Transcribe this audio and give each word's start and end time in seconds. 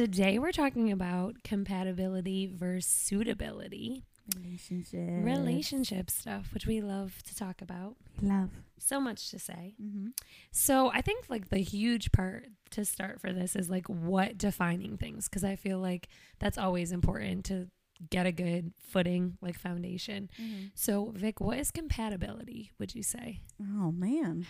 Today 0.00 0.38
we're 0.38 0.50
talking 0.50 0.90
about 0.90 1.42
compatibility 1.44 2.46
versus 2.46 2.90
suitability, 2.90 4.06
Relationship. 4.34 5.26
relationship 5.26 6.08
stuff, 6.08 6.54
which 6.54 6.66
we 6.66 6.80
love 6.80 7.22
to 7.24 7.36
talk 7.36 7.60
about. 7.60 7.96
Love. 8.22 8.48
So 8.78 8.98
much 8.98 9.30
to 9.30 9.38
say. 9.38 9.74
Mm-hmm. 9.78 10.06
So 10.52 10.90
I 10.90 11.02
think 11.02 11.26
like 11.28 11.50
the 11.50 11.58
huge 11.58 12.12
part 12.12 12.46
to 12.70 12.86
start 12.86 13.20
for 13.20 13.30
this 13.30 13.54
is 13.54 13.68
like 13.68 13.90
what 13.90 14.38
defining 14.38 14.96
things 14.96 15.28
because 15.28 15.44
I 15.44 15.54
feel 15.54 15.78
like 15.80 16.08
that's 16.38 16.56
always 16.56 16.92
important 16.92 17.44
to 17.46 17.66
get 18.08 18.24
a 18.24 18.32
good 18.32 18.72
footing, 18.80 19.36
like 19.42 19.58
foundation. 19.58 20.30
So 20.74 21.12
Vic, 21.14 21.42
what 21.42 21.58
is 21.58 21.70
compatibility? 21.70 22.70
Would 22.78 22.94
you 22.94 23.02
say? 23.02 23.42
Oh 23.60 23.92
man, 23.92 24.46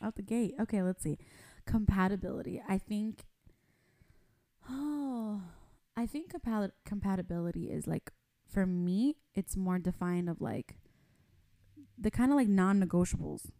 out 0.00 0.16
the 0.16 0.22
gate. 0.22 0.54
Okay, 0.58 0.82
let's 0.82 1.02
see. 1.02 1.18
Compatibility. 1.66 2.62
I 2.66 2.78
think. 2.78 3.26
Oh, 4.68 5.42
I 5.96 6.06
think 6.06 6.32
compat- 6.32 6.72
compatibility 6.84 7.70
is 7.70 7.86
like 7.86 8.10
for 8.48 8.66
me. 8.66 9.16
It's 9.34 9.56
more 9.56 9.78
defined 9.78 10.28
of 10.28 10.40
like 10.40 10.76
the 11.98 12.10
kind 12.10 12.30
of 12.30 12.36
like 12.36 12.48
non-negotiables. 12.48 13.50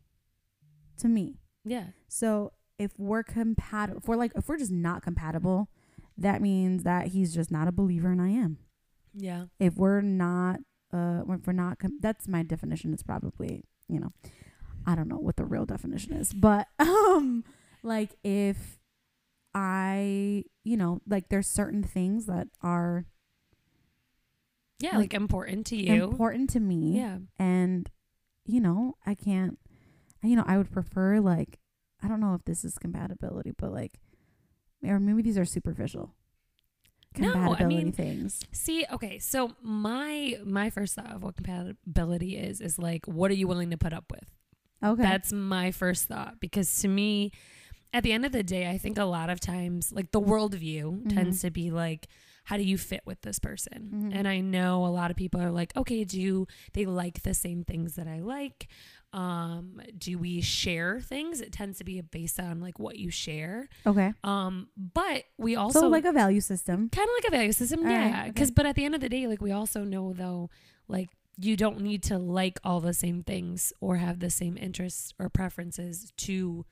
To 0.98 1.09
me, 1.09 1.39
Yeah. 1.64 1.89
so 2.06 2.53
if 2.79 2.92
we're 2.98 3.25
compatible, 3.25 3.98
if 3.98 4.06
we're 4.09 4.14
like 4.17 4.33
if 4.37 4.48
we're 4.48 4.59
just 4.59 4.70
not 4.70 5.03
compatible, 5.03 5.69
that 6.17 6.41
means 6.41 6.84
that 6.84 7.09
he's 7.09 7.34
just 7.34 7.51
not 7.51 7.67
a 7.67 7.73
believer 7.73 8.11
and 8.12 8.23
I 8.23 8.29
am. 8.29 8.59
Yeah. 9.17 9.47
if 9.61 9.77
we're 9.77 10.01
not 10.01 10.61
uh 10.92 11.23
if 11.29 11.47
we're 11.47 11.53
not 11.53 11.79
com- 11.79 11.98
that's 12.01 12.27
my 12.29 12.42
definition 12.42 12.92
it's 12.92 13.03
probably 13.05 13.62
you 13.89 14.01
know 14.01 14.11
i 14.86 14.97
don't 14.97 15.07
know 15.09 15.19
what 15.19 15.36
the 15.36 15.45
real 15.45 15.64
definition 15.64 16.12
is 16.14 16.33
but 16.33 16.67
um 16.81 17.45
like 17.84 18.17
if 18.25 18.81
i 19.55 20.45
you 20.65 20.77
know 20.77 21.01
like 21.07 21.29
there's 21.29 21.47
certain 21.49 21.83
things 21.83 22.27
that 22.27 22.49
are 22.63 23.07
Yeah, 24.81 24.91
Like, 24.99 25.13
like, 25.13 25.15
important 25.15 25.67
to 25.69 25.77
you. 25.77 25.93
important 25.95 26.51
to 26.51 26.61
me 26.61 26.97
Yeah. 26.97 27.19
and 27.39 27.91
you 28.45 28.61
know 28.61 28.97
i 29.07 29.15
can't 29.15 29.59
you 30.23 30.37
know 30.37 30.45
i 30.47 30.57
would 30.59 30.71
prefer 30.71 31.21
like 31.21 31.59
i 32.03 32.09
don't 32.09 32.21
know 32.21 32.35
if 32.35 32.45
this 32.45 32.65
is 32.65 32.77
compatibility 32.79 33.53
but 33.57 33.73
like 33.73 33.99
or 34.83 34.99
maybe 35.01 35.23
these 35.23 35.39
are 35.39 35.45
superficial 35.47 36.15
No, 37.17 37.55
I 37.59 37.65
mean, 37.65 37.93
things 37.93 38.41
See, 38.53 38.85
okay, 38.93 39.19
so 39.21 39.53
my 39.63 40.37
my 40.45 40.69
first 40.71 40.95
thought 40.97 41.13
of 41.15 41.23
what 41.23 41.37
compatibility 41.37 42.37
is 42.37 42.61
is 42.61 42.79
like 42.79 43.07
what 43.07 43.31
are 43.31 43.35
you 43.35 43.47
willing 43.47 43.71
to 43.71 43.79
put 43.79 43.93
up 43.93 44.11
with? 44.11 44.29
okay 44.83 45.03
That's 45.03 45.33
my 45.33 45.71
first 45.71 46.09
thought 46.09 46.41
because 46.41 46.77
to 46.81 46.89
me, 46.89 47.31
at 47.95 48.03
the 48.03 48.12
end 48.12 48.27
of 48.27 48.33
the 48.33 48.42
day, 48.42 48.69
I 48.69 48.77
think 48.77 48.98
a 48.98 49.05
lot 49.05 49.31
of 49.31 49.41
times 49.41 49.92
like 49.92 50.11
the 50.11 50.20
worldview 50.20 51.05
Mhm. 51.05 51.14
tends 51.14 51.41
to 51.42 51.50
be 51.50 51.70
like, 51.70 52.09
how 52.45 52.59
do 52.59 52.62
you 52.62 52.77
fit 52.77 53.01
with 53.06 53.23
this 53.23 53.39
person? 53.39 53.91
Mhm. 53.95 54.14
And 54.14 54.28
I 54.28 54.41
know 54.41 54.84
a 54.84 54.89
lot 54.89 55.11
of 55.11 55.17
people 55.17 55.41
are 55.41 55.51
like, 55.51 55.75
okay, 55.77 56.05
do 56.05 56.47
they 56.75 56.84
like 56.84 57.23
the 57.23 57.33
same 57.33 57.64
things 57.64 57.95
that 57.95 58.06
I 58.06 58.20
like? 58.20 58.69
Um, 59.14 59.80
do 59.96 60.19
we 60.19 60.41
share 60.41 61.01
things? 61.01 61.41
It 61.41 61.52
tends 61.52 61.79
to 61.79 61.85
be 61.85 62.01
based 62.01 62.41
on 62.41 62.61
like 62.61 62.79
what 62.80 62.98
you 62.98 63.11
share. 63.11 63.69
okay 63.86 64.13
Um, 64.24 64.69
but 64.77 65.24
we 65.39 65.55
also 65.57 65.80
so 65.83 65.89
like 65.89 66.05
a 66.05 66.13
value 66.13 66.40
system 66.40 66.89
kind 66.90 67.08
of 67.08 67.14
like 67.23 67.29
a 67.29 67.36
value 67.36 67.52
system 67.52 67.80
All 67.80 67.86
right, 67.86 67.92
yeah 68.08 68.20
okay. 68.23 68.30
because 68.33 68.51
but 68.51 68.67
at 68.67 68.74
the 68.74 68.85
end 68.85 68.95
of 68.96 69.01
the 69.01 69.08
day 69.08 69.27
like 69.29 69.40
we 69.40 69.52
also 69.52 69.85
know 69.85 70.13
though 70.13 70.51
like 70.89 71.11
you 71.39 71.57
don't 71.57 71.80
need 71.80 72.02
to 72.05 72.19
like 72.19 72.58
all 72.64 72.80
the 72.80 72.92
same 72.95 73.23
things 73.23 73.73
or 73.80 73.96
have 73.98 74.19
the 74.19 74.30
same 74.30 74.57
interests 74.57 75.14
or 75.19 75.29
preferences 75.29 76.13
to 76.17 76.67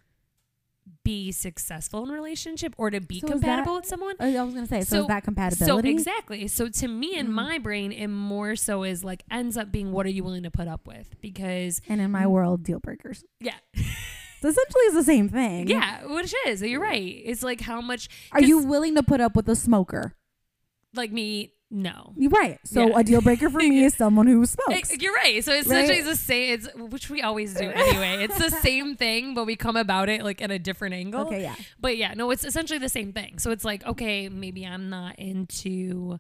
be 1.05 1.33
successful 1.33 2.05
in 2.05 2.11
a 2.11 2.13
relationship 2.13 2.75
or 2.77 2.91
to 2.91 3.01
be 3.01 3.21
So 3.21 3.27
compatible 3.29 3.75
that- 3.75 3.81
with 3.81 3.87
someone 3.87 4.15
Oh, 4.21 4.27
I 4.37 4.43
was 4.43 4.55
gonna 4.55 4.67
say, 4.67 4.81
so, 4.83 5.03
So- 5.03 5.07
that 5.09 5.25
so 5.57 5.79
exactly 5.79 6.47
so 6.49 6.69
to 6.69 6.89
me 6.89 7.17
in 7.17 7.29
Mhm. 7.29 7.33
my 7.33 7.59
brain 7.59 7.93
it 7.93 8.09
more 8.09 8.57
so 8.57 8.83
is 8.83 9.03
like 9.05 9.25
ends 9.31 9.57
up 9.57 9.71
being 9.73 9.93
what 9.93 10.07
are 10.07 10.11
you 10.11 10.23
willing 10.25 10.43
to 10.45 10.51
put 10.51 10.69
up 10.69 10.87
with 10.87 11.21
because 11.21 11.81
and 11.89 12.01
in 12.01 12.11
my 12.11 12.27
world, 12.27 12.63
deal 12.65 12.79
breakers. 12.81 13.25
yeah 13.41 13.55
So 13.75 14.49
essentially, 14.49 14.83
it's 14.87 14.95
the 14.95 15.05
same 15.05 15.29
thing. 15.29 15.69
yeah 15.69 16.05
which 16.07 16.35
is 16.47 16.63
you're 16.63 16.81
right 16.81 17.23
it's 17.25 17.43
like 17.45 17.61
how 17.61 17.81
much 17.81 18.09
Are 18.33 18.43
you 18.43 18.59
willing 18.59 18.95
to 18.97 19.03
put 19.03 19.21
up 19.21 19.37
with 19.37 19.49
a 19.49 19.57
smoker? 19.57 20.15
like 20.95 21.11
me 21.13 21.53
no 21.75 22.13
You're 22.17 22.31
right. 22.31 22.59
So 22.65 22.87
Yeah. 22.89 22.99
a 23.01 23.03
deal 23.03 23.23
breaker 23.23 23.49
for 23.49 23.57
me 23.59 23.83
is 23.85 23.95
someone 24.03 24.27
who 24.27 24.45
smokes. 24.45 24.95
you're 25.01 25.15
right. 25.15 25.43
So 25.43 25.53
essentially, 25.55 25.89
Right? 25.89 25.99
it's 26.01 26.07
the 26.09 26.17
same. 26.17 26.53
It's 26.55 26.69
which 26.77 27.09
we 27.09 27.23
always 27.23 27.55
do 27.55 27.65
anyway. 27.71 28.23
It's 28.25 28.37
the 28.39 28.51
same 28.51 28.95
thing, 28.95 29.33
but 29.35 29.47
we 29.47 29.57
come 29.57 29.77
about 29.77 30.09
it 30.11 30.23
like 30.23 30.43
at 30.43 30.51
a 30.51 30.59
different 30.59 30.95
angle. 30.95 31.23
Okay, 31.29 31.41
yeah. 31.43 31.55
But 31.81 31.97
yeah, 31.97 32.13
no, 32.15 32.31
it's 32.31 32.45
essentially 32.45 32.79
the 32.79 32.91
same 32.91 33.13
thing. 33.15 33.39
So 33.39 33.51
it's 33.53 33.65
like, 33.65 33.87
okay, 33.87 34.29
maybe 34.29 34.67
I'm 34.67 34.91
not 34.91 35.19
into, 35.19 36.19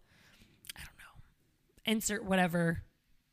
I 0.74 0.80
don't 0.80 0.98
know, 0.98 1.20
insert 1.84 2.24
whatever, 2.24 2.82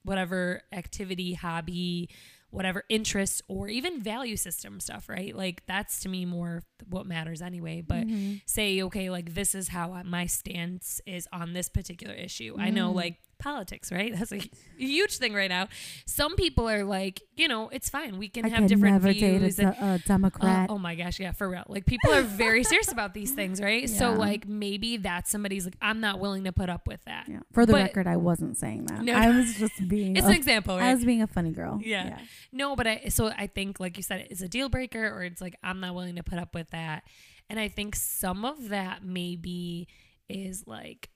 whatever 0.03 0.61
activity, 0.73 1.33
hobby, 1.35 2.09
whatever 2.51 2.83
interests, 2.89 3.41
or 3.47 3.67
even 3.67 4.01
value 4.01 4.35
system 4.35 4.79
stuff, 4.79 5.07
right? 5.09 5.35
Like 5.35 5.65
that's 5.67 5.99
to 6.01 6.09
me 6.09 6.25
more 6.25 6.63
what 6.89 7.05
matters 7.05 7.41
anyway. 7.41 7.81
But 7.81 8.07
Mhm. 8.07 8.41
say, 8.45 8.81
okay, 8.83 9.09
like 9.09 9.33
this 9.35 9.53
is 9.53 9.67
how 9.69 10.01
my 10.03 10.25
stance 10.25 10.99
is 11.05 11.27
on 11.31 11.53
this 11.53 11.69
particular 11.69 12.13
issue. 12.15 12.55
I 12.57 12.69
know, 12.71 12.91
Mm. 12.91 12.95
like 12.95 13.17
politics, 13.39 13.91
right? 13.91 14.13
That's 14.17 14.31
a 14.31 14.41
huge 14.77 15.17
thing 15.17 15.33
right 15.33 15.49
now. 15.49 15.67
Some 16.05 16.35
people 16.35 16.69
are 16.69 16.83
like, 16.83 17.21
you 17.35 17.47
know, 17.47 17.69
it's 17.69 17.89
fine. 17.89 18.17
We 18.17 18.29
can 18.29 18.45
I 18.45 18.49
have 18.49 18.67
different 18.67 18.93
never 18.93 19.13
date 19.13 19.23
a, 19.23 19.39
views. 19.39 19.59
and, 19.59 19.69
a 19.69 19.83
uh, 19.83 19.97
Democrat. 20.05 20.69
oh 20.69 20.77
my 20.77 20.95
gosh, 20.95 21.19
yeah, 21.19 21.31
for 21.31 21.49
real. 21.49 21.63
Like 21.67 21.85
people 21.85 22.11
are 22.11 22.21
very 22.21 22.63
serious 22.63 22.91
about 22.91 23.13
these 23.13 23.31
things, 23.31 23.61
right? 23.61 23.89
So 23.89 24.13
like 24.13 24.47
maybe 24.47 24.97
that's 24.97 25.31
somebody's 25.31 25.65
like, 25.65 25.77
I'm 25.81 25.99
not 25.99 26.19
willing 26.19 26.43
to 26.43 26.51
put 26.51 26.69
up 26.69 26.87
with 26.87 27.03
that. 27.05 27.25
yeah. 27.27 27.39
For 27.51 27.65
the 27.65 27.73
but- 27.73 27.81
record, 27.83 28.07
I 28.07 28.17
wasn't 28.17 28.57
saying 28.57 28.85
that. 28.85 29.03
No, 29.03 29.13
I 29.13 29.29
was 29.29 29.55
just 29.55 29.87
being. 29.87 30.15
It's 30.15 30.25
a, 30.25 30.29
an 30.29 30.35
example, 30.35 30.75
I 30.75 30.93
was 30.93 31.05
being 31.05 31.21
a 31.21 31.27
funny 31.27 31.51
girl. 31.51 31.79
Yeah. 31.83 32.19
No, 32.51 32.75
but 32.75 32.87
I 32.87 33.05
so 33.09 33.27
I 33.27 33.47
think 33.47 33.79
like 33.79 33.97
you 33.97 34.03
said, 34.03 34.27
it's 34.29 34.41
a 34.41 34.47
deal 34.47 34.69
breaker 34.69 35.07
or 35.07 35.23
it's 35.23 35.41
like 35.41 35.55
I'm 35.63 35.79
not 35.79 35.95
willing 35.95 36.15
to 36.15 36.23
put 36.23 36.39
up 36.39 36.53
with 36.53 36.69
that. 36.71 37.03
And 37.49 37.59
I 37.59 37.67
think 37.67 37.95
some 37.95 38.45
of 38.45 38.69
that 38.69 39.03
maybe 39.03 39.87
is 40.27 40.65
like 40.67 41.09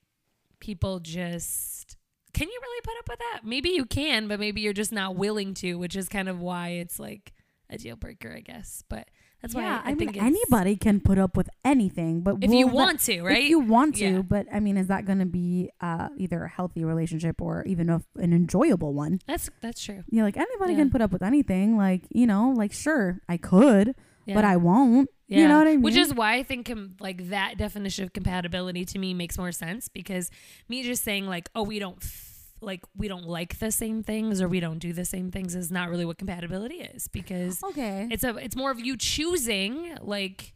people 0.60 1.00
just 1.00 1.98
can 2.34 2.48
you 2.48 2.60
really 2.62 2.82
put 2.84 2.94
up 3.00 3.10
with 3.10 3.20
that? 3.20 3.42
Maybe 3.46 3.70
you 3.70 3.86
can, 3.86 4.28
but 4.28 4.40
maybe 4.40 4.62
you're 4.62 4.74
just 4.74 4.92
not 4.92 5.16
willing 5.16 5.54
to, 5.56 5.76
which 5.76 5.96
is 5.96 6.10
kind 6.10 6.28
of 6.30 6.40
why 6.40 6.70
it's 6.70 7.00
like 7.00 7.34
a 7.70 7.78
deal 7.78 7.96
breaker, 7.96 8.34
I 8.36 8.42
guess. 8.42 8.84
But 8.90 9.08
that's 9.42 9.54
yeah, 9.56 9.62
why 9.62 9.68
I, 9.78 9.82
I, 9.84 9.88
mean, 9.90 9.98
think 9.98 10.10
it's- 10.12 10.26
anybody 10.26 10.76
can 10.78 11.00
put 11.02 11.18
up 11.18 11.36
with 11.36 11.50
anything, 11.66 12.22
but 12.22 12.38
if 12.42 12.52
you 12.52 12.66
that- 12.66 12.74
want 12.74 13.00
to, 13.02 13.22
right? 13.24 13.44
If 13.44 13.50
you 13.50 13.60
want 13.60 13.96
to, 13.96 14.06
Yeah. 14.06 14.22
but 14.22 14.48
I 14.54 14.60
mean, 14.60 14.78
is 14.78 14.88
that 14.88 15.06
going 15.06 15.20
to 15.20 15.26
be 15.26 15.70
uh, 15.82 16.10
either 16.18 16.44
a 16.46 16.50
healthy 16.50 16.84
relationship 16.86 17.42
or 17.42 17.64
even 17.66 17.90
a, 17.90 18.02
an 18.16 18.32
enjoyable 18.34 18.94
one? 18.94 19.20
that's 19.28 19.50
that's 19.62 19.84
true. 19.84 20.04
Yeah, 20.10 20.24
like 20.24 20.38
anybody 20.38 20.74
Yeah. 20.74 20.80
can 20.80 20.90
put 20.92 21.02
up 21.02 21.12
with 21.12 21.22
anything. 21.24 21.76
Like 21.78 22.04
you 22.10 22.26
know, 22.26 22.54
like 22.56 22.72
sure, 22.74 23.20
I 23.28 23.38
could, 23.38 23.96
Yeah. 24.26 24.36
but 24.36 24.46
I 24.46 24.58
won't. 24.58 25.10
Yeah. 25.28 25.40
You 25.40 25.48
know 25.48 25.58
what 25.58 25.68
I 25.68 25.72
mean? 25.72 25.82
Which 25.82 25.96
is 25.96 26.14
why 26.14 26.36
I 26.36 26.44
think 26.44 26.68
com- 26.68 26.96
like 27.00 27.30
that 27.30 27.58
definition 27.58 28.04
of 28.04 28.14
compatibility 28.14 28.86
to 28.86 29.00
me 29.00 29.14
makes 29.14 29.38
more 29.38 29.52
sense 29.52 29.88
because 29.88 30.30
me 30.70 30.84
just 30.84 31.04
saying 31.04 31.28
like, 31.28 31.50
oh, 31.56 31.64
we 31.64 31.80
don't 31.80 31.98
f- 32.02 32.34
like 32.62 32.82
we 32.96 33.08
don't 33.08 33.28
like 33.28 33.60
the 33.60 33.72
same 33.72 34.04
things 34.04 34.42
or 34.42 34.48
we 34.48 34.60
don't 34.60 34.80
do 34.80 34.94
the 34.94 35.06
same 35.06 35.32
things 35.32 35.56
is 35.56 35.72
not 35.72 35.90
really 35.90 36.06
what 36.06 36.18
compatibility 36.18 36.76
is 36.76 37.08
because 37.10 37.62
okay. 37.64 38.08
it's 38.10 38.24
a 38.24 38.36
it's 38.38 38.56
more 38.56 38.72
of 38.72 38.80
you 38.80 38.96
choosing 38.96 39.98
like 40.02 40.54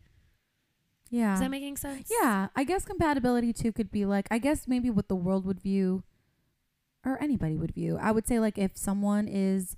yeah. 1.09 1.33
is 1.33 1.39
that 1.39 1.51
making 1.51 1.77
sense? 1.77 2.09
yeah, 2.21 2.47
I 2.55 2.63
guess 2.63 2.85
compatibility 2.85 3.53
too 3.53 3.71
could 3.71 3.91
be 3.91 4.05
like 4.05 4.27
I 4.31 4.37
guess 4.37 4.67
maybe 4.67 4.89
what 4.89 5.07
the 5.07 5.15
world 5.15 5.45
would 5.45 5.59
view 5.59 6.03
or 7.05 7.21
anybody 7.21 7.55
would 7.55 7.73
view. 7.73 7.97
I 8.01 8.11
would 8.11 8.27
say 8.27 8.39
like 8.39 8.57
if 8.57 8.77
someone 8.77 9.27
is 9.27 9.75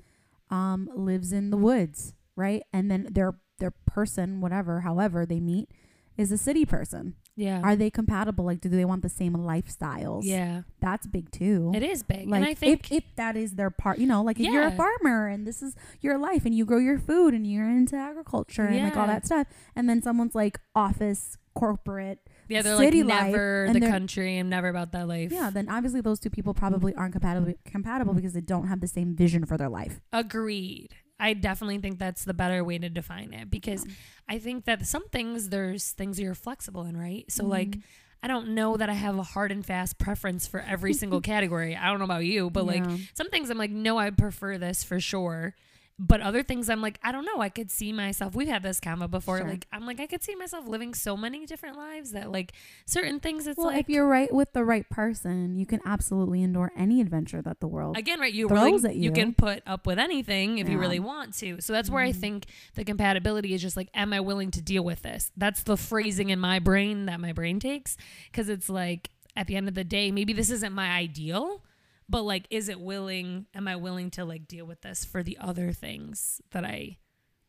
um 0.49 0.89
lives 0.95 1.31
in 1.31 1.49
the 1.49 1.57
woods, 1.57 2.13
right? 2.35 2.63
And 2.73 2.89
then 2.89 3.07
their 3.11 3.35
their 3.59 3.71
person, 3.71 4.41
whatever, 4.41 4.81
however 4.81 5.25
they 5.25 5.39
meet 5.39 5.69
is 6.17 6.31
a 6.31 6.37
city 6.37 6.65
person. 6.65 7.15
Yeah. 7.35 7.61
Are 7.63 7.77
they 7.77 7.89
compatible? 7.89 8.43
Like 8.43 8.59
do 8.59 8.67
they 8.67 8.83
want 8.83 9.01
the 9.01 9.09
same 9.09 9.33
lifestyles? 9.33 10.23
yeah. 10.25 10.63
That's 10.81 11.07
big 11.07 11.31
too. 11.31 11.71
It 11.73 11.83
is 11.83 12.03
big. 12.03 12.27
like 12.27 12.41
and 12.41 12.45
I 12.49 12.53
think 12.53 12.91
if, 12.91 12.97
if 12.97 13.03
that 13.15 13.37
is 13.37 13.55
their 13.55 13.69
part 13.69 13.99
you 13.99 14.07
know 14.07 14.21
like 14.21 14.37
if 14.39 14.45
you're 14.51 14.63
a 14.67 14.71
farmer 14.71 15.27
and 15.27 15.47
this 15.47 15.61
is 15.61 15.75
your 16.01 16.17
life 16.17 16.45
and 16.45 16.53
you 16.53 16.65
grow 16.65 16.79
your 16.79 16.99
food 16.99 17.33
and 17.33 17.47
you're 17.47 17.69
into 17.69 17.95
agriculture 17.95 18.65
and 18.65 18.83
like 18.83 18.97
all 18.97 19.07
that 19.07 19.25
stuff 19.25 19.47
and 19.75 19.87
then 19.89 20.01
someone's 20.01 20.35
like 20.35 20.59
office 20.75 21.37
corporate 21.53 22.19
yeah, 22.47 22.61
they're 22.61 22.77
city 22.77 23.03
like 23.03 23.13
life, 23.21 23.31
never 23.31 23.65
and 23.65 23.75
the 23.75 23.87
country 23.87 24.37
and 24.37 24.49
never 24.49 24.69
about 24.69 24.91
that 24.91 25.07
life. 25.07 25.31
yeah 25.31 25.49
then 25.49 25.69
obviously 25.69 26.01
those 26.01 26.19
two 26.19 26.29
people 26.29 26.53
probably 26.53 26.93
aren't 26.95 27.11
compatible 27.13 27.53
compatible 27.65 28.13
because 28.13 28.33
they 28.33 28.41
don't 28.41 28.67
have 28.67 28.79
the 28.81 28.87
same 28.87 29.15
vision 29.15 29.45
for 29.45 29.57
their 29.57 29.69
life 29.69 29.99
Agreed. 30.11 30.95
I 31.19 31.33
definitely 31.33 31.79
think 31.79 31.99
that's 31.99 32.23
the 32.23 32.33
better 32.33 32.63
way 32.63 32.77
to 32.77 32.89
define 32.89 33.33
it 33.33 33.51
because 33.51 33.85
I 34.27 34.39
think 34.39 34.65
that 34.65 34.85
some 34.87 35.07
things 35.09 35.49
there's 35.49 35.91
things 35.91 36.19
you're 36.19 36.35
flexible 36.35 36.83
in, 36.85 36.95
right? 36.97 37.25
So 37.29 37.45
like 37.45 37.69
Mhm. 37.71 37.81
I 38.21 38.27
don't 38.27 38.49
know 38.49 38.75
that 38.75 38.89
I 38.89 38.93
have 38.93 39.17
a 39.17 39.23
hard 39.23 39.49
and 39.51 39.65
fast 39.65 39.97
preference 39.97 40.45
for 40.45 40.59
every 40.59 40.93
single 40.93 41.21
category. 41.33 41.75
I 41.75 41.87
don't 41.87 41.99
know 41.99 42.05
about 42.05 42.25
you, 42.25 42.49
but 42.49 42.65
like 42.65 42.83
some 43.13 43.29
things 43.29 43.49
I'm 43.49 43.57
like, 43.57 43.71
no, 43.71 43.97
I 43.97 44.09
prefer 44.09 44.57
this 44.57 44.83
for 44.83 44.99
sure. 44.99 45.55
But 46.01 46.21
other 46.21 46.41
things 46.43 46.69
I'm 46.69 46.81
like, 46.81 46.97
I 47.03 47.11
don't 47.11 47.25
know. 47.25 47.41
I 47.41 47.49
could 47.49 47.69
see 47.69 47.91
myself. 47.91 48.33
We've 48.33 48.47
had 48.47 48.63
this 48.63 48.79
combo 48.79 49.07
before. 49.07 49.39
Sure. 49.39 49.47
Like 49.47 49.67
I'm 49.73 49.85
like, 49.85 49.99
I 49.99 50.07
could 50.07 50.23
see 50.23 50.33
myself 50.33 50.65
living 50.65 50.93
so 50.93 51.17
many 51.17 51.45
different 51.45 51.75
lives 51.77 52.11
that 52.11 52.31
like 52.31 52.53
certain 52.85 53.19
things 53.19 53.45
it's 53.47 53.57
well, 53.57 53.67
like 53.67 53.81
if 53.81 53.89
you're 53.89 54.07
right 54.07 54.33
with 54.33 54.53
the 54.53 54.63
right 54.63 54.89
person, 54.89 55.57
you 55.57 55.65
can 55.65 55.81
absolutely 55.85 56.41
endure 56.41 56.71
any 56.77 57.01
adventure 57.01 57.41
that 57.41 57.59
the 57.59 57.67
world. 57.67 57.97
again, 57.97 58.19
right? 58.21 58.33
You 58.33 58.47
throws 58.47 58.83
really 58.83 58.89
at 58.89 58.95
you. 58.95 59.03
you. 59.03 59.11
can 59.11 59.33
put 59.33 59.61
up 59.67 59.85
with 59.85 59.99
anything 59.99 60.57
if 60.59 60.69
you 60.69 60.77
really 60.79 60.99
want 61.01 61.33
to. 61.39 61.59
So 61.59 61.73
that's 61.73 61.89
where 61.89 62.01
I 62.01 62.11
Mhm. 62.13 62.15
think 62.21 62.45
the 62.75 62.85
compatibility 62.85 63.53
is 63.53 63.61
just 63.61 63.75
like, 63.75 63.89
am 63.93 64.13
I 64.13 64.21
willing 64.21 64.51
to 64.51 64.61
deal 64.61 64.83
with 64.83 65.01
this? 65.01 65.31
That's 65.35 65.63
the 65.63 65.75
phrasing 65.75 66.29
in 66.29 66.39
my 66.39 66.59
brain 66.59 67.07
that 67.07 67.19
my 67.19 67.33
brain 67.33 67.59
takes 67.59 67.97
because 68.31 68.47
it's 68.47 68.69
like 68.69 69.09
at 69.35 69.47
the 69.47 69.55
end 69.57 69.67
of 69.67 69.73
the 69.73 69.83
day, 69.83 70.11
maybe 70.11 70.31
this 70.33 70.49
isn't 70.49 70.71
my 70.73 70.89
ideal, 70.91 71.61
but 72.09 72.23
like, 72.23 72.47
is 72.49 72.67
it 72.69 72.79
willing? 72.79 73.45
Am 73.53 73.67
I 73.67 73.75
willing 73.75 74.09
to 74.11 74.25
like 74.25 74.47
deal 74.47 74.65
with 74.65 74.81
this 74.81 75.05
for 75.05 75.21
the 75.23 75.37
other 75.39 75.71
things 75.71 76.41
that 76.51 76.65
I 76.65 76.97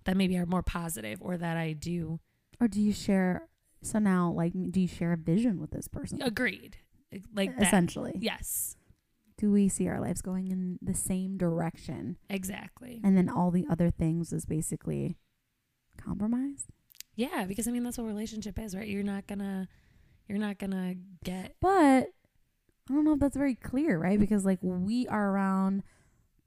that 0.05 0.17
maybe 0.17 0.37
are 0.39 0.47
more 0.47 0.63
positive 0.63 1.19
or 1.21 1.37
that 1.37 1.57
I 1.57 1.73
do 1.73 2.21
or 2.61 2.69
do 2.69 2.81
you 2.81 2.93
share? 2.93 3.49
So 3.83 3.99
now, 3.99 4.31
like, 4.31 4.53
do 4.71 4.81
you 4.81 4.89
share 4.89 5.13
a 5.15 5.17
vision 5.17 5.59
with 5.61 5.71
this 5.71 5.89
person? 5.89 6.21
agreed 6.21 6.77
like 7.35 7.57
that. 7.57 7.67
Essentially, 7.67 8.13
Yes, 8.21 8.77
do 9.39 9.51
we 9.51 9.69
see 9.71 9.89
our 9.89 9.99
lives 9.99 10.21
going 10.21 10.49
in 10.49 10.79
the 10.83 10.95
same 10.95 11.39
direction? 11.39 12.19
exactly. 12.29 13.01
And 13.03 13.17
then 13.17 13.29
all 13.31 13.51
the 13.51 13.67
other 13.71 13.91
things 13.91 14.33
is 14.35 14.45
basically 14.45 15.17
compromise. 15.97 16.67
Yeah, 17.17 17.45
because 17.47 17.67
I 17.67 17.71
mean 17.71 17.83
that's 17.83 17.99
what 17.99 18.07
relationship 18.07 18.59
is, 18.59 18.75
right? 18.77 18.87
You're 18.87 19.03
not 19.03 19.27
gonna 19.27 19.69
you're 20.29 20.39
not 20.39 20.59
gonna 20.59 20.95
get 21.25 21.57
But 21.61 22.09
I 22.91 22.95
don't 22.95 23.05
know 23.05 23.15
if 23.15 23.21
that's 23.21 23.37
very 23.37 23.55
clear, 23.55 23.99
right? 23.99 24.19
Because 24.19 24.45
like 24.45 24.59
we 24.63 25.07
are 25.07 25.31
around 25.31 25.85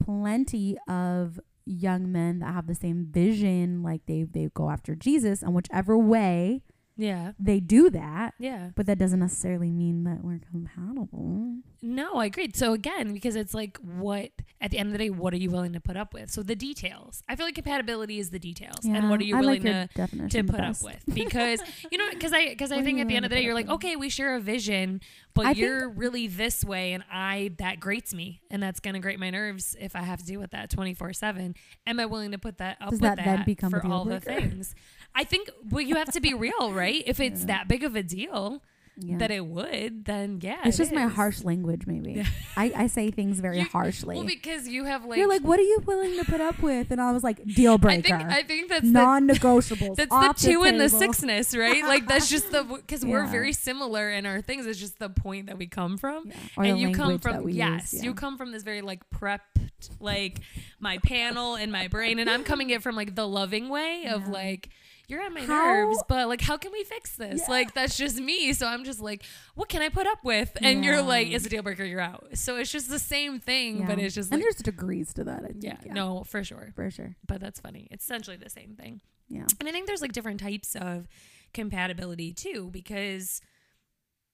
plenty 0.04 0.76
of 0.86 1.40
young 1.64 2.12
men 2.12 2.40
that 2.40 2.52
have 2.52 2.66
the 2.66 2.74
same 2.74 3.06
vision, 3.10 3.82
like 3.82 4.02
they 4.06 4.24
they 4.24 4.50
go 4.52 4.68
after 4.68 4.94
Jesus, 4.94 5.42
and 5.42 5.54
whichever 5.54 5.96
way 5.96 6.62
yeah. 6.96 7.32
They 7.38 7.60
do 7.60 7.90
that. 7.90 8.34
yeah. 8.38 8.70
But 8.74 8.86
that 8.86 8.98
doesn't 8.98 9.20
necessarily 9.20 9.70
mean 9.70 10.04
that 10.04 10.22
we're 10.22 10.40
compatible. 10.50 11.56
no 11.82 12.14
i 12.14 12.26
agreed 12.26 12.56
so 12.56 12.72
again 12.72 13.12
because 13.12 13.36
it's 13.36 13.52
like 13.54 13.76
what 13.78 14.30
at 14.60 14.70
the 14.70 14.78
end 14.78 14.88
of 14.88 14.92
the 14.92 14.98
day 14.98 15.10
what 15.10 15.34
are 15.34 15.36
you 15.36 15.50
willing 15.50 15.72
to 15.74 15.80
put 15.80 15.96
up 15.96 16.14
with? 16.14 16.30
So 16.30 16.42
the 16.42 16.56
details. 16.56 17.22
I 17.28 17.36
feel 17.36 17.44
like 17.46 17.54
compatibility 17.54 18.18
is 18.18 18.30
the 18.30 18.38
details. 18.38 18.84
And 18.84 19.10
what 19.10 19.20
are 19.20 19.24
you 19.24 19.36
I 19.36 19.40
willing 19.40 19.62
like 19.62 19.92
to 19.94 20.28
to 20.28 20.44
put 20.44 20.60
up 20.60 20.82
with? 20.82 21.02
Because 21.12 21.60
you 21.90 21.98
know 21.98 22.08
because 22.10 22.32
i 22.32 22.48
because 22.48 22.72
i 22.72 22.76
What 22.76 22.84
think 22.84 23.00
at 23.00 23.08
the 23.08 23.16
end 23.16 23.24
of 23.24 23.30
the 23.30 23.36
day 23.36 23.42
you're 23.42 23.54
like 23.54 23.68
okay 23.68 23.96
we 23.96 24.08
share 24.08 24.36
a 24.36 24.40
vision 24.40 25.00
but 25.34 25.46
I 25.46 25.50
you're 25.52 25.88
really 25.88 26.26
this 26.26 26.64
way 26.64 26.92
and 26.92 27.04
i 27.10 27.52
that 27.58 27.80
grates 27.80 28.14
me 28.14 28.42
and 28.50 28.62
that's 28.62 28.80
gonna 28.80 29.00
grate 29.00 29.18
my 29.18 29.30
nerves 29.30 29.76
if 29.80 29.96
i 29.96 30.00
have 30.00 30.20
to 30.20 30.24
deal 30.24 30.40
with 30.40 30.52
that 30.52 30.70
24 30.70 31.12
7 31.12 31.54
am 31.86 32.00
i 32.00 32.06
willing 32.06 32.30
to 32.32 32.38
put 32.38 32.58
that 32.58 32.76
up 32.80 32.90
Does 32.90 33.00
with 33.00 33.16
that 33.16 33.46
that, 33.46 33.70
for 33.70 33.84
all 33.86 34.04
the 34.04 34.20
things 34.20 34.74
i 35.14 35.24
think 35.24 35.50
well 35.70 35.80
you 35.82 35.94
have 35.96 36.10
to 36.12 36.20
be 36.20 36.34
real 36.34 36.72
right 36.72 37.02
if 37.06 37.20
it's 37.20 37.40
Yeah. 37.40 37.46
that 37.46 37.68
big 37.68 37.82
of 37.84 37.94
a 37.96 38.02
deal 38.02 38.62
Yeah. 38.96 39.18
that 39.18 39.30
it 39.32 39.44
would 39.46 40.04
then 40.04 40.38
yeah 40.40 40.60
it's 40.64 40.78
it 40.78 40.82
just 40.82 40.92
my 40.94 41.06
harsh 41.08 41.42
language, 41.42 41.82
maybe. 41.84 42.22
I, 42.56 42.72
I 42.84 42.86
say 42.86 43.10
things 43.10 43.40
very 43.40 43.58
You- 43.58 43.64
harshly. 43.64 44.14
well 44.16 44.24
because 44.24 44.68
you 44.68 44.84
have 44.84 45.04
like 45.04 45.18
You're 45.18 45.28
like, 45.28 45.42
what 45.42 45.58
are 45.58 45.68
you 45.72 45.80
willing 45.84 46.16
to 46.20 46.24
put 46.24 46.40
up 46.40 46.62
with? 46.62 46.92
And 46.92 47.00
I 47.00 47.10
was 47.10 47.24
like, 47.24 47.42
deal 47.44 47.72
I 47.74 47.76
breaker. 47.76 48.02
think 48.18 48.22
I 48.38 48.42
think 48.44 48.68
that's 48.68 48.86
non-negotiable. 48.86 49.94
That's 50.00 50.10
the 50.14 50.34
two 50.52 50.62
and 50.62 50.78
the 50.80 50.88
sixness, 50.88 51.56
right? 51.56 51.82
Like 51.82 52.06
that's 52.06 52.28
just 52.30 52.52
the 52.52 52.62
because 52.62 53.04
we're 53.04 53.26
very 53.38 53.52
similar 53.52 54.10
in 54.10 54.26
our 54.26 54.40
things. 54.40 54.64
It's 54.66 54.78
just 54.78 55.00
the 55.00 55.08
point 55.10 55.46
that 55.48 55.58
we 55.58 55.66
come 55.66 55.96
from, 55.98 56.28
Yeah. 56.28 56.34
And 56.58 56.76
the 56.76 56.80
you 56.82 56.90
come 56.92 57.18
from 57.18 57.48
yes, 57.48 57.92
use, 57.92 58.04
you 58.04 58.14
come 58.14 58.38
from 58.38 58.52
this 58.52 58.62
very 58.62 58.80
like 58.80 59.02
prepped, 59.10 59.90
like 59.98 60.38
my 60.78 60.98
panel 60.98 61.56
and 61.56 61.72
my 61.72 61.88
brain, 61.88 62.20
and 62.20 62.30
I'm 62.30 62.44
coming 62.44 62.70
it 62.70 62.80
from 62.80 62.94
like 62.94 63.16
the 63.16 63.26
loving 63.26 63.68
way 63.68 64.06
of 64.06 64.22
Yeah. 64.26 64.32
like 64.40 64.68
you're 65.08 65.22
on 65.22 65.34
my 65.34 65.42
How- 65.42 65.64
nerves, 65.64 66.02
but 66.08 66.28
like 66.28 66.40
how 66.40 66.56
can 66.56 66.72
we 66.72 66.82
fix 66.84 67.16
this? 67.16 67.42
Yeah. 67.44 67.50
Like 67.50 67.74
that's 67.74 67.96
just 67.96 68.18
me. 68.18 68.52
So 68.54 68.66
I'm 68.66 68.84
just 68.84 69.00
like, 69.00 69.22
what 69.54 69.68
can 69.68 69.82
I 69.82 69.88
put 69.88 70.06
up 70.06 70.24
with? 70.24 70.56
And 70.62 70.84
you're 70.84 71.02
like, 71.02 71.28
Yeah. 71.28 71.36
it's 71.36 71.46
a 71.46 71.48
deal 71.50 71.62
breaker. 71.62 71.84
You're 71.84 72.00
out. 72.00 72.26
So 72.34 72.56
it's 72.56 72.70
just 72.72 72.88
the 72.88 72.98
same 72.98 73.38
thing, 73.40 73.84
but 73.86 73.98
it's 73.98 74.14
just 74.14 74.30
and 74.32 74.40
like 74.40 74.44
there's 74.44 74.56
degrees 74.56 75.12
to 75.14 75.24
that. 75.24 75.44
I 75.44 75.48
think. 75.48 75.62
yeah, 75.64 75.92
no, 75.92 76.24
for 76.24 76.42
sure. 76.42 76.72
for 76.74 76.90
sure. 76.90 77.16
But 77.26 77.40
that's 77.40 77.60
funny. 77.60 77.88
It's 77.90 78.04
essentially 78.04 78.36
the 78.36 78.50
same 78.50 78.74
thing. 78.76 79.00
Yeah, 79.28 79.46
And 79.58 79.68
I 79.68 79.72
think 79.72 79.86
there's 79.86 80.02
like 80.02 80.12
different 80.12 80.40
types 80.40 80.74
of 80.76 81.06
compatibility 81.54 82.32
too, 82.32 82.68
because 82.72 83.40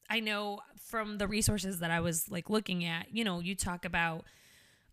I 0.08 0.18
know 0.20 0.60
from 0.88 1.18
the 1.18 1.28
resources 1.28 1.78
that 1.80 1.90
I 1.92 2.00
was 2.00 2.28
like 2.30 2.50
looking 2.50 2.84
at, 2.84 3.06
you 3.14 3.22
know, 3.24 3.38
you 3.40 3.54
talk 3.54 3.84
about 3.84 4.24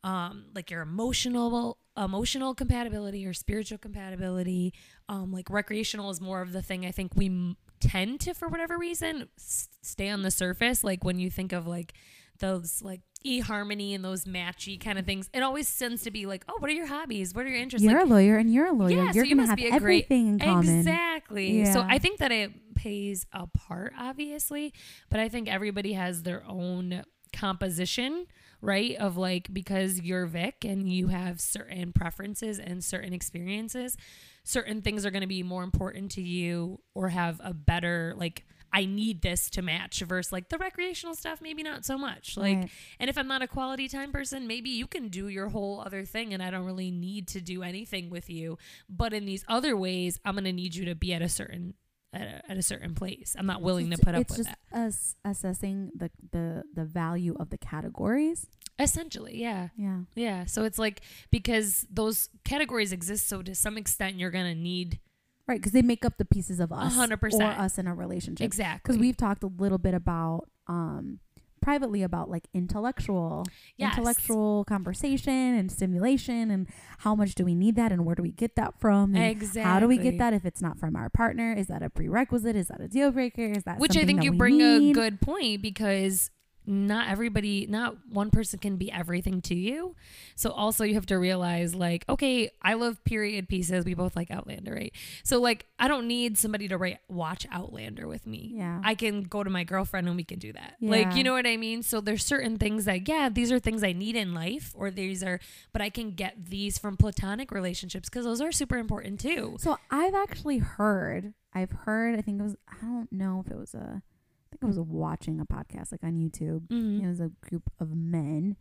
um 0.03 0.45
like 0.53 0.69
your 0.69 0.81
emotional 0.81 1.77
emotional 1.97 2.53
compatibility 2.53 3.25
or 3.25 3.33
spiritual 3.33 3.77
compatibility 3.77 4.73
um 5.09 5.31
like 5.31 5.49
recreational 5.49 6.09
is 6.11 6.21
more 6.21 6.41
of 6.41 6.51
the 6.53 6.61
thing 6.61 6.85
i 6.85 6.91
think 6.91 7.11
we 7.15 7.25
m- 7.25 7.57
tend 7.79 8.19
to 8.19 8.33
for 8.33 8.47
whatever 8.47 8.77
reason 8.77 9.27
s- 9.37 9.67
stay 9.81 10.09
on 10.09 10.21
the 10.21 10.29
surface 10.31 10.83
like 10.83 11.03
when 11.03 11.17
you 11.19 11.29
think 11.31 11.51
of 11.53 11.65
like 11.65 11.93
those 12.39 12.81
like 12.83 13.01
e-harmony 13.23 13.95
and 13.95 14.05
those 14.05 14.25
matchy 14.25 14.79
kind 14.79 14.99
of 14.99 15.05
things 15.05 15.27
it 15.33 15.41
always 15.41 15.75
tends 15.79 16.03
to 16.03 16.11
be 16.11 16.27
like 16.27 16.45
oh 16.47 16.53
what 16.59 16.69
are 16.69 16.73
your 16.73 16.85
hobbies 16.85 17.33
what 17.33 17.45
are 17.45 17.49
your 17.49 17.57
interests 17.57 17.83
you're 17.83 17.99
like, 17.99 18.05
a 18.07 18.13
lawyer 18.13 18.37
and 18.37 18.53
you're 18.53 18.67
a 18.67 18.71
lawyer. 18.73 18.91
Yeah, 18.91 19.09
so 19.11 19.15
you're 19.15 19.25
you 19.25 19.35
gonna 19.35 19.47
must 19.47 19.49
have 19.49 19.57
be 19.57 19.65
a 19.65 19.69
great- 19.71 19.75
everything 20.05 20.27
in 20.27 20.39
common. 20.39 20.77
Exactly. 20.79 21.65
So 21.65 21.83
I 21.87 21.97
think 21.97 22.19
that 22.19 22.31
it 22.31 22.51
pays 22.75 23.25
a 23.33 23.47
part, 23.47 23.93
obviously, 23.99 24.71
but 25.09 25.19
I 25.19 25.29
think 25.29 25.49
everybody 25.49 25.93
has 25.93 26.21
their 26.23 26.43
own 26.47 27.03
composition, 27.33 28.27
right? 28.61 28.95
Of 28.95 29.17
like, 29.17 29.53
because 29.53 30.01
you're 30.01 30.25
Vic 30.25 30.65
and 30.65 30.91
you 30.91 31.07
have 31.07 31.39
certain 31.39 31.91
preferences 31.93 32.59
and 32.59 32.83
certain 32.83 33.13
experiences, 33.13 33.97
certain 34.43 34.81
things 34.81 35.05
are 35.05 35.11
going 35.11 35.21
to 35.21 35.27
be 35.27 35.43
more 35.43 35.63
important 35.63 36.11
to 36.11 36.21
you 36.21 36.79
or 36.95 37.09
have 37.09 37.39
a 37.43 37.53
better, 37.53 38.13
like, 38.17 38.45
I 38.73 38.85
need 38.85 39.21
this 39.21 39.49
to 39.51 39.61
match 39.61 40.01
versus 40.01 40.33
like 40.33 40.49
the 40.49 40.57
recreational 40.57 41.15
stuff, 41.15 41.39
maybe 41.41 41.63
not 41.63 41.85
so 41.85 41.97
much. 41.97 42.35
Like, 42.35 42.57
Right. 42.57 42.69
and 42.99 43.09
if 43.09 43.17
I'm 43.17 43.27
not 43.27 43.41
a 43.41 43.47
quality 43.47 43.87
time 43.87 44.11
person, 44.11 44.45
maybe 44.45 44.69
you 44.69 44.87
can 44.87 45.07
do 45.07 45.29
your 45.29 45.47
whole 45.49 45.79
other 45.79 46.03
thing 46.03 46.33
and 46.33 46.43
I 46.43 46.51
don't 46.51 46.65
really 46.65 46.91
need 46.91 47.29
to 47.29 47.41
do 47.41 47.63
anything 47.63 48.09
with 48.09 48.29
you. 48.29 48.57
But 48.89 49.13
in 49.13 49.25
these 49.25 49.45
other 49.47 49.77
ways, 49.77 50.19
I'm 50.25 50.35
going 50.35 50.43
to 50.43 50.51
need 50.51 50.75
you 50.75 50.83
to 50.85 50.95
be 50.95 51.13
at 51.13 51.21
a 51.21 51.29
certain 51.29 51.75
at 52.13 52.21
a, 52.21 52.51
at 52.51 52.57
a 52.57 52.61
certain 52.61 52.95
place. 52.95 53.35
I'm 53.37 53.45
not 53.45 53.61
willing 53.61 53.89
to 53.91 53.97
put 53.97 54.15
up 54.15 54.29
with 54.29 54.45
that. 54.45 54.57
us 54.73 55.15
assessing 55.25 55.91
the, 55.95 56.09
the 56.31 56.63
the 56.73 56.85
value 56.85 57.35
of 57.39 57.49
the 57.49 57.57
categories. 57.57 58.47
Essentially, 58.79 59.39
yeah. 59.41 59.69
Yeah. 59.75 60.01
Yeah. 60.15 60.45
So 60.45 60.63
it's 60.63 60.77
like 60.79 61.01
because 61.31 61.85
those 61.89 62.29
categories 62.45 62.91
exist 62.91 63.27
so 63.27 63.41
to 63.41 63.55
some 63.55 63.77
extent 63.77 64.15
you're 64.17 64.31
going 64.31 64.53
to 64.53 64.59
need 64.59 64.99
Right, 65.47 65.59
because 65.61 65.71
they 65.71 65.81
make 65.81 66.03
up 66.03 66.17
the 66.17 66.25
pieces 66.25 66.59
of 66.59 66.73
us, 66.73 66.93
hundred 66.93 67.13
or 67.13 67.17
percent. 67.17 67.57
us 67.57 67.77
in 67.77 67.87
a 67.87 67.95
relationship. 67.95 68.43
exactly. 68.45 68.81
Because 68.83 68.99
we've 68.99 69.15
talked 69.15 69.43
a 69.43 69.47
little 69.47 69.77
bit 69.77 69.93
about 69.93 70.49
um 70.67 71.19
privately 71.61 72.03
about 72.03 72.29
like 72.29 72.47
intellectual 72.53 73.45
Yes. 73.77 73.93
intellectual 73.97 74.63
conversation 74.65 75.33
and 75.33 75.71
stimulation 75.71 76.49
and 76.51 76.67
how 76.99 77.15
much 77.15 77.35
do 77.35 77.43
we 77.45 77.53
need 77.55 77.75
that 77.75 77.91
and 77.91 78.05
where 78.05 78.15
do 78.15 78.23
we 78.23 78.31
get 78.31 78.55
that 78.55 78.79
from? 78.79 79.15
Exactly. 79.15 79.61
how 79.61 79.79
do 79.79 79.87
we 79.87 79.97
get 79.97 80.17
that 80.17 80.33
if 80.33 80.45
it's 80.45 80.61
not 80.61 80.79
from 80.79 80.95
our 80.95 81.09
partner? 81.09 81.53
Is 81.53 81.67
that 81.67 81.83
a 81.83 81.89
prerequisite? 81.89 82.55
Is 82.55 82.67
that 82.69 82.81
a 82.81 82.87
deal 82.87 83.11
breaker? 83.11 83.45
Is 83.45 83.63
that 83.63 83.79
Which 83.79 83.97
I 83.97 84.05
think 84.05 84.23
you 84.23 84.33
bring 84.33 84.61
a 84.61 84.91
good 84.93 85.21
point 85.21 85.61
because 85.61 86.29
not 86.67 87.07
everybody, 87.09 87.65
not 87.67 87.95
one 88.09 88.29
person 88.29 88.59
can 88.59 88.75
be 88.75 88.91
everything 88.91 89.41
to 89.43 89.55
you. 89.55 89.95
So 90.35 90.51
also 90.51 90.83
you 90.83 90.93
have 90.95 91.05
to 91.07 91.17
realize 91.17 91.73
like, 91.73 92.03
okay, 92.09 92.51
I 92.61 92.73
love 92.73 93.03
period 93.05 93.47
pieces. 93.47 93.85
We 93.85 93.93
both 93.93 94.15
like 94.15 94.29
Outlander, 94.29 94.73
right? 94.73 94.93
So 95.23 95.39
like, 95.39 95.65
I 95.79 95.87
don't 95.87 96.07
need 96.07 96.37
somebody 96.37 96.67
to 96.67 96.77
write, 96.77 96.99
watch 97.07 97.47
Outlander 97.51 98.07
with 98.07 98.27
me. 98.27 98.51
yeah 98.55 98.81
I 98.83 98.95
can 98.95 99.23
go 99.23 99.43
to 99.43 99.49
my 99.49 99.63
girlfriend 99.63 100.07
and 100.07 100.17
we 100.17 100.23
can 100.23 100.39
do 100.39 100.51
that. 100.53 100.75
Like, 100.81 101.15
you 101.15 101.23
know 101.23 101.33
what 101.33 101.47
I 101.47 101.57
mean? 101.57 101.83
So 101.83 102.01
there's 102.01 102.25
certain 102.25 102.57
things 102.57 102.85
that, 102.85 103.07
yeah, 103.07 103.29
these 103.29 103.51
are 103.51 103.59
things 103.59 103.83
I 103.83 103.93
need 103.93 104.15
in 104.15 104.33
life 104.33 104.73
or 104.75 104.91
these 104.91 105.23
are, 105.23 105.39
but 105.73 105.81
I 105.81 105.89
can 105.89 106.11
get 106.11 106.35
these 106.49 106.77
from 106.77 106.97
platonic 106.97 107.51
relationships 107.51 108.09
because 108.09 108.25
those 108.25 108.41
are 108.41 108.51
super 108.51 108.77
important 108.77 109.19
too. 109.19 109.55
so 109.59 109.77
i've 109.91 110.13
actually 110.15 110.57
heard 110.57 111.33
i've 111.53 111.71
heard 111.71 112.17
i 112.17 112.21
think 112.21 112.39
it 112.39 112.43
was 112.43 112.55
i 112.69 112.75
don't 112.81 113.11
know 113.11 113.43
if 113.45 113.51
it 113.51 113.57
was 113.57 113.73
a 113.73 114.01
think 114.49 114.61
it 114.63 114.65
was 114.65 114.79
watching 114.79 115.39
a 115.39 115.45
podcast 115.45 115.91
like 115.91 116.03
on 116.03 116.13
youtube 116.13 116.67
Mhm. 116.67 117.03
it 117.03 117.07
was 117.07 117.19
a 117.19 117.31
group 117.47 117.69
of 117.79 117.95
men 117.95 118.55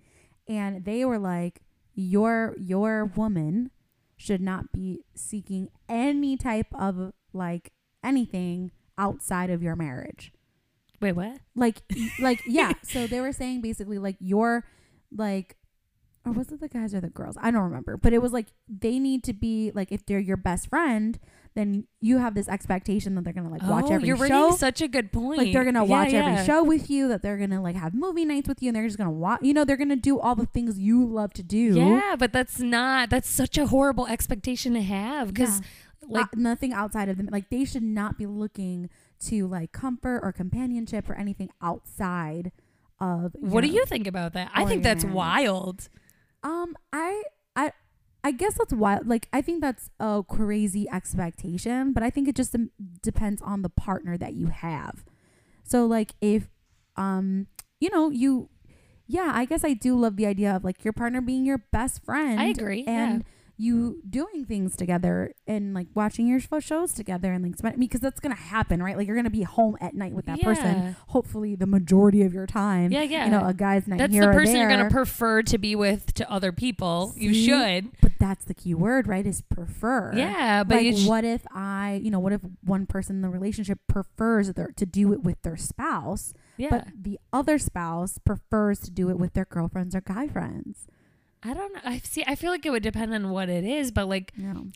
and 0.48 0.84
they 0.84 1.04
were 1.04 1.18
like 1.18 1.62
your 1.94 2.54
your 2.58 3.06
woman 3.16 3.70
should 4.16 4.40
not 4.40 4.72
be 4.72 5.04
seeking 5.14 5.68
any 5.88 6.36
type 6.36 6.66
of 6.74 7.12
like 7.32 7.72
anything 8.04 8.70
outside 8.98 9.50
of 9.50 9.62
your 9.62 9.76
marriage 9.76 10.32
Wait, 11.00 11.12
what? 11.12 11.38
like 11.54 11.82
like 12.20 12.40
yeah 12.46 12.72
so 12.82 13.06
they 13.06 13.20
were 13.20 13.32
saying 13.32 13.60
basically 13.60 13.98
like 13.98 14.16
your 14.18 14.64
like 15.14 15.56
or 16.24 16.32
was 16.32 16.50
it 16.50 16.58
the 16.60 16.68
guys 16.68 16.92
or 16.92 17.00
the 17.00 17.08
girls? 17.08 17.36
I 17.40 17.52
don't 17.52 17.62
remember. 17.62 17.96
But 17.96 18.12
it 18.12 18.20
was 18.20 18.32
like 18.32 18.48
they 18.66 18.98
need 18.98 19.22
to 19.22 19.32
be 19.32 19.70
like 19.76 19.92
if 19.92 20.04
they're 20.04 20.18
your 20.18 20.36
best 20.36 20.68
friend, 20.68 21.20
then 21.56 21.86
you 22.00 22.18
have 22.18 22.34
this 22.34 22.48
expectation 22.48 23.14
that 23.14 23.24
they're 23.24 23.32
gonna 23.32 23.50
like 23.50 23.62
watch 23.62 23.86
oh, 23.88 23.94
every 23.94 24.06
you're 24.06 24.16
show. 24.16 24.28
bringing 24.28 24.52
such 24.52 24.80
a 24.82 24.88
good 24.88 25.10
point. 25.10 25.38
like 25.38 25.52
they're 25.52 25.64
gonna 25.64 25.84
Yeah, 25.84 25.90
watch 25.90 26.12
yeah. 26.12 26.24
every 26.24 26.46
show 26.46 26.62
with 26.62 26.90
you. 26.90 27.08
That 27.08 27.22
they're 27.22 27.38
gonna 27.38 27.62
like 27.62 27.74
have 27.76 27.94
movie 27.94 28.24
nights 28.24 28.46
with 28.46 28.62
you, 28.62 28.68
and 28.68 28.76
they're 28.76 28.86
just 28.86 28.98
gonna 28.98 29.10
watch. 29.10 29.40
You 29.42 29.54
know, 29.54 29.64
they're 29.64 29.78
gonna 29.78 29.96
do 29.96 30.20
all 30.20 30.34
the 30.36 30.46
things 30.46 30.78
you 30.78 31.04
love 31.04 31.32
to 31.32 31.42
do. 31.42 31.74
Yeah, 31.74 32.14
but 32.16 32.32
that's 32.32 32.60
not. 32.60 33.10
That's 33.10 33.28
such 33.28 33.56
a 33.58 33.66
horrible 33.66 34.06
expectation 34.06 34.74
to 34.74 34.82
have 34.82 35.32
because, 35.32 35.62
like, 36.06 36.26
uh, 36.26 36.28
nothing 36.36 36.72
outside 36.74 37.08
of 37.08 37.16
them. 37.16 37.28
Like 37.32 37.48
they 37.50 37.64
should 37.64 37.82
not 37.82 38.18
be 38.18 38.26
looking 38.26 38.90
to 39.26 39.48
like 39.48 39.72
comfort 39.72 40.20
or 40.22 40.32
companionship 40.32 41.08
or 41.08 41.14
anything 41.14 41.48
outside 41.62 42.52
of. 43.00 43.32
what 43.40 43.62
do 43.62 43.68
you 43.68 43.84
think 43.86 44.06
about 44.06 44.34
that? 44.34 44.50
I 44.54 44.66
think 44.66 44.82
that's 44.82 45.04
wild. 45.04 45.88
Um, 46.42 46.76
I, 46.92 47.22
I, 47.56 47.72
I 48.26 48.32
guess 48.32 48.54
that's 48.54 48.72
wild. 48.72 49.06
Like, 49.06 49.28
I 49.32 49.40
think 49.40 49.60
that's 49.60 49.88
a 50.00 50.24
crazy 50.28 50.88
expectation, 50.92 51.92
but 51.92 52.02
I 52.02 52.10
think 52.10 52.26
it 52.26 52.34
just 52.34 52.56
um, 52.56 52.70
depends 53.00 53.40
on 53.40 53.62
the 53.62 53.68
partner 53.68 54.18
that 54.18 54.34
you 54.34 54.48
have. 54.48 55.04
So, 55.62 55.86
like, 55.86 56.14
if, 56.20 56.48
um, 56.96 57.46
you 57.78 57.88
know, 57.88 58.10
you, 58.10 58.48
yeah, 59.06 59.30
I 59.32 59.44
guess 59.44 59.62
I 59.62 59.74
do 59.74 59.96
love 59.96 60.16
the 60.16 60.26
idea 60.26 60.56
of 60.56 60.64
like 60.64 60.82
your 60.82 60.92
partner 60.92 61.20
being 61.20 61.46
your 61.46 61.58
best 61.70 62.04
friend. 62.04 62.40
I 62.40 62.46
agree, 62.46 62.82
And 62.88 63.24
you 63.58 64.02
doing 64.08 64.44
things 64.44 64.76
together 64.76 65.32
and 65.46 65.72
like 65.72 65.86
watching 65.94 66.26
your 66.26 66.40
shows 66.60 66.92
together 66.92 67.32
and 67.32 67.42
like 67.42 67.56
spend 67.56 67.78
because 67.80 68.00
that's 68.00 68.20
gonna 68.20 68.34
happen, 68.34 68.82
right? 68.82 68.96
Like 68.96 69.06
you're 69.06 69.16
gonna 69.16 69.30
be 69.30 69.42
home 69.42 69.76
at 69.80 69.94
night 69.94 70.12
with 70.12 70.26
that 70.26 70.40
person. 70.42 70.94
Hopefully, 71.08 71.54
the 71.54 71.66
majority 71.66 72.22
of 72.22 72.34
your 72.34 72.46
time. 72.46 72.92
Yeah, 72.92 73.02
yeah. 73.02 73.24
You 73.24 73.30
know, 73.30 73.46
a 73.46 73.54
guy's 73.54 73.86
night 73.86 73.98
That's 73.98 74.12
the 74.12 74.26
person 74.26 74.56
you're 74.56 74.68
gonna 74.68 74.90
prefer 74.90 75.42
to 75.42 75.58
be 75.58 75.74
with 75.74 76.12
to 76.14 76.30
other 76.30 76.52
people. 76.52 77.14
You 77.16 77.32
should. 77.32 77.90
But 78.00 78.12
that's 78.18 78.44
the 78.44 78.54
key 78.54 78.74
word, 78.74 79.08
right? 79.08 79.26
Is 79.26 79.40
prefer. 79.42 80.12
Yeah, 80.14 80.62
but 80.64 80.82
like, 80.82 80.96
sh- 80.96 81.06
what 81.06 81.24
if 81.24 81.46
I, 81.50 82.00
you 82.02 82.10
know, 82.10 82.20
what 82.20 82.32
if 82.32 82.42
one 82.62 82.86
person 82.86 83.16
in 83.16 83.22
the 83.22 83.28
relationship 83.28 83.78
prefers 83.88 84.52
their, 84.52 84.72
to 84.76 84.86
do 84.86 85.12
it 85.12 85.22
with 85.22 85.40
their 85.42 85.56
spouse, 85.56 86.34
yeah. 86.56 86.68
but 86.70 86.88
the 86.94 87.18
other 87.32 87.58
spouse 87.58 88.18
prefers 88.18 88.80
to 88.80 88.90
do 88.90 89.08
it 89.08 89.18
with 89.18 89.32
their 89.32 89.46
girlfriends 89.46 89.94
or 89.94 90.00
guy 90.00 90.28
friends? 90.28 90.86
I 91.48 91.54
don't 91.54 91.72
know. 91.74 91.80
I 91.84 91.98
see. 91.98 92.24
I 92.26 92.34
feel 92.34 92.50
like 92.50 92.66
it 92.66 92.70
would 92.70 92.82
depend 92.82 93.14
on 93.14 93.30
what 93.30 93.48
it 93.48 93.62
is, 93.64 93.92
but 93.92 94.08
like. 94.08 94.32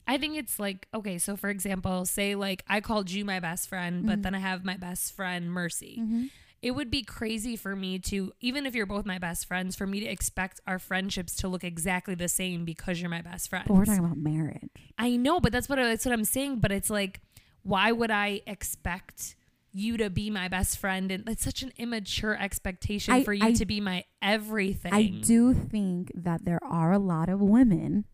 I 0.06 0.18
think 0.18 0.36
it's 0.36 0.58
like 0.58 0.86
okay. 0.94 1.18
So 1.18 1.36
for 1.36 1.48
example, 1.50 2.04
say 2.06 2.34
like 2.34 2.64
I 2.68 2.80
called 2.80 3.10
you 3.10 3.24
my 3.24 3.40
best 3.40 3.68
friend, 3.68 4.06
but 4.06 4.20
Mhm. 4.20 4.22
then 4.22 4.34
I 4.34 4.38
have 4.38 4.64
my 4.64 4.76
best 4.76 5.14
friend 5.16 5.50
Mercy. 5.52 5.98
Mm-hmm. 6.00 6.24
It 6.62 6.72
would 6.72 6.90
be 6.90 7.02
crazy 7.02 7.56
for 7.56 7.74
me 7.74 7.98
to 8.00 8.32
even 8.40 8.66
if 8.66 8.74
you're 8.74 8.84
both 8.86 9.06
my 9.06 9.18
best 9.18 9.46
friends, 9.46 9.74
for 9.76 9.86
me 9.86 9.98
to 10.00 10.06
expect 10.06 10.60
our 10.66 10.78
friendships 10.78 11.34
to 11.36 11.48
look 11.48 11.64
exactly 11.64 12.14
the 12.14 12.28
same 12.28 12.64
because 12.64 13.00
you're 13.00 13.10
my 13.10 13.22
best 13.22 13.48
friend. 13.48 13.64
But 13.66 13.74
we're 13.74 13.86
talking 13.86 14.04
about 14.04 14.18
marriage. 14.18 14.70
I 14.98 15.16
know, 15.16 15.40
but 15.40 15.52
that's 15.52 15.68
what 15.68 15.78
I- 15.78 15.88
that's 15.88 16.04
what 16.04 16.12
I'm 16.12 16.24
saying. 16.24 16.60
But 16.60 16.70
it's 16.70 16.90
like, 16.90 17.20
why 17.62 17.90
would 17.92 18.10
I 18.10 18.42
expect 18.46 19.34
you 19.72 19.96
to 19.96 20.10
be 20.10 20.30
my 20.30 20.48
best 20.48 20.78
friend? 20.78 21.10
And 21.10 21.28
it's 21.28 21.44
such 21.44 21.62
an 21.62 21.72
immature 21.76 22.36
expectation 22.36 23.14
I- 23.14 23.24
for 23.24 23.32
you 23.32 23.44
I- 23.46 23.52
to 23.52 23.66
be 23.66 23.80
my 23.80 24.04
everything. 24.20 24.92
I 24.92 25.06
do 25.06 25.54
think 25.54 26.10
that 26.14 26.44
there 26.44 26.62
are 26.64 26.92
a 26.92 26.98
lot 26.98 27.28
of 27.28 27.40
women. 27.40 28.04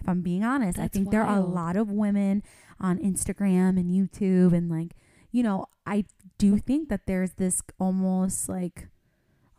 If 0.00 0.08
I'm 0.08 0.22
being 0.22 0.44
honest, 0.44 0.78
I 0.78 0.82
That's 0.82 0.94
think 0.94 1.10
there 1.10 1.24
are 1.24 1.38
a 1.38 1.40
lot 1.44 1.74
of 1.76 1.90
women 1.90 2.42
on 2.78 2.98
Instagram 2.98 3.78
and 3.80 3.90
YouTube 3.90 4.52
and 4.52 4.70
like, 4.70 4.94
you 5.32 5.42
know, 5.42 5.66
I 5.86 6.04
do 6.38 6.58
think 6.58 6.88
that 6.90 7.06
there's 7.06 7.32
this 7.32 7.62
almost 7.80 8.48
like 8.48 8.88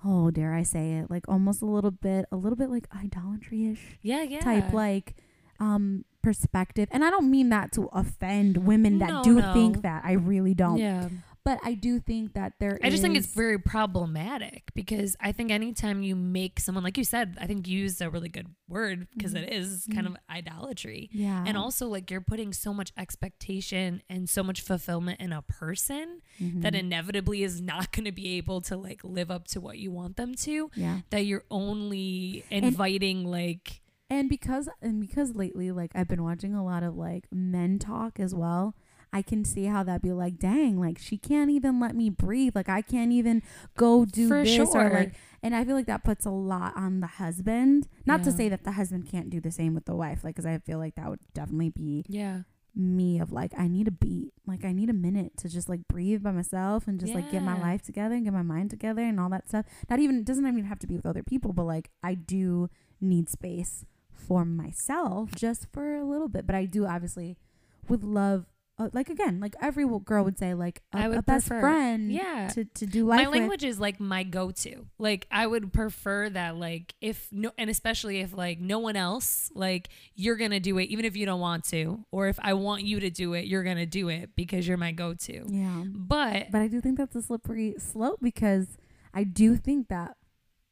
oh, 0.05 0.29
dare 0.29 0.53
I 0.53 0.61
say 0.61 0.93
it, 0.93 1.09
like 1.09 1.27
almost 1.27 1.61
a 1.61 1.65
little 1.65 1.89
bit 1.91 2.25
a 2.31 2.37
little 2.37 2.55
bit 2.55 2.69
like 2.69 2.87
idolatry-ish 2.95 3.97
Yeah, 4.03 4.21
yeah. 4.21 4.41
type 4.41 4.71
like 4.71 5.15
um 5.59 6.05
perspective. 6.27 6.89
And 6.91 7.05
I 7.05 7.09
don't 7.09 7.29
mean 7.31 7.49
that 7.49 7.71
to 7.73 7.83
offend 7.93 8.57
women 8.71 8.99
that 8.99 9.09
No, 9.09 9.23
do 9.23 9.35
no. 9.39 9.53
think 9.53 9.81
that. 9.83 10.03
I 10.03 10.13
really 10.13 10.53
don't. 10.53 10.77
Yeah. 10.77 11.07
But 11.45 11.59
I 11.63 11.75
do 11.75 12.01
think 12.01 12.33
that 12.33 12.51
there 12.59 12.77
I 12.83 12.89
just 12.89 13.01
think 13.01 13.15
it's 13.15 13.33
very 13.33 13.57
problematic 13.57 14.63
because 14.75 15.15
I 15.21 15.31
think 15.31 15.49
anytime 15.49 16.03
you 16.03 16.13
make 16.13 16.59
someone, 16.59 16.83
like 16.83 16.97
you 16.97 17.05
said, 17.05 17.37
I 17.39 17.47
think 17.47 17.69
you 17.69 17.79
used 17.79 18.01
a 18.01 18.09
really 18.09 18.27
good 18.27 18.47
word 18.67 19.07
because 19.15 19.33
Mhm. 19.33 19.43
it 19.43 19.53
is 19.53 19.87
kind 19.95 20.07
of 20.07 20.17
idolatry. 20.29 21.09
yeah. 21.13 21.45
And 21.47 21.55
also, 21.57 21.87
like, 21.87 22.11
you're 22.11 22.19
putting 22.33 22.51
so 22.51 22.73
much 22.73 22.91
expectation 22.97 24.01
and 24.09 24.29
so 24.29 24.43
much 24.43 24.59
fulfillment 24.59 25.21
in 25.21 25.31
a 25.31 25.41
person 25.41 26.21
that 26.39 26.73
Mhm. 26.73 26.79
inevitably 26.79 27.43
is 27.43 27.61
not 27.61 27.91
going 27.93 28.03
to 28.03 28.11
be 28.11 28.27
able 28.37 28.59
to, 28.69 28.75
like, 28.75 29.01
live 29.05 29.31
up 29.31 29.47
to 29.53 29.61
what 29.61 29.77
you 29.77 29.89
want 29.89 30.17
them 30.17 30.35
to. 30.35 30.69
yeah. 30.75 30.99
That 31.11 31.25
you're 31.25 31.45
only 31.49 32.43
inviting, 32.51 33.23
like, 33.23 33.79
And 34.09 34.29
because 34.29 34.69
and 34.81 35.01
because 35.01 35.35
lately 35.35 35.71
like 35.71 35.91
I've 35.93 36.07
been 36.07 36.23
watching 36.23 36.53
a 36.55 36.63
lot 36.63 36.83
of 36.83 36.95
like 36.95 37.25
men 37.31 37.77
talk 37.79 38.19
as 38.19 38.33
well. 38.33 38.75
I 39.13 39.21
can 39.21 39.45
see 39.45 39.65
how 39.65 39.83
that'd 39.83 40.01
be 40.01 40.11
like, 40.11 40.37
dang, 40.37 40.79
like 40.79 40.97
she 40.97 41.17
can't 41.17 41.49
even 41.49 41.79
let 41.79 41.95
me 41.95 42.09
breathe. 42.09 42.55
Like 42.55 42.69
I 42.69 42.81
can't 42.81 43.11
even 43.11 43.41
go 43.77 44.05
do 44.05 44.27
For 44.27 44.43
this 44.43 44.55
sure. 44.55 44.87
or 44.87 44.89
like 44.89 45.13
and 45.43 45.55
I 45.55 45.63
feel 45.63 45.75
like 45.75 45.85
that 45.85 46.03
puts 46.03 46.25
a 46.25 46.31
lot 46.31 46.73
on 46.75 46.99
the 46.99 47.07
husband. 47.07 47.87
Not 48.05 48.23
to 48.23 48.31
say 48.31 48.49
that 48.49 48.63
the 48.63 48.73
husband 48.73 49.09
can't 49.09 49.29
do 49.29 49.39
the 49.39 49.51
same 49.51 49.73
with 49.73 49.85
the 49.85 49.95
wife, 49.95 50.23
like 50.23 50.35
because 50.35 50.45
I 50.45 50.57
feel 50.59 50.77
like 50.77 50.95
that 50.95 51.09
would 51.09 51.19
definitely 51.33 51.69
be 51.69 52.05
yeah. 52.07 52.41
me 52.75 53.19
of 53.19 53.31
like 53.31 53.51
I 53.57 53.67
need 53.67 53.87
a 53.87 53.91
beat, 53.91 54.33
like 54.45 54.65
I 54.65 54.71
need 54.71 54.89
a 54.89 54.93
minute 54.93 55.37
to 55.37 55.49
just 55.49 55.69
like 55.69 55.87
breathe 55.87 56.23
by 56.23 56.31
myself 56.31 56.87
and 56.87 56.99
just 56.99 57.13
like 57.13 57.31
get 57.31 57.43
my 57.43 57.59
life 57.59 57.81
together 57.81 58.15
and 58.15 58.23
get 58.23 58.33
my 58.33 58.41
mind 58.41 58.69
together 58.69 59.01
and 59.01 59.19
all 59.19 59.29
that 59.29 59.47
stuff. 59.47 59.65
Not 59.89 59.99
even 59.99 60.19
it 60.19 60.25
doesn't 60.25 60.45
even 60.45 60.65
have 60.65 60.79
to 60.79 60.87
be 60.87 60.95
with 60.95 61.05
other 61.05 61.23
people, 61.23 61.53
but 61.53 61.63
like 61.63 61.91
I 62.03 62.13
do 62.13 62.69
need 62.99 63.29
space 63.29 63.85
for 64.27 64.45
myself 64.45 65.31
just 65.35 65.67
for 65.71 65.95
a 65.95 66.03
little 66.03 66.27
bit. 66.27 66.45
But 66.45 66.55
I 66.55 66.65
do 66.65 66.85
obviously 66.85 67.37
would 67.87 68.03
love. 68.03 68.45
Uh, 68.79 68.89
like 68.93 69.09
again, 69.09 69.39
like 69.39 69.55
every 69.59 69.85
girl 70.05 70.23
would 70.23 70.37
say, 70.37 70.53
like 70.53 70.83
a, 70.93 70.97
I 70.99 71.07
would 71.07 71.17
a 71.17 71.23
best 71.23 71.47
prefer- 71.47 71.61
friend, 71.61 72.11
Yeah. 72.11 72.49
to, 72.53 72.63
to 72.63 72.85
do 72.85 73.07
life 73.07 73.21
my 73.23 73.27
with. 73.27 73.39
language 73.39 73.63
is 73.63 73.79
like 73.79 73.99
my 73.99 74.21
go-to 74.21 74.85
like 74.99 75.25
i 75.31 75.47
would 75.47 75.73
prefer 75.73 76.29
that 76.29 76.57
like 76.57 76.93
if 77.01 77.27
no 77.31 77.51
and 77.57 77.71
especially 77.71 78.19
if 78.19 78.37
like 78.37 78.59
no 78.59 78.77
one 78.77 78.95
else 78.95 79.49
like 79.55 79.89
you're 80.13 80.35
gonna 80.35 80.59
do 80.59 80.77
it 80.77 80.83
even 80.91 81.05
if 81.05 81.17
you 81.17 81.25
don't 81.25 81.39
want 81.39 81.63
to 81.63 82.05
or 82.11 82.27
if 82.27 82.37
i 82.43 82.53
want 82.53 82.83
you 82.83 82.99
to 82.99 83.09
do 83.09 83.33
it 83.33 83.45
you're 83.45 83.63
gonna 83.63 83.85
do 83.87 84.09
it 84.09 84.29
because 84.35 84.67
you're 84.67 84.77
my 84.77 84.91
go-to 84.91 85.43
Yeah, 85.47 85.83
but 85.87 86.51
but 86.51 86.61
I 86.61 86.67
do 86.67 86.79
think 86.79 86.99
that's 86.99 87.15
a 87.15 87.21
slippery 87.23 87.73
slope 87.79 88.19
because 88.21 88.67
I 89.11 89.23
do 89.23 89.55
think 89.55 89.87
that 89.87 90.17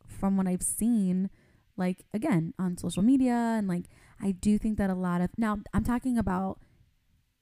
from 0.08 0.38
what 0.38 0.46
I've 0.48 0.62
seen, 0.62 1.32
like 1.78 2.06
again 2.14 2.54
on 2.58 2.78
social 2.78 3.04
media 3.04 3.34
and 3.58 3.68
like 3.68 3.86
I 4.22 4.32
do 4.32 4.58
think 4.58 4.78
that 4.78 4.90
a 4.90 4.96
lot 4.96 5.22
of 5.22 5.30
now 5.38 5.58
I'm 5.74 5.84
talking 5.84 6.18
about, 6.18 6.60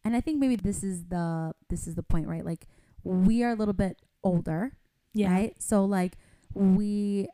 and 0.03 0.15
I 0.15 0.21
think 0.21 0.39
maybe 0.39 0.55
this 0.55 0.83
is 0.83 1.05
the 1.05 1.53
this 1.69 1.87
is 1.87 1.95
the 1.95 2.03
point 2.03 2.27
right? 2.27 2.45
Like 2.45 2.67
we 3.03 3.43
are 3.43 3.51
a 3.51 3.55
little 3.55 3.73
bit 3.73 4.01
older 4.23 4.77
Yeah. 5.13 5.31
right? 5.31 5.55
So 5.61 5.85
like 5.85 6.17
we 6.53 7.27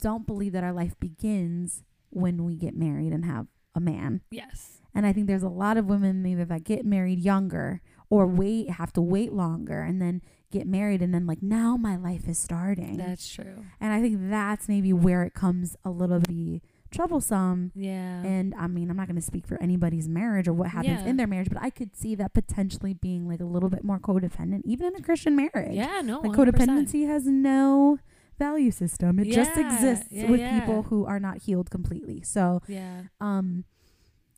don't 0.00 0.26
believe 0.26 0.52
that 0.52 0.64
our 0.64 0.72
life 0.72 0.98
begins 0.98 1.82
when 2.10 2.44
we 2.44 2.56
get 2.56 2.74
married 2.76 3.12
and 3.12 3.24
have 3.24 3.46
a 3.74 3.80
man. 3.80 4.22
Yes. 4.30 4.78
And 4.94 5.04
I 5.06 5.12
think 5.12 5.26
there's 5.26 5.42
a 5.42 5.48
lot 5.48 5.76
of 5.76 5.86
women 5.86 6.22
maybe 6.22 6.42
that 6.42 6.64
get 6.64 6.86
married 6.86 7.18
younger 7.20 7.82
or 8.08 8.26
wait 8.26 8.70
have 8.70 8.92
to 8.94 9.00
wait 9.02 9.32
longer 9.32 9.82
and 9.82 10.00
then 10.00 10.22
get 10.58 10.66
married 10.66 11.00
and 11.02 11.12
then 11.14 11.26
like 11.26 11.42
now 11.42 11.76
my 11.76 11.96
life 11.96 12.24
is 12.28 12.38
starting. 12.38 12.96
that's 12.96 13.28
true 13.28 13.64
and 13.80 13.92
I 13.92 14.00
think 14.02 14.16
that's 14.30 14.68
maybe 14.68 14.92
where 14.92 15.22
it 15.28 15.34
comes 15.34 15.76
a 15.84 15.90
little 15.90 16.20
bit 16.20 16.62
troublesome. 16.90 17.72
yeah 17.74 18.22
And 18.22 18.54
I 18.54 18.66
mean, 18.68 18.90
I'm 18.90 18.96
not 18.96 19.06
going 19.10 19.16
to 19.24 19.28
speak 19.32 19.46
for 19.46 19.60
anybody's 19.60 20.08
marriage 20.08 20.46
or 20.48 20.52
what 20.60 20.68
happens 20.70 21.00
Yeah. 21.02 21.10
in 21.10 21.16
their 21.16 21.26
marriage, 21.26 21.48
but 21.52 21.60
I 21.60 21.70
could 21.70 21.92
see 21.96 22.14
that 22.14 22.32
potentially 22.32 22.94
being 22.94 23.28
like 23.28 23.40
a 23.40 23.44
little 23.54 23.68
bit 23.68 23.82
more 23.84 23.98
codependent, 23.98 24.62
even 24.64 24.86
in 24.88 24.94
a 24.96 25.02
Christian 25.02 25.34
marriage. 25.36 25.74
yeah 25.74 26.00
no 26.02 26.20
Like 26.20 26.32
100%. 26.32 26.36
codependency 26.52 27.06
has 27.06 27.26
no 27.26 27.98
value 28.38 28.70
system. 28.70 29.18
It 29.18 29.28
just 29.32 29.56
exists 29.56 30.06
yeah, 30.10 30.30
with 30.30 30.40
yeah. 30.40 30.60
people 30.60 30.84
who 30.84 31.04
are 31.06 31.20
not 31.20 31.36
healed 31.42 31.70
completely. 31.70 32.22
So, 32.22 32.62
yeah 32.68 33.02
um, 33.20 33.64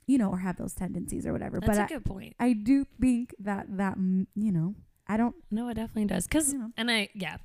you 0.06 0.16
know, 0.16 0.30
or 0.30 0.38
have 0.38 0.56
those 0.56 0.72
tendencies 0.72 1.26
or 1.26 1.32
whatever. 1.34 1.60
that's 1.60 1.68
but 1.68 1.78
a 1.78 1.84
I, 1.84 1.87
good 1.87 2.04
point 2.04 2.32
I 2.40 2.50
do 2.54 2.87
think 3.00 3.34
that 3.40 3.66
that 3.76 3.96
you 4.34 4.52
know 4.56 4.75
I 5.08 5.16
don't 5.16 5.34
no 5.50 5.68
it 5.68 5.74
definitely 5.74 6.06
does 6.06 6.26
because 6.26 6.52
you 6.52 6.58
know 6.58 6.70
and 6.76 6.90
i 6.90 7.08
yeah 7.14 7.38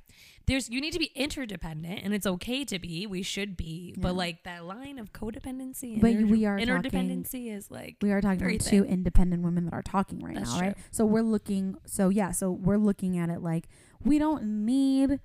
there's 0.46 0.68
you 0.68 0.80
need 0.82 0.92
to 0.92 0.98
be 0.98 1.10
interdependent 1.14 2.00
and 2.04 2.12
it's 2.12 2.26
okay 2.26 2.62
to 2.66 2.78
be 2.78 3.06
we 3.06 3.22
should 3.22 3.56
be 3.56 3.94
Yeah. 3.96 4.02
but 4.02 4.14
like 4.14 4.42
that 4.44 4.66
line 4.66 4.98
of 4.98 5.12
codependency 5.14 5.94
and 5.94 6.02
But 6.02 6.10
inter- 6.10 6.26
we 6.26 6.44
are 6.44 6.58
talking- 6.58 6.68
interdependency 6.90 7.50
is 7.50 7.70
like 7.70 7.96
we 8.02 8.12
are 8.12 8.20
talking 8.20 8.44
about 8.44 8.60
two 8.60 8.82
thin. 8.82 8.84
independent 8.84 9.42
women 9.42 9.64
that 9.64 9.72
are 9.72 9.82
talking 9.82 10.20
right 10.20 10.34
That's 10.36 10.52
now 10.54 10.60
right 10.60 10.76
so 10.90 11.06
we're 11.06 11.22
looking 11.22 11.76
so 11.86 12.10
yeah 12.10 12.32
so 12.32 12.50
we're 12.50 12.76
looking 12.76 13.16
at 13.16 13.30
it 13.30 13.40
like 13.40 13.68
we 14.04 14.18
don't 14.18 14.44
need 14.66 15.18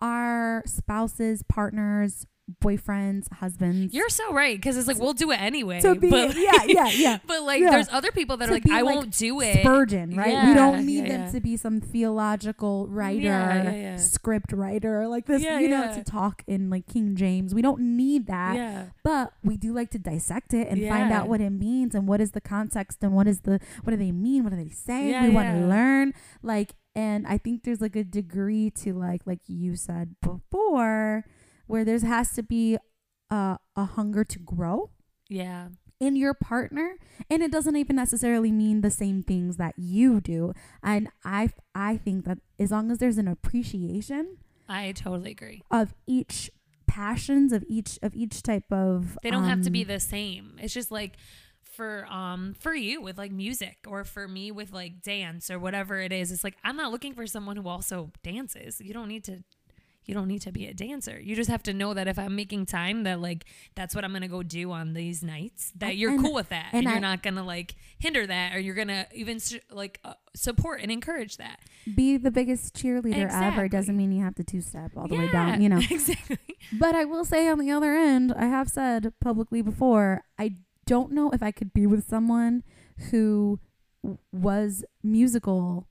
our 0.00 0.62
spouses 0.66 1.42
partners 1.42 2.26
boyfriends, 2.60 3.32
husbands. 3.32 3.94
You're 3.94 4.08
so 4.08 4.32
right 4.32 4.56
because 4.56 4.76
it's 4.76 4.88
like 4.88 4.98
we'll 4.98 5.12
do 5.12 5.30
it 5.30 5.40
anyway. 5.40 5.80
to 5.80 5.94
be 5.94 6.10
but, 6.10 6.36
yeah, 6.36 6.64
yeah, 6.66 6.88
yeah. 6.88 7.18
But 7.26 7.42
like, 7.42 7.60
Yeah. 7.60 7.70
there's 7.70 7.88
other 7.90 8.10
people 8.10 8.36
that 8.38 8.46
To 8.46 8.52
are 8.52 8.54
like, 8.54 8.68
I 8.70 8.82
like, 8.82 8.94
won't 8.94 9.16
do 9.16 9.40
it. 9.40 9.60
Spurgeon, 9.60 10.16
right? 10.16 10.46
we 10.48 10.54
don't 10.54 10.84
need 10.84 11.06
yeah, 11.06 11.12
them 11.12 11.20
yeah. 11.22 11.30
to 11.32 11.40
be 11.40 11.56
some 11.56 11.80
theological 11.80 12.86
writer, 12.88 13.20
Yeah, 13.22 13.62
yeah, 13.62 13.70
yeah. 13.72 13.96
script 13.96 14.52
writer, 14.52 15.08
like 15.08 15.26
this, 15.26 15.42
Yeah, 15.42 15.58
you 15.58 15.68
know, 15.68 15.84
yeah. 15.84 15.92
to 15.92 16.04
talk 16.04 16.42
in 16.46 16.70
like 16.70 16.86
King 16.86 17.16
James. 17.16 17.54
We 17.54 17.62
don't 17.62 17.80
need 17.96 18.26
that. 18.26 18.56
Yeah. 18.56 18.84
But 19.02 19.32
we 19.42 19.56
do 19.56 19.72
like 19.72 19.90
to 19.90 19.98
dissect 19.98 20.54
it 20.54 20.68
and 20.68 20.86
find 20.88 21.12
out 21.12 21.28
what 21.28 21.40
it 21.40 21.50
means 21.50 21.94
and 21.94 22.06
what 22.06 22.20
is 22.20 22.32
the 22.32 22.40
context 22.40 23.02
and 23.02 23.12
what 23.12 23.26
is 23.26 23.40
the 23.40 23.60
what 23.82 23.90
do 23.90 23.96
they 23.96 24.12
mean? 24.12 24.44
What 24.44 24.50
do 24.50 24.56
they 24.56 24.70
say? 24.70 25.10
Yeah, 25.10 25.24
we 25.24 25.30
want 25.30 25.48
to 25.48 25.66
learn. 25.66 26.12
Like 26.42 26.74
and 26.94 27.26
I 27.26 27.38
think 27.38 27.64
there's 27.64 27.80
like 27.80 27.96
a 27.96 28.04
degree 28.04 28.70
to 28.82 28.92
like 28.92 29.22
like 29.26 29.40
you 29.46 29.76
said 29.76 30.16
before 30.20 31.24
where 31.72 31.84
there's 31.84 32.02
has 32.02 32.32
to 32.38 32.42
be 32.42 32.76
a, 33.30 33.56
a 33.76 33.84
hunger 33.96 34.22
to 34.24 34.38
grow 34.38 34.90
Yeah. 35.28 35.68
in 35.98 36.16
your 36.16 36.34
partner 36.34 36.96
and 37.30 37.42
it 37.42 37.50
doesn't 37.50 37.76
even 37.76 37.96
necessarily 37.96 38.52
mean 38.52 38.80
the 38.82 38.90
same 38.90 39.22
things 39.22 39.56
that 39.56 39.74
you 39.78 40.20
do 40.20 40.52
and 40.82 41.08
i 41.24 41.48
i 41.74 41.96
think 41.96 42.24
that 42.26 42.38
as 42.58 42.70
long 42.70 42.90
as 42.90 42.98
there's 42.98 43.18
an 43.18 43.28
appreciation 43.28 44.36
I 44.68 44.92
totally 44.92 45.32
agree. 45.32 45.62
of 45.70 45.94
each 46.06 46.50
passions 46.86 47.52
of 47.52 47.64
each 47.68 47.98
of 48.02 48.14
each 48.14 48.42
type 48.42 48.70
of 48.70 49.18
They 49.22 49.30
don't 49.30 49.44
have 49.44 49.62
to 49.62 49.70
be 49.70 49.82
um, 49.82 49.88
the 49.88 50.00
same. 50.00 50.56
It's 50.62 50.72
just 50.74 50.90
like 50.90 51.16
for 51.76 52.06
um 52.10 52.54
for 52.58 52.74
you 52.74 53.00
with 53.00 53.16
like 53.18 53.32
music 53.32 53.78
or 53.86 54.04
for 54.04 54.28
me 54.28 54.50
with 54.52 54.72
like 54.72 55.02
dance 55.02 55.50
or 55.50 55.58
whatever 55.58 56.00
it 56.00 56.12
is. 56.12 56.30
It's 56.32 56.44
like 56.44 56.56
I'm 56.64 56.76
not 56.76 56.90
looking 56.92 57.14
for 57.14 57.26
someone 57.26 57.56
who 57.56 57.66
also 57.68 58.12
dances. 58.22 58.80
You 58.80 58.92
don't 58.94 59.08
need 59.08 59.24
to 59.24 59.42
you 60.04 60.14
don't 60.14 60.26
need 60.28 60.42
to 60.42 60.52
be 60.52 60.66
a 60.66 60.74
dancer. 60.74 61.20
You 61.20 61.36
just 61.36 61.48
have 61.50 61.62
to 61.64 61.72
know 61.72 61.94
that 61.94 62.08
if 62.08 62.18
I'm 62.18 62.34
making 62.34 62.66
time 62.66 63.04
that 63.04 63.20
like 63.20 63.44
that's 63.74 63.94
what 63.94 64.04
I'm 64.04 64.10
going 64.10 64.22
to 64.22 64.28
go 64.28 64.42
do 64.42 64.72
on 64.72 64.94
these 64.94 65.22
nights 65.22 65.72
that 65.76 65.96
you're 65.96 66.10
and- 66.12 66.22
cool 66.24 66.34
with 66.34 66.48
that 66.48 66.66
and, 66.72 66.78
and 66.78 66.84
you're 66.84 66.96
I- 66.96 66.98
not 66.98 67.22
going 67.22 67.34
to 67.36 67.42
like 67.42 67.74
hinder 67.98 68.26
that 68.26 68.54
or 68.54 68.58
you're 68.58 68.74
going 68.74 68.88
to 68.88 69.06
even 69.14 69.38
like 69.70 70.00
uh, 70.04 70.14
support 70.34 70.80
and 70.80 70.90
encourage 70.90 71.36
that. 71.36 71.60
be 71.94 72.16
the 72.16 72.30
biggest 72.30 72.74
cheerleader 72.74 73.30
ever 73.32 73.68
doesn't 73.68 73.96
mean 73.96 74.10
you 74.12 74.22
have 74.24 74.34
to 74.36 74.44
two 74.44 74.60
step 74.60 74.92
all 74.96 75.06
the 75.06 75.16
way 75.16 75.28
down 75.30 75.60
you 75.60 75.68
know 75.68 75.78
exactly. 75.90 76.38
but 76.72 76.94
i 76.94 77.04
will 77.04 77.24
say 77.24 77.48
on 77.48 77.58
the 77.58 77.70
other 77.70 77.92
end 77.94 78.32
i 78.36 78.44
have 78.46 78.68
said 78.68 79.12
publicly 79.20 79.62
before 79.62 80.22
i 80.38 80.54
don't 80.86 81.12
know 81.12 81.30
if 81.30 81.42
i 81.42 81.50
could 81.50 81.72
be 81.72 81.86
with 81.86 82.08
someone 82.08 82.62
who 83.10 83.58
was 84.32 84.84
musical 85.02 85.88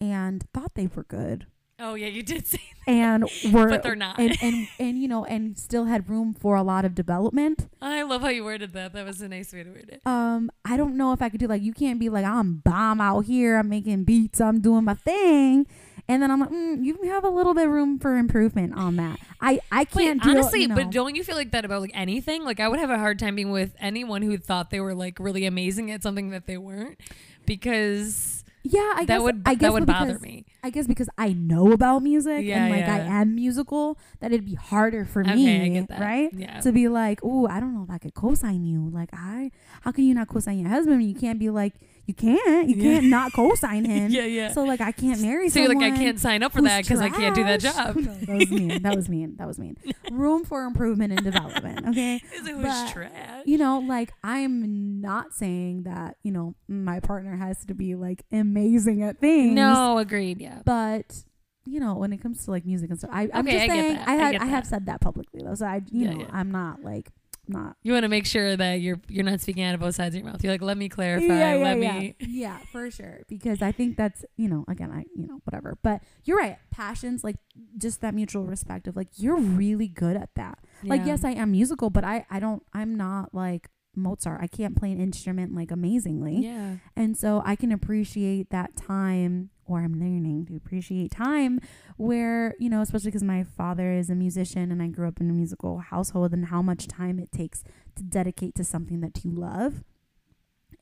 and 0.00 0.44
thought 0.52 0.74
they 0.74 0.88
were 0.94 1.04
good 1.04 1.46
Oh 1.84 1.94
yeah, 1.94 2.06
you 2.06 2.22
did 2.22 2.46
say 2.52 2.60
That. 2.86 2.92
and 2.92 3.24
were 3.52 3.68
But 3.68 3.82
they're 3.82 3.96
not. 3.96 4.18
and, 4.18 4.36
and 4.40 4.68
and 4.78 4.98
you 5.02 5.08
know 5.08 5.24
and 5.24 5.58
still 5.58 5.86
had 5.86 6.08
room 6.08 6.32
for 6.32 6.54
a 6.56 6.62
lot 6.62 6.84
of 6.84 6.94
development 6.94 7.68
I 7.80 8.02
love 8.02 8.22
how 8.22 8.28
you 8.28 8.44
worded 8.44 8.72
that. 8.74 8.92
That 8.92 9.04
was 9.04 9.20
a 9.20 9.28
nice 9.28 9.52
way 9.52 9.64
to 9.64 9.70
word 9.70 9.88
it. 9.92 10.00
um 10.06 10.50
i 10.64 10.76
don't 10.76 10.96
know 10.96 11.12
if 11.12 11.20
i 11.20 11.28
could 11.28 11.40
do 11.40 11.46
like 11.46 11.62
you 11.62 11.72
can't 11.72 11.98
be 12.00 12.08
like 12.08 12.24
i'm 12.24 12.58
bomb 12.64 13.00
out 13.00 13.24
here 13.26 13.56
i'm 13.58 13.68
making 13.68 14.04
beats 14.04 14.40
i'm 14.40 14.60
doing 14.60 14.84
my 14.84 14.94
thing 14.94 15.66
and 16.08 16.22
then 16.22 16.30
i'm 16.30 16.40
like 16.40 16.50
mm, 16.50 16.84
you 16.84 16.96
have 17.04 17.24
a 17.24 17.28
little 17.28 17.54
bit 17.54 17.66
of 17.66 17.72
room 17.72 17.98
for 17.98 18.16
improvement 18.16 18.74
on 18.76 18.96
that 18.96 19.18
i 19.40 19.60
i 19.70 19.84
can't 19.84 20.22
do 20.22 20.30
honestly, 20.30 20.62
you 20.62 20.68
know, 20.68 20.74
but 20.76 20.90
don't 20.90 21.14
you 21.16 21.22
feel 21.24 21.36
like 21.36 21.50
that 21.52 21.64
about 21.64 21.80
like 21.80 21.92
anything? 21.94 22.44
Like 22.44 22.58
I 22.60 22.68
would 22.68 22.78
have 22.80 22.90
a 22.90 22.98
hard 22.98 23.18
time 23.18 23.34
being 23.36 23.50
with 23.50 23.74
anyone 23.80 24.22
who 24.22 24.36
thought 24.38 24.70
they 24.70 24.80
were 24.80 24.94
like 24.94 25.18
really 25.18 25.46
amazing 25.46 25.90
at 25.90 26.02
something 26.02 26.30
that 26.30 26.46
they 26.46 26.56
weren't, 26.58 26.98
because 27.46 28.41
yeah 28.64 28.92
i 28.96 29.04
that 29.04 29.06
guess 29.18 29.22
would 29.22 29.42
i 29.46 29.54
guess 29.54 29.60
that 29.62 29.72
would 29.72 29.86
because- 29.86 30.06
bother 30.08 30.18
me. 30.20 30.44
I 30.64 30.70
guess 30.70 30.86
because 30.86 31.08
I 31.18 31.32
know 31.32 31.72
about 31.72 32.04
music 32.04 32.44
Yeah, 32.44 32.64
and 32.66 32.70
like 32.72 32.86
I 32.88 33.00
am 33.00 33.34
musical, 33.34 33.98
that 34.20 34.30
it'd 34.30 34.46
be 34.46 34.54
harder 34.54 35.04
for 35.04 35.22
Okay, 35.22 35.34
me, 35.34 35.80
that. 35.88 35.98
right? 36.00 36.30
Yeah. 36.32 36.60
To 36.60 36.70
be 36.70 36.86
like, 36.86 37.18
oh, 37.24 37.48
I 37.48 37.58
don't 37.58 37.74
know 37.74 37.82
if 37.82 37.90
I 37.90 37.98
could 37.98 38.14
co-sign 38.14 38.62
you. 38.62 38.88
Like, 38.94 39.08
I, 39.12 39.50
how 39.80 39.90
can 39.90 40.04
you 40.04 40.14
not 40.14 40.28
co-sign 40.28 40.60
your 40.60 40.68
husband? 40.68 40.98
when 41.00 41.08
You 41.08 41.16
can't 41.16 41.40
be 41.40 41.50
like, 41.50 41.74
you 42.06 42.14
can't, 42.14 42.68
you 42.68 42.76
Yeah. 42.76 42.82
can't 42.94 43.06
not 43.06 43.32
co-sign 43.34 43.84
him. 43.84 44.10
yeah, 44.10 44.24
yeah. 44.24 44.52
So 44.52 44.64
like, 44.64 44.80
I 44.80 44.90
can't 44.92 45.20
marry 45.20 45.48
So 45.48 45.60
you're 45.60 45.68
someone. 45.68 45.90
like 45.90 45.98
I 46.00 46.02
can't 46.02 46.18
sign 46.18 46.42
up 46.42 46.52
for 46.52 46.62
that 46.62 46.82
because 46.82 47.00
I 47.00 47.10
can't 47.10 47.34
do 47.34 47.44
that 47.44 47.60
job. 47.60 47.96
No, 47.96 48.14
that 48.26 48.36
was 48.36 48.50
mean. 48.50 48.82
That 48.82 48.94
was 48.96 49.08
mean. 49.08 49.36
That 49.36 49.46
was 49.46 49.58
mean. 49.58 49.76
Room 50.10 50.44
for 50.44 50.64
improvement 50.64 51.12
and 51.12 51.22
development. 51.24 51.86
Okay. 51.88 52.16
Is 52.34 52.46
it 52.46 52.54
who's 52.54 52.62
But, 52.64 52.90
trash? 52.92 53.42
You 53.46 53.56
know, 53.58 53.78
like 53.78 54.12
I'm 54.24 55.00
not 55.00 55.32
saying 55.32 55.84
that, 55.84 56.16
you 56.22 56.32
know, 56.32 56.54
my 56.68 56.98
partner 57.00 57.36
has 57.36 57.64
to 57.66 57.74
be 57.74 57.94
like 57.94 58.24
amazing 58.32 59.02
at 59.02 59.20
things. 59.20 59.54
No, 59.54 59.98
agreed. 59.98 60.40
Yeah. 60.40 60.60
But 60.64 61.24
you 61.64 61.78
know, 61.78 61.94
when 61.94 62.12
it 62.12 62.18
comes 62.20 62.44
to 62.44 62.50
like 62.50 62.66
music 62.66 62.90
and 62.90 62.98
stuff, 62.98 63.10
I, 63.12 63.28
I'm 63.32 63.46
Okay, 63.46 63.52
just 63.52 63.64
I 63.64 63.68
saying 63.68 63.94
that. 63.94 64.08
I 64.08 64.12
I 64.12 64.16
had 64.16 64.32
get 64.32 64.42
I, 64.42 64.46
have 64.46 64.66
said 64.66 64.86
that 64.86 65.00
publicly 65.00 65.42
though. 65.44 65.54
So 65.54 65.66
I 65.66 65.76
you 65.92 66.04
Yeah, 66.06 66.14
know, 66.14 66.20
yeah. 66.22 66.26
I'm 66.32 66.50
not 66.50 66.82
like 66.82 67.10
not 67.48 67.76
You 67.82 67.92
want 67.92 68.04
to 68.04 68.08
make 68.08 68.26
sure 68.26 68.56
that 68.56 68.74
you're 68.80 69.00
you're 69.08 69.24
not 69.24 69.40
speaking 69.40 69.64
out 69.64 69.74
of 69.74 69.80
both 69.80 69.94
sides 69.94 70.14
of 70.14 70.22
your 70.22 70.30
mouth. 70.30 70.42
You're 70.42 70.52
like, 70.52 70.62
let 70.62 70.76
me 70.76 70.88
clarify. 70.88 71.26
yeah, 71.26 71.54
yeah, 71.54 71.64
let 71.64 71.78
yeah. 71.78 71.98
me. 71.98 72.16
yeah, 72.20 72.58
for 72.70 72.90
sure. 72.90 73.22
Because 73.28 73.62
I 73.62 73.72
think 73.72 73.96
that's 73.96 74.24
you 74.36 74.48
know, 74.48 74.64
again, 74.68 74.90
I 74.90 75.04
you 75.14 75.26
know, 75.26 75.40
whatever. 75.44 75.78
But 75.82 76.02
you're 76.24 76.38
right. 76.38 76.58
Passions, 76.70 77.24
like 77.24 77.36
just 77.78 78.00
that 78.00 78.14
mutual 78.14 78.44
respect 78.44 78.86
of 78.86 78.96
like 78.96 79.08
you're 79.16 79.38
really 79.38 79.88
good 79.88 80.16
at 80.16 80.30
that. 80.36 80.58
Like 80.84 81.04
yes, 81.04 81.24
I 81.24 81.30
am 81.30 81.52
musical, 81.52 81.90
but 81.90 82.04
I 82.04 82.26
I 82.30 82.40
don't 82.40 82.62
I'm 82.72 82.96
not 82.96 83.34
like 83.34 83.68
Mozart. 83.94 84.40
I 84.42 84.46
can't 84.46 84.76
play 84.76 84.90
an 84.90 85.00
instrument 85.00 85.54
like 85.54 85.70
amazingly. 85.70 86.38
Yeah. 86.38 86.76
And 86.96 87.16
so 87.16 87.42
I 87.44 87.56
can 87.56 87.72
appreciate 87.72 88.50
that 88.50 88.76
time, 88.76 89.50
or 89.66 89.80
I'm 89.80 89.94
learning 89.94 90.46
to 90.46 90.56
appreciate 90.56 91.10
time 91.10 91.60
where, 91.96 92.54
you 92.58 92.68
know, 92.68 92.80
especially 92.80 93.10
because 93.10 93.22
my 93.22 93.44
father 93.44 93.92
is 93.92 94.10
a 94.10 94.14
musician 94.14 94.70
and 94.72 94.82
I 94.82 94.88
grew 94.88 95.08
up 95.08 95.20
in 95.20 95.30
a 95.30 95.32
musical 95.32 95.78
household 95.78 96.32
and 96.32 96.46
how 96.46 96.62
much 96.62 96.88
time 96.88 97.18
it 97.18 97.32
takes 97.32 97.62
to 97.96 98.02
dedicate 98.02 98.54
to 98.56 98.64
something 98.64 99.00
that 99.00 99.24
you 99.24 99.30
love. 99.30 99.84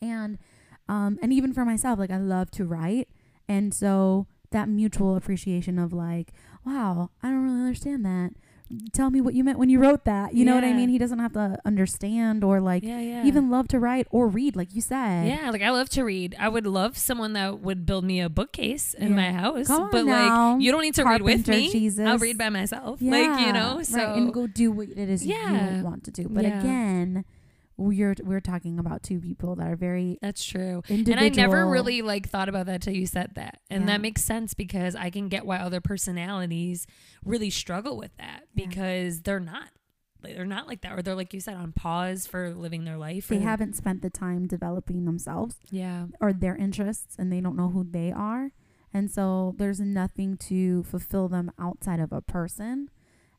And, 0.00 0.38
um, 0.88 1.18
and 1.22 1.32
even 1.32 1.52
for 1.52 1.64
myself, 1.64 1.98
like 1.98 2.10
I 2.10 2.18
love 2.18 2.50
to 2.52 2.64
write. 2.64 3.08
And 3.48 3.74
so 3.74 4.26
that 4.50 4.68
mutual 4.68 5.16
appreciation 5.16 5.78
of 5.78 5.92
like, 5.92 6.32
wow, 6.64 7.10
I 7.22 7.28
don't 7.28 7.44
really 7.44 7.60
understand 7.60 8.04
that. 8.04 8.32
Tell 8.92 9.11
me 9.11 9.20
what 9.20 9.35
you 9.35 9.42
meant 9.42 9.59
when 9.59 9.68
you 9.68 9.80
wrote 9.80 10.04
that. 10.04 10.33
You 10.35 10.44
know 10.44 10.54
what 10.54 10.62
I 10.62 10.72
mean? 10.72 10.88
He 10.88 10.98
doesn't 10.98 11.18
have 11.18 11.33
to 11.33 11.59
understand 11.64 12.44
or 12.44 12.61
like 12.61 12.85
yeah, 12.85 13.00
yeah. 13.00 13.24
even 13.24 13.50
love 13.50 13.66
to 13.68 13.80
write 13.80 14.06
or 14.11 14.28
read, 14.28 14.54
like 14.54 14.74
you 14.74 14.80
said. 14.80 15.26
Yeah, 15.26 15.50
like 15.50 15.62
I 15.62 15.70
love 15.70 15.88
to 15.90 16.04
read. 16.04 16.37
I 16.38 16.48
would 16.48 16.66
love 16.66 16.96
someone 16.96 17.33
that 17.33 17.59
would 17.61 17.85
build 17.85 18.04
me 18.04 18.20
a 18.20 18.28
bookcase 18.28 18.94
in 18.94 19.11
Yeah. 19.11 19.16
my 19.16 19.33
house. 19.33 19.66
But 19.68 20.04
now, 20.04 20.52
like 20.54 20.62
you 20.62 20.70
don't 20.70 20.83
need 20.83 20.94
to 20.94 21.04
read 21.04 21.22
with 21.22 21.48
me. 21.48 21.70
Jesus. 21.70 22.06
I'll 22.06 22.18
read 22.18 22.38
by 22.38 22.48
myself. 22.48 23.00
like, 23.02 23.40
you 23.46 23.52
know, 23.52 23.83
so 23.83 23.98
right, 23.98 24.16
and 24.16 24.33
go 24.33 24.46
do 24.46 24.70
what 24.70 24.88
it 24.88 25.09
is 25.09 25.26
Yeah. 25.26 25.78
you 25.78 25.85
want 25.85 26.04
to 26.04 26.11
do. 26.12 26.28
But 26.30 26.44
Yeah. 26.44 26.61
again, 26.61 27.24
we're 27.80 28.14
we're 28.22 28.40
talking 28.40 28.78
about 28.78 29.02
two 29.02 29.18
people 29.20 29.56
that 29.56 29.66
are 29.66 29.76
very 29.76 30.18
that's 30.20 30.44
true. 30.44 30.82
individual. 30.88 31.12
And 31.12 31.20
I 31.20 31.28
never 31.42 31.66
really 31.66 32.02
like 32.02 32.28
thought 32.28 32.48
about 32.48 32.66
that 32.66 32.82
till 32.82 32.94
you 32.94 33.06
said 33.06 33.32
that. 33.36 33.60
And 33.70 33.82
Yeah. 33.84 33.86
that 33.88 34.00
makes 34.02 34.22
sense 34.22 34.52
because 34.54 34.94
I 34.94 35.08
can 35.10 35.28
get 35.28 35.46
why 35.46 35.56
other 35.58 35.80
personalities 35.80 36.86
really 37.24 37.50
struggle 37.50 37.96
with 37.96 38.14
that 38.18 38.44
Yeah. 38.54 38.66
because 38.66 39.22
they're 39.22 39.40
not 39.40 39.70
like, 40.22 40.34
they're 40.36 40.44
not 40.44 40.66
like 40.68 40.82
that 40.82 40.92
or 40.92 41.00
they're 41.00 41.14
like 41.14 41.32
you 41.32 41.40
said 41.40 41.56
on 41.56 41.72
pause 41.72 42.26
for 42.26 42.52
living 42.52 42.84
their 42.84 42.98
life. 42.98 43.28
they 43.28 43.38
or- 43.38 43.40
haven't 43.40 43.74
spent 43.74 44.02
the 44.02 44.10
time 44.10 44.46
developing 44.46 45.06
themselves 45.06 45.56
Yeah. 45.70 46.06
or 46.20 46.34
their 46.34 46.54
interests, 46.56 47.16
and 47.18 47.32
they 47.32 47.40
don't 47.40 47.56
know 47.56 47.70
who 47.70 47.84
they 47.84 48.12
are, 48.12 48.52
and 48.92 49.10
so 49.10 49.54
there's 49.56 49.80
nothing 49.80 50.36
to 50.36 50.82
fulfill 50.82 51.28
them 51.28 51.50
outside 51.58 52.00
of 52.00 52.12
a 52.12 52.20
person. 52.20 52.90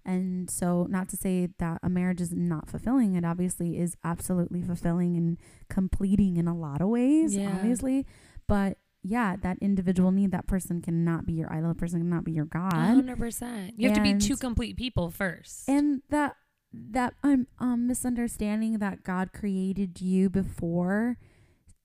And 0.06 0.50
so, 0.50 0.88
not 0.90 1.10
to 1.10 1.18
say 1.18 1.50
that 1.60 1.80
a 1.84 1.90
marriage 1.90 2.22
is 2.22 2.32
not 2.32 2.70
fulfilling, 2.70 3.16
it 3.16 3.24
obviously 3.26 3.78
is 3.78 3.96
absolutely 4.04 4.62
fulfilling 4.62 5.16
and 5.16 5.38
completing 5.70 6.38
in 6.38 6.48
a 6.48 6.56
lot 6.56 6.82
of 6.82 6.90
ways, 6.90 7.36
Yeah. 7.36 7.54
obviously. 7.54 8.06
But 8.48 8.78
yeah, 9.04 9.36
that 9.42 9.58
individual 9.62 10.12
need, 10.12 10.32
that 10.32 10.48
person 10.48 10.82
cannot 10.82 11.26
be 11.26 11.34
your 11.34 11.52
idol, 11.52 11.70
that 11.70 11.78
person 11.80 12.00
cannot 12.02 12.24
be 12.24 12.32
your 12.34 12.46
God. 12.46 12.74
hundred 12.74 13.18
percent. 13.18 13.74
You 13.78 13.90
have 13.90 13.98
to 13.98 14.02
be 14.04 14.18
two 14.18 14.38
complete 14.38 14.78
people 14.78 15.10
first. 15.12 15.68
And 15.70 16.02
that 16.10 16.36
that 16.74 17.14
um, 17.24 17.48
um 17.60 17.86
misunderstanding 17.88 18.80
that 18.80 19.04
God 19.04 19.34
created 19.34 20.00
you 20.02 20.30
before 20.30 21.18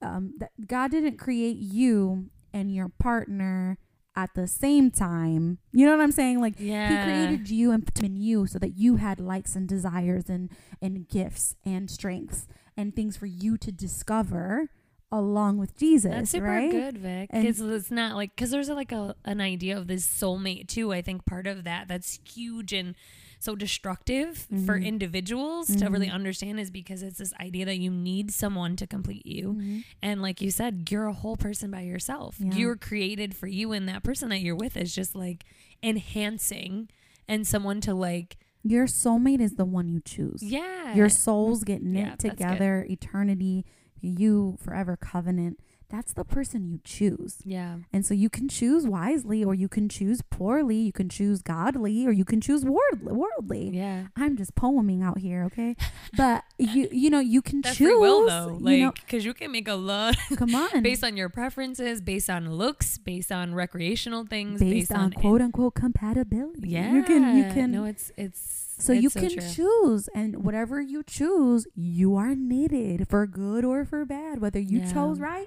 um 0.03 0.35
that 0.39 0.51
God 0.67 0.91
didn't 0.93 1.17
create 1.19 1.57
you 1.57 2.31
and 2.53 2.73
your 2.75 2.89
partner 2.89 3.79
at 4.17 4.35
the 4.35 4.47
same 4.47 4.91
time. 4.91 5.59
You 5.73 5.87
know 5.87 5.93
what 5.97 6.03
I'm 6.03 6.13
saying? 6.13 6.41
Like 6.41 6.55
yeah. 6.59 6.89
he 6.89 7.05
created 7.05 7.51
you 7.51 7.71
and 7.71 7.87
put 7.87 8.03
in 8.03 8.17
you 8.17 8.47
so 8.47 8.59
that 8.59 8.77
you 8.77 8.97
had 8.97 9.21
likes 9.21 9.55
and 9.55 9.69
desires 9.69 10.29
and 10.29 10.51
and 10.81 11.09
gifts 11.09 11.55
and 11.65 11.91
strengths 11.91 12.49
and 12.77 12.97
things 12.97 13.17
for 13.17 13.27
you 13.27 13.57
to 13.59 13.71
discover 13.71 14.71
along 15.13 15.59
with 15.59 15.77
Jesus, 15.79 16.11
That's 16.11 16.31
super 16.31 16.47
right? 16.47 16.71
good, 16.71 16.99
Vic. 16.99 17.31
Because 17.31 17.61
it's 17.61 17.91
not 17.91 18.17
like 18.17 18.35
because 18.35 18.51
there's 18.51 18.69
like 18.69 18.93
a 18.93 19.15
an 19.25 19.41
idea 19.41 19.77
of 19.77 19.87
this 19.87 20.07
soulmate 20.07 20.69
too. 20.69 20.93
I 20.93 21.03
think 21.03 21.25
part 21.27 21.47
of 21.47 21.65
that 21.65 21.89
that's 21.89 22.19
huge 22.25 22.73
and 22.73 22.95
so 23.39 23.55
destructive 23.55 24.37
for 24.65 24.79
Mhm. 24.79 24.85
individuals 24.87 25.75
to 25.77 25.89
really 25.89 26.09
Mhm. 26.09 26.13
understand 26.15 26.61
is 26.61 26.71
because 26.71 27.03
it's 27.03 27.19
this 27.19 27.33
idea 27.35 27.65
that 27.65 27.79
you 27.79 27.91
need 27.91 28.31
someone 28.31 28.77
to 28.77 28.87
complete 28.87 29.27
you. 29.27 29.55
Mhm. 29.55 29.85
And 30.03 30.23
like 30.23 30.41
you 30.41 30.51
said, 30.51 30.89
you're 30.91 31.07
a 31.07 31.13
whole 31.13 31.37
person 31.37 31.71
by 31.71 31.83
yourself. 31.83 32.37
Yeah. 32.41 32.55
You're 32.55 32.77
created 32.77 33.35
for 33.37 33.47
you, 33.47 33.73
and 33.73 33.89
that 33.89 34.03
person 34.03 34.29
that 34.31 34.41
you're 34.41 34.57
with 34.57 34.77
is 34.77 34.95
just 34.95 35.15
like 35.15 35.45
enhancing 35.83 36.89
and 37.29 37.47
someone 37.47 37.81
to 37.83 37.95
like 37.95 38.37
your 38.63 38.87
soulmate 38.87 39.41
is 39.41 39.55
the 39.55 39.65
one 39.65 39.89
you 39.89 40.01
choose. 40.01 40.43
Yeah. 40.43 40.95
Your 40.95 41.09
souls 41.09 41.63
get 41.63 41.83
knit 41.83 42.07
Yeah, 42.07 42.15
together, 42.17 42.85
eternity, 42.91 43.65
you 44.01 44.57
forever 44.61 44.97
covenant. 44.97 45.61
That's 45.89 46.13
the 46.13 46.25
person 46.25 46.67
you 46.67 46.81
choose. 46.85 47.39
yeah. 47.45 47.77
And 47.93 48.05
so 48.05 48.13
you 48.13 48.29
can 48.29 48.49
choose 48.49 48.87
wisely 48.87 49.45
or 49.45 49.55
you 49.55 49.69
can 49.69 49.89
choose 49.89 50.21
poorly, 50.31 50.77
you 50.79 50.93
can 50.93 51.09
choose 51.09 51.43
godly 51.43 52.07
or 52.07 52.11
you 52.13 52.25
can 52.25 52.41
choose 52.41 52.65
world- 52.65 53.03
worldly. 53.03 53.71
Yeah. 53.71 54.07
I'm 54.17 54.37
just 54.37 54.55
poeming 54.57 55.03
out 55.03 55.19
here, 55.19 55.45
okay? 55.45 55.77
But 56.17 56.43
you 56.59 56.89
you 56.91 57.09
know, 57.11 57.21
you 57.21 57.41
can 57.43 57.61
That's 57.61 57.77
choose. 57.77 57.87
free 57.89 57.95
will 57.97 58.27
though. 58.27 58.59
you 58.69 58.79
know, 58.81 58.87
Like, 58.87 58.95
because 59.01 59.25
you 59.25 59.33
can 59.35 59.53
make 59.53 59.69
a 59.69 59.75
lot 59.75 60.17
come 60.37 60.55
on. 60.55 60.83
based 60.83 61.05
on 61.05 61.17
your 61.17 61.29
preferences, 61.29 62.01
based 62.01 62.29
on 62.31 62.51
looks, 62.53 62.99
based 62.99 63.31
on 63.31 63.55
recreational 63.55 64.25
things, 64.27 64.59
based, 64.61 64.91
on, 64.93 65.13
quote 65.13 65.41
unquote 65.41 65.75
compatibility. 65.75 66.69
Yeah. 66.71 66.93
You 66.93 67.03
can 67.05 67.37
you 67.37 67.45
can 67.45 67.71
No, 67.71 67.85
it's 67.85 68.11
it's 68.17 68.65
so 68.79 68.93
it's 68.93 69.03
you 69.03 69.11
can 69.11 69.31
true. 69.31 69.49
choose 69.55 70.09
and 70.15 70.45
whatever 70.45 70.81
you 70.81 71.03
choose, 71.03 71.67
you 71.75 72.17
are 72.17 72.35
needed 72.35 73.09
for 73.09 73.27
good 73.27 73.65
or 73.65 73.85
for 73.85 74.05
bad. 74.05 74.41
Whether 74.41 74.59
you 74.61 74.81
Yeah. 74.81 74.93
chose 74.93 75.19
right 75.21 75.47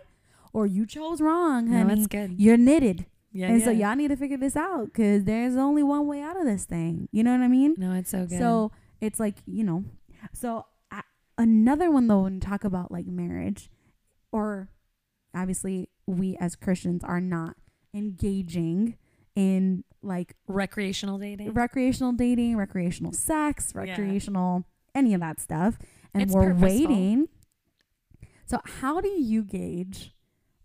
or 0.54 0.66
you 0.66 0.86
chose 0.86 1.22
wrong, 1.22 1.68
honey. 1.68 1.84
No, 1.84 1.96
that's 1.96 2.08
good. 2.08 2.40
You're 2.40 2.58
knitted. 2.58 3.06
Yeah. 3.32 3.50
and 3.50 3.62
so 3.62 3.70
y'all 3.70 3.96
need 3.96 4.08
to 4.08 4.16
figure 4.16 4.38
this 4.38 4.56
out 4.56 4.86
because 4.86 5.24
there's 5.26 5.56
only 5.56 5.84
one 5.84 6.08
way 6.08 6.20
out 6.22 6.36
of 6.40 6.46
this 6.46 6.66
thing. 6.66 7.08
You 7.12 7.24
know 7.24 7.32
what 7.32 7.42
I 7.42 7.48
mean? 7.48 7.76
No, 7.78 7.94
it's 7.94 8.10
so 8.10 8.26
good. 8.26 8.40
So 8.40 8.72
it's 9.02 9.20
like, 9.20 9.36
you 9.46 9.64
know, 9.64 9.84
so 10.34 10.66
I, 10.90 11.04
another 11.38 11.92
one 11.92 12.08
though, 12.08 12.22
when 12.22 12.34
you 12.36 12.40
talk 12.40 12.64
about 12.64 12.92
like 12.92 13.06
marriage, 13.06 13.70
or 14.32 14.70
obviously 15.36 15.90
we 16.08 16.38
as 16.38 16.56
Christians 16.56 17.04
are 17.04 17.22
not 17.22 17.56
engaging 17.94 18.98
in 19.36 19.84
like 20.02 20.36
recreational 20.48 21.20
dating. 21.20 21.54
recreational 21.54 22.14
dating, 22.14 22.58
recreational 22.58 23.14
sex, 23.14 23.74
Yeah. 23.76 23.82
recreational, 23.82 24.66
any 24.96 25.14
of 25.14 25.20
that 25.22 25.40
stuff. 25.40 25.78
And 26.16 26.24
It's 26.24 26.34
we're 26.34 26.54
purposeful. 26.54 26.68
waiting. 26.68 27.28
So 28.48 28.60
how 28.66 29.02
do 29.02 29.10
you 29.10 29.44
gauge 29.44 30.16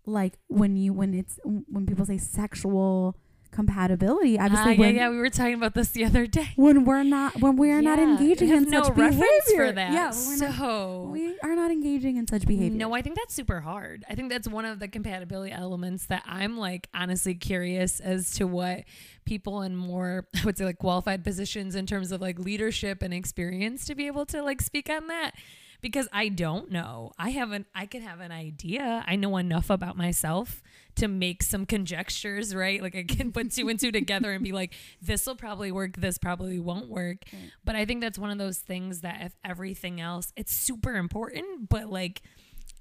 like 0.05 0.37
when 0.47 0.75
you 0.75 0.93
when 0.93 1.13
it's 1.13 1.39
when 1.43 1.85
people 1.85 2.05
say 2.05 2.17
sexual 2.17 3.17
compatibility? 3.51 4.37
Obviously 4.37 4.71
ah, 4.71 4.73
yeah, 4.73 4.79
when 4.79 4.95
yeah, 4.95 5.09
we 5.09 5.17
were 5.17 5.29
talking 5.29 5.53
about 5.55 5.73
this 5.73 5.89
the 5.89 6.05
other 6.05 6.27
day. 6.27 6.49
when 6.55 6.85
we're 6.85 7.03
not 7.03 7.41
when 7.41 7.55
we 7.55 7.71
are 7.71 7.81
not 7.81 7.99
engaging 7.99 8.49
in 8.49 8.69
no 8.69 8.83
such 8.83 8.95
behavior. 8.95 9.67
for 9.67 9.71
that. 9.71 9.93
Yeah, 9.93 10.11
we're 10.27 10.37
not, 10.37 10.55
so 10.55 11.09
we 11.11 11.39
are 11.39 11.55
not 11.55 11.71
engaging 11.71 12.17
in 12.17 12.27
such 12.27 12.45
behavior. 12.45 12.77
No, 12.77 12.93
I 12.93 13.01
think 13.01 13.15
that's 13.15 13.33
super 13.33 13.61
hard. 13.61 14.03
I 14.09 14.15
think 14.15 14.29
that's 14.29 14.47
one 14.47 14.65
of 14.65 14.79
the 14.79 14.87
compatibility 14.87 15.51
elements 15.51 16.05
that 16.07 16.23
I'm 16.25 16.57
like 16.57 16.89
honestly 16.93 17.33
curious 17.33 17.99
as 17.99 18.31
to 18.35 18.45
what 18.45 18.83
people 19.25 19.61
in 19.61 19.75
more 19.75 20.27
I 20.35 20.45
would 20.45 20.57
say 20.57 20.65
like 20.65 20.77
qualified 20.77 21.23
positions 21.23 21.75
in 21.75 21.85
terms 21.85 22.11
of 22.11 22.21
like 22.21 22.37
leadership 22.37 23.01
and 23.01 23.13
experience 23.13 23.85
to 23.85 23.95
be 23.95 24.07
able 24.07 24.25
to 24.27 24.43
like 24.43 24.61
speak 24.61 24.89
on 24.89 25.07
that 25.07 25.33
because 25.81 26.07
I 26.11 26.29
don't 26.29 26.71
know. 26.71 27.11
I 27.17 27.29
haven't 27.31 27.67
I 27.73 27.85
can 27.85 28.01
have 28.01 28.19
an 28.19 28.31
idea. 28.31 29.03
I 29.07 29.15
know 29.15 29.37
enough 29.37 29.69
about 29.69 29.97
myself 29.97 30.61
to 30.95 31.07
make 31.07 31.43
some 31.43 31.65
conjectures, 31.65 32.55
right? 32.55 32.81
Like 32.81 32.95
I 32.95 33.03
can 33.03 33.31
put 33.31 33.51
two 33.51 33.69
and 33.69 33.79
two 33.79 33.91
together 33.91 34.31
and 34.31 34.43
be 34.43 34.51
like 34.51 34.73
this 35.01 35.25
will 35.25 35.35
probably 35.35 35.71
work, 35.71 35.97
this 35.97 36.17
probably 36.17 36.59
won't 36.59 36.89
work. 36.89 37.17
Right. 37.35 37.51
But 37.65 37.75
I 37.75 37.85
think 37.85 38.01
that's 38.01 38.17
one 38.17 38.29
of 38.29 38.37
those 38.37 38.59
things 38.59 39.01
that 39.01 39.17
if 39.21 39.33
everything 39.43 39.99
else, 39.99 40.31
it's 40.37 40.53
super 40.53 40.95
important, 40.95 41.67
but 41.67 41.89
like 41.89 42.21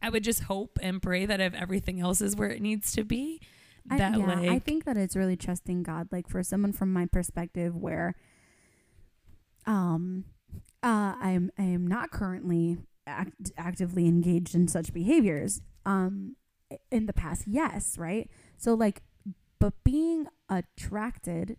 I 0.01 0.11
would 0.11 0.23
just 0.23 0.45
hope 0.45 0.79
and 0.81 1.03
pray 1.03 1.27
that 1.27 1.41
if 1.41 1.55
everything 1.55 2.01
else 2.01 2.21
is 2.21 2.37
where 2.37 2.51
it 2.51 2.63
needs 2.63 2.93
to 2.93 3.05
be, 3.05 3.41
I, 3.91 3.99
that 3.99 4.19
yeah, 4.19 4.27
like 4.27 4.51
I 4.51 4.59
think 4.59 4.85
that 4.85 4.97
it's 4.97 5.17
really 5.17 5.37
trusting 5.37 5.83
God. 5.83 6.09
Like 6.13 6.29
for 6.29 6.43
someone 6.43 6.73
from 6.73 6.93
my 6.93 7.07
perspective, 7.07 7.75
where 7.75 8.15
um, 9.67 10.25
uh, 10.85 11.15
I'm 11.21 11.51
I 11.59 11.63
am 11.63 11.87
not 11.87 12.11
currently 12.11 12.79
act- 13.07 13.53
actively 13.57 14.07
engaged 14.07 14.55
in 14.55 14.69
such 14.69 14.93
behaviors. 14.93 15.63
Um, 15.87 16.37
in 16.91 17.07
the 17.07 17.13
past, 17.13 17.45
yes, 17.47 17.97
right. 17.99 18.29
So 18.57 18.75
like, 18.75 19.03
but 19.59 19.73
being 19.85 20.27
attracted 20.49 21.57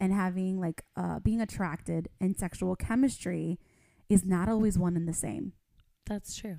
and 0.00 0.12
having 0.12 0.58
like 0.60 0.82
uh 0.96 1.18
being 1.20 1.40
attracted 1.40 2.08
and 2.20 2.36
sexual 2.38 2.74
chemistry 2.76 3.58
is 4.08 4.24
not 4.24 4.48
always 4.48 4.78
one 4.78 4.96
and 4.96 5.06
the 5.08 5.12
same. 5.12 5.52
that's 6.06 6.36
true. 6.36 6.58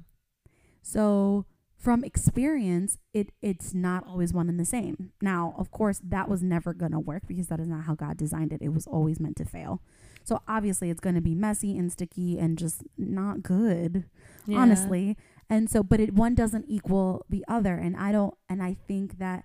So 0.82 1.46
from 1.78 2.04
experience, 2.04 2.98
it 3.14 3.32
it's 3.42 3.74
not 3.74 4.06
always 4.08 4.34
one 4.34 4.50
and 4.50 4.60
the 4.60 4.66
same. 4.66 5.12
Now, 5.22 5.56
of 5.58 5.72
course, 5.72 6.00
that 6.04 6.30
was 6.30 6.42
never 6.44 6.74
gonna 6.74 7.00
work 7.00 7.24
because 7.28 7.48
that 7.48 7.60
is 7.60 7.68
not 7.68 7.86
how 7.86 7.96
God 7.96 8.18
designed 8.18 8.54
it. 8.54 8.62
It 8.62 8.70
was 8.74 8.88
always 8.88 9.20
meant 9.20 9.38
to 9.38 9.46
fail. 9.46 9.82
So 10.24 10.42
obviously, 10.48 10.90
it's 10.90 11.00
gonna 11.00 11.22
be 11.22 11.36
messy 11.36 11.78
and 11.78 11.92
sticky 11.92 12.38
and 12.38 12.58
just 12.58 12.84
not 12.98 13.42
good, 13.44 14.06
Yeah. 14.46 14.60
honestly. 14.60 15.18
And 15.50 15.70
so, 15.70 15.84
but 15.84 16.00
it 16.00 16.14
one 16.14 16.36
doesn't 16.36 16.66
equal 16.68 17.26
the 17.30 17.44
other. 17.48 17.76
And 17.76 17.96
I 17.98 18.12
don't. 18.12 18.34
And 18.50 18.62
I 18.64 18.76
think 18.88 19.18
that, 19.20 19.44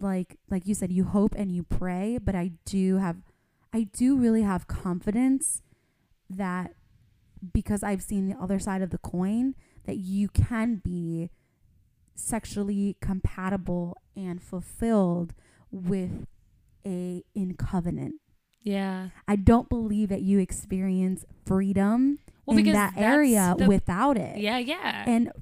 like 0.00 0.38
like 0.50 0.66
you 0.66 0.74
said, 0.74 0.92
you 0.92 1.04
hope 1.04 1.34
and 1.36 1.50
you 1.52 1.62
pray. 1.64 2.18
But 2.18 2.34
I 2.34 2.52
do 2.64 2.96
have, 2.98 3.16
I 3.72 3.84
do 3.92 4.16
really 4.16 4.42
have 4.42 4.66
confidence 4.68 5.62
that 6.30 6.74
because 7.52 7.82
I've 7.82 8.02
seen 8.02 8.26
the 8.28 8.36
other 8.40 8.58
side 8.58 8.82
of 8.82 8.90
the 8.90 8.98
coin 8.98 9.54
that 9.84 9.96
you 9.96 10.28
can 10.28 10.76
be 10.76 11.30
sexually 12.14 12.96
compatible 13.00 13.96
and 14.16 14.42
fulfilled 14.42 15.34
with 15.70 16.26
a 16.86 17.22
in 17.34 17.54
covenant. 17.54 18.16
Yeah. 18.62 19.08
I 19.26 19.36
don't 19.36 19.68
believe 19.68 20.08
that 20.10 20.22
you 20.22 20.38
experience 20.38 21.24
freedom 21.46 22.18
Well, 22.46 22.58
in 22.58 22.64
that 22.72 22.94
area 22.96 23.54
the- 23.58 23.66
without 23.66 24.16
it. 24.16 24.38
Yeah, 24.38 24.58
yeah. 24.58 25.04
And 25.06 25.32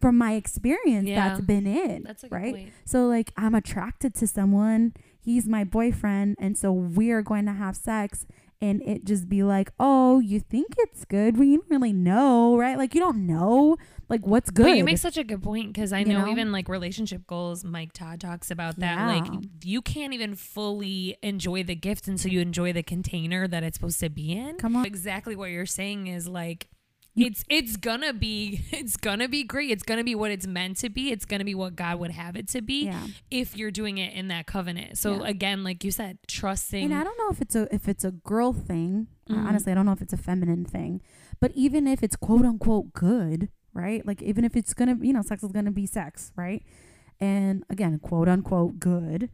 from 0.00 0.18
my 0.18 0.32
experience, 0.32 1.06
Yeah. 1.06 1.28
that's 1.28 1.40
been 1.42 1.66
it. 1.66 2.04
that's 2.04 2.24
right? 2.30 2.54
point. 2.54 2.72
So 2.84 3.06
like 3.06 3.32
I'm 3.36 3.54
attracted 3.54 4.14
to 4.16 4.26
someone, 4.26 4.92
he's 5.20 5.46
my 5.46 5.64
boyfriend, 5.64 6.36
and 6.40 6.58
so 6.58 6.72
we're 6.72 7.22
going 7.22 7.46
to 7.46 7.52
have 7.52 7.76
sex 7.76 8.26
and 8.60 8.82
it 8.82 9.04
just 9.04 9.28
be 9.28 9.42
like, 9.42 9.70
"Oh, 9.78 10.20
you 10.20 10.40
think 10.40 10.74
it's 10.78 11.04
good, 11.04 11.36
but 11.36 11.44
you 11.44 11.58
don't 11.58 11.70
really 11.70 11.92
know, 11.92 12.56
right? 12.56 12.76
Like 12.78 12.94
you 12.94 13.00
don't 13.00 13.26
know 13.26 13.76
like 14.08 14.26
what's 14.26 14.50
good." 14.50 14.64
But 14.64 14.76
you 14.76 14.84
make 14.84 14.98
such 14.98 15.16
a 15.16 15.24
good 15.24 15.42
point 15.42 15.72
because 15.72 15.92
I 15.92 16.00
You 16.00 16.06
know, 16.06 16.24
know? 16.24 16.30
even 16.30 16.52
like 16.52 16.68
relationship 16.68 17.26
goals, 17.26 17.64
Mike 17.64 17.92
Todd 17.92 18.20
talks 18.20 18.50
about 18.50 18.76
that. 18.76 18.98
Yeah. 18.98 19.06
Like 19.06 19.44
you 19.64 19.82
can't 19.82 20.14
even 20.14 20.34
fully 20.34 21.16
enjoy 21.22 21.62
the 21.64 21.74
gift 21.74 22.08
until 22.08 22.32
you 22.32 22.40
enjoy 22.40 22.72
the 22.72 22.82
container 22.82 23.46
that 23.48 23.62
it's 23.62 23.76
supposed 23.76 24.00
to 24.00 24.08
be 24.08 24.32
in. 24.32 24.56
Come 24.56 24.76
on. 24.76 24.86
Exactly 24.86 25.36
what 25.36 25.50
you're 25.50 25.66
saying 25.66 26.06
is 26.06 26.26
like 26.28 26.68
it's 27.16 27.44
it's 27.48 27.76
gonna 27.76 28.12
be 28.12 28.60
it's 28.72 28.96
gonna 28.96 29.28
be 29.28 29.42
great. 29.44 29.70
It's 29.70 29.82
gonna 29.82 30.04
be 30.04 30.14
what 30.14 30.30
it's 30.30 30.46
meant 30.46 30.76
to 30.78 30.88
be. 30.90 31.10
It's 31.10 31.24
gonna 31.24 31.44
be 31.44 31.54
what 31.54 31.74
God 31.76 31.98
would 32.00 32.10
have 32.10 32.36
it 32.36 32.48
to 32.50 32.60
be 32.62 32.84
yeah. 32.86 33.06
if 33.30 33.56
you're 33.56 33.70
doing 33.70 33.98
it 33.98 34.12
in 34.12 34.28
that 34.28 34.46
covenant. 34.46 34.98
So 34.98 35.22
Yeah. 35.22 35.28
again, 35.30 35.64
like 35.64 35.82
you 35.84 35.90
said, 35.90 36.18
trusting 36.28 36.84
And 36.84 36.94
I 36.94 37.02
don't 37.04 37.18
know 37.18 37.30
if 37.30 37.40
it's 37.40 37.54
a 37.54 37.72
if 37.74 37.88
it's 37.88 38.04
a 38.04 38.10
girl 38.12 38.52
thing. 38.52 39.08
Uh, 39.28 39.34
Mhm. 39.34 39.46
honestly, 39.46 39.72
I 39.72 39.74
don't 39.74 39.86
know 39.86 39.92
if 39.92 40.02
it's 40.02 40.12
a 40.12 40.18
feminine 40.18 40.64
thing. 40.64 41.00
But 41.40 41.52
even 41.54 41.86
if 41.86 42.02
it's 42.02 42.16
quote 42.16 42.44
unquote 42.44 42.92
good, 42.92 43.48
right? 43.72 44.06
Like 44.06 44.22
even 44.22 44.44
if 44.44 44.54
it's 44.56 44.72
gonna, 44.74 44.96
you 45.00 45.12
know, 45.12 45.22
sex 45.22 45.42
is 45.42 45.52
gonna 45.52 45.72
be 45.72 45.86
sex, 45.86 46.32
right? 46.36 46.62
And 47.18 47.64
again, 47.70 47.98
quote 47.98 48.28
unquote 48.28 48.78
good, 48.78 49.30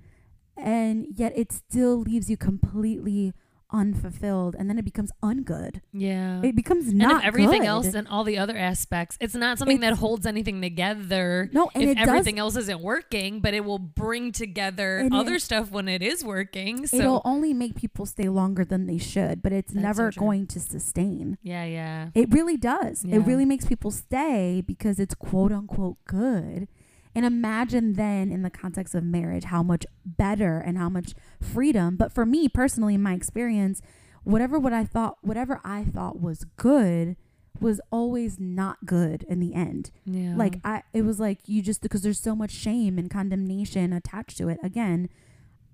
and 0.56 1.06
yet 1.14 1.32
it 1.36 1.50
still 1.52 1.98
leaves 2.00 2.30
you 2.30 2.36
completely 2.36 3.32
unfulfilled, 3.72 4.54
and 4.58 4.68
then 4.68 4.78
it 4.78 4.84
becomes 4.84 5.10
ungood. 5.22 5.80
Yeah. 5.92 6.40
It 6.42 6.54
becomes 6.54 6.86
not 6.92 6.92
and 6.92 6.98
not 6.98 7.22
if 7.22 7.28
everything 7.28 7.62
good. 7.62 7.68
else 7.68 7.94
and 7.94 8.06
all 8.08 8.24
the 8.24 8.38
other 8.38 8.56
aspects, 8.56 9.16
it's 9.20 9.34
not 9.34 9.58
something 9.58 9.80
that 9.80 9.94
holds 9.94 10.26
anything 10.26 10.60
together. 10.60 11.48
no, 11.52 11.70
and 11.74 11.84
if 11.90 11.98
everything 11.98 12.36
does. 12.36 12.56
else 12.56 12.64
isn't 12.64 12.80
working, 12.82 13.40
but 13.40 13.54
it 13.54 13.64
will 13.64 13.78
bring 13.78 14.32
together 14.32 14.98
And 14.98 15.12
it- 15.14 15.16
other 15.18 15.38
stuff 15.38 15.70
when 15.70 15.88
it 15.88 16.02
is 16.02 16.24
working. 16.24 16.86
So 16.86 16.96
It'll 16.98 17.22
only 17.24 17.52
make 17.54 17.74
people 17.74 18.06
stay 18.06 18.28
longer 18.28 18.64
than 18.64 18.86
they 18.86 18.98
should, 18.98 19.42
but 19.42 19.52
it's 19.52 19.72
That's 19.72 19.96
so 19.96 20.02
never 20.04 20.12
going 20.12 20.46
to 20.48 20.60
sustain. 20.60 21.38
yeah, 21.42 21.64
yeah, 21.64 22.08
It 22.14 22.30
really 22.32 22.56
does. 22.56 23.04
Yeah. 23.04 23.16
It 23.16 23.20
really 23.20 23.44
makes 23.44 23.64
people 23.66 23.90
stay 23.90 24.62
because 24.66 24.98
it's 25.00 25.14
quote 25.14 25.52
unquote 25.52 25.96
good. 26.06 26.68
And 27.14 27.26
imagine 27.26 27.92
then 27.94 28.30
in 28.32 28.42
the 28.42 28.50
context 28.50 28.94
of 28.94 29.04
marriage 29.04 29.44
how 29.44 29.62
much 29.62 29.84
better 30.06 30.58
and 30.58 30.78
how 30.78 30.88
much 30.88 31.14
freedom. 31.40 31.96
But 31.96 32.12
for 32.12 32.24
me 32.24 32.48
personally, 32.48 32.94
in 32.94 33.02
my 33.02 33.12
experience, 33.14 33.82
whatever 34.24 34.58
what 34.58 34.72
I 34.72 34.84
thought 34.84 35.18
whatever 35.22 35.60
I 35.64 35.84
thought 35.84 36.20
was 36.20 36.44
good 36.56 37.16
was 37.60 37.80
always 37.92 38.40
not 38.40 38.86
good 38.86 39.24
in 39.28 39.38
the 39.40 39.54
end. 39.54 39.90
yeah. 40.04 40.34
Like 40.36 40.58
I 40.64 40.82
it 40.92 41.02
was 41.02 41.20
like 41.20 41.40
you 41.46 41.60
just 41.62 41.82
because 41.82 42.02
there's 42.02 42.18
so 42.20 42.34
much 42.34 42.50
shame 42.50 42.98
and 42.98 43.10
condemnation 43.10 43.92
attached 43.92 44.38
to 44.38 44.48
it. 44.48 44.58
Again, 44.64 45.08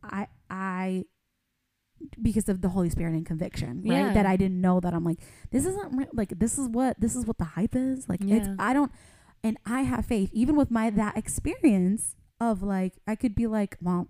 I 0.03 0.27
I 0.51 1.05
because 2.21 2.49
of 2.49 2.61
the 2.61 2.69
Holy 2.71 2.91
Spirit 2.91 3.15
and 3.15 3.27
conviction, 3.27 3.83
right? 3.85 3.99
Yeah. 3.99 4.13
That 4.13 4.27
I 4.27 4.37
didn't 4.37 4.61
know 4.61 4.81
that 4.81 4.93
I'm 4.95 5.05
like 5.05 5.19
this 5.51 5.65
isn't 5.67 5.97
re- 5.97 6.07
like 6.13 6.39
this 6.39 6.59
is 6.59 6.69
what 6.69 7.01
this 7.01 7.17
is 7.17 7.27
what 7.27 7.39
the 7.39 7.45
hype 7.45 7.75
is. 7.75 8.09
Like 8.09 8.21
it's 8.23 8.47
Yeah. 8.49 8.55
I 8.59 8.73
don't 8.73 8.93
and 9.45 9.57
I 9.67 9.83
have 9.83 10.07
faith 10.07 10.31
even 10.33 10.57
with 10.57 10.71
my 10.71 10.91
that 10.91 11.17
experience 11.17 12.17
of 12.41 12.63
like 12.63 12.95
I 13.07 13.15
could 13.15 13.35
be 13.35 13.47
like, 13.47 13.77
well, 13.81 14.09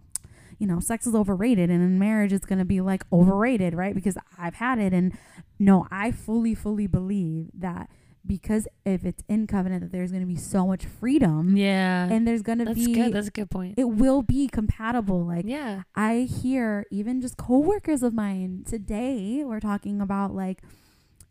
you 0.59 0.67
know, 0.67 0.81
sex 0.81 1.07
is 1.07 1.15
overrated 1.15 1.71
and 1.71 1.83
in 1.83 1.99
marriage 1.99 2.33
it's 2.33 2.47
going 2.47 2.59
to 2.59 2.65
be 2.65 2.81
like 2.81 3.05
overrated, 3.13 3.75
right? 3.75 3.95
Because 3.95 4.17
I've 4.39 4.55
had 4.55 4.79
it 4.79 4.93
and 4.93 5.17
no, 5.59 5.87
I 5.91 6.11
fully 6.11 6.55
fully 6.55 6.87
believe 6.87 7.51
that 7.55 7.89
because 8.27 8.69
if 8.85 9.05
it's 9.05 9.23
in 9.29 9.47
covenant 9.47 9.81
that 9.83 9.93
there's 9.93 10.11
going 10.11 10.21
to 10.23 10.27
be 10.27 10.37
so 10.37 10.67
much 10.67 10.85
freedom 10.85 11.57
Yeah. 11.57 12.09
and 12.11 12.27
there's 12.27 12.43
going 12.43 12.59
to 12.59 12.65
That's 12.67 12.79
be 12.85 12.93
good. 12.93 13.13
That's 13.13 13.29
a 13.29 13.31
good 13.31 13.49
point. 13.51 13.75
it 13.79 13.85
will 13.89 14.23
be 14.23 14.49
compatible 14.49 15.25
like 15.25 15.45
yeah. 15.47 15.83
I 15.95 16.29
hear 16.43 16.85
even 16.91 17.21
just 17.23 17.37
coworkers 17.39 18.03
of 18.03 18.13
mine 18.13 18.65
today 18.69 19.43
we're 19.45 19.61
talking 19.61 20.01
about 20.01 20.35
like 20.35 20.63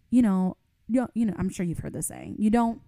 you 0.10 0.22
know 0.22 0.56
you 0.88 1.02
know, 1.02 1.08
you 1.14 1.26
know 1.26 1.34
I'm 1.38 1.50
sure 1.50 1.66
you've 1.66 1.80
heard 1.80 1.94
this 1.94 2.08
saying 2.08 2.38
you 2.40 2.50
don't 2.50 2.82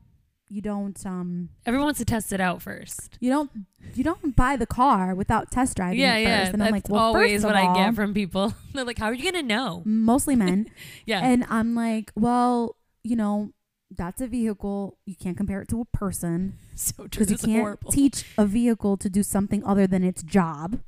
you 0.50 0.62
don't 0.62 1.06
um 1.06 1.50
Everyone 1.66 1.86
wants 1.88 2.00
to 2.00 2.06
test 2.06 2.34
it 2.34 2.42
out 2.42 2.62
first. 2.62 3.18
you 3.20 3.30
don't 3.30 3.50
you 3.94 4.04
don't 4.04 4.36
buy 4.36 4.56
the 4.56 4.66
car 4.66 5.14
without 5.16 5.52
test 5.52 5.78
driving 5.78 6.00
Yeah, 6.00 6.16
it 6.16 6.24
yeah. 6.24 6.40
first 6.40 6.54
and 6.54 6.62
That's 6.62 6.68
I'm 6.70 6.74
like 6.74 6.90
well 6.90 7.02
always 7.02 7.44
what 7.46 7.56
I 7.56 7.74
get 7.76 7.96
from 7.96 8.14
people. 8.14 8.54
They're 8.74 8.84
like, 8.86 8.98
"How 9.00 9.08
are 9.08 9.14
you 9.14 9.24
gonna 9.24 9.44
know?" 9.44 9.84
mostly 9.86 10.36
men 10.36 10.70
Yeah. 11.06 11.22
and 11.24 11.46
I'm 11.50 11.76
like 11.76 12.12
well 12.16 12.76
you 13.04 13.16
know 13.16 13.52
that's 13.96 14.22
a 14.22 14.28
vehicle 14.28 14.98
you 15.06 15.16
can't 15.16 15.36
compare 15.38 15.62
it 15.62 15.68
to 15.70 15.82
a 15.82 15.86
person 15.86 16.54
so 16.76 16.94
true. 17.08 17.08
because 17.26 17.32
you 17.32 17.38
can't 17.38 17.62
horrible. 17.62 17.92
teach 17.92 18.26
a 18.38 18.46
vehicle 18.46 18.98
to 18.98 19.10
do 19.10 19.24
something 19.24 19.64
other 19.66 19.88
than 19.88 20.04
its 20.04 20.22
job 20.24 20.80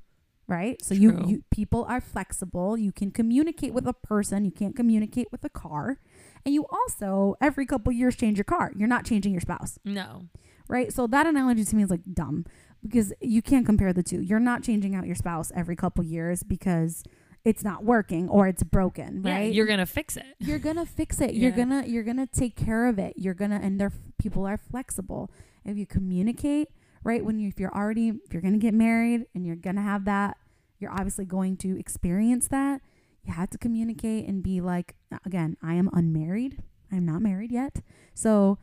right 0.48 0.84
so 0.84 0.94
you, 0.94 1.24
you 1.26 1.44
people 1.50 1.86
are 1.88 2.02
flexible 2.02 2.78
you 2.78 2.92
can 2.92 3.10
communicate 3.10 3.74
with 3.74 3.88
a 3.88 3.94
person 3.94 4.44
you 4.44 4.52
can't 4.52 4.76
communicate 4.76 5.32
with 5.32 5.44
a 5.46 5.50
car 5.50 5.98
and 6.46 6.54
you 6.54 6.66
also 6.70 7.36
every 7.42 7.66
couple 7.66 7.92
years 7.92 8.16
change 8.16 8.38
your 8.38 8.46
car. 8.46 8.72
You're 8.76 8.88
not 8.88 9.06
changing 9.06 9.32
your 9.34 9.42
spouse. 9.42 9.78
No. 9.86 10.28
right? 10.70 10.92
So 10.94 11.08
that 11.08 11.28
analogy 11.28 11.64
to 11.66 11.76
me 11.76 11.84
is 11.84 11.90
like 11.90 12.02
dumb 12.14 12.46
because 12.84 13.14
you 13.22 13.42
can't 13.42 13.66
compare 13.66 13.94
the 13.94 14.04
two. 14.04 14.22
You're 14.22 14.40
not 14.40 14.64
changing 14.64 14.96
out 14.96 15.06
your 15.06 15.16
spouse 15.16 15.52
every 15.56 15.76
couple 15.76 16.04
years 16.04 16.44
because 16.44 17.04
it's 17.44 17.64
not 17.64 17.84
working 17.84 18.30
or 18.30 18.48
it's 18.48 18.64
broken 18.64 19.22
Yeah, 19.26 19.36
right? 19.36 19.54
you're 19.54 19.66
gonna 19.66 19.86
fix 19.88 20.16
it. 20.18 20.26
you're 20.40 20.60
gonna 20.60 20.86
fix 20.86 21.20
it. 21.22 21.34
You're 21.34 21.52
gonna 21.52 21.84
you're 21.88 22.04
gonna 22.04 22.28
take 22.28 22.56
care 22.56 22.86
of 22.88 23.00
it. 23.00 23.14
You're 23.18 23.34
gonna 23.34 23.60
and 23.62 23.80
they're 23.80 23.92
people 24.20 24.46
are 24.46 24.58
flexible. 24.58 25.32
If 25.66 25.78
you 25.78 25.86
communicate 25.86 26.70
right 27.04 27.26
when 27.26 27.40
you 27.40 27.48
if 27.50 27.60
you're 27.60 27.74
already 27.76 28.10
if 28.26 28.32
you're 28.34 28.42
gonna 28.44 28.58
get 28.60 28.74
married 28.76 29.26
and 29.34 29.46
you're 29.46 29.56
gonna 29.56 29.82
have 29.82 30.06
that 30.06 30.38
you're 30.80 30.92
obviously 30.92 31.26
going 31.26 31.58
to 31.58 31.78
experience 31.80 32.48
that 32.48 32.82
you 33.24 33.34
have 33.34 33.50
to 33.50 33.58
communicate 33.58 34.28
and 34.28 34.42
be 34.44 34.60
like 34.62 34.96
again 35.26 35.56
i 35.62 35.74
am 35.74 35.90
unmarried 35.94 36.62
i'm 36.92 37.06
not 37.06 37.22
married 37.22 37.52
yet 37.52 37.82
so 38.14 38.58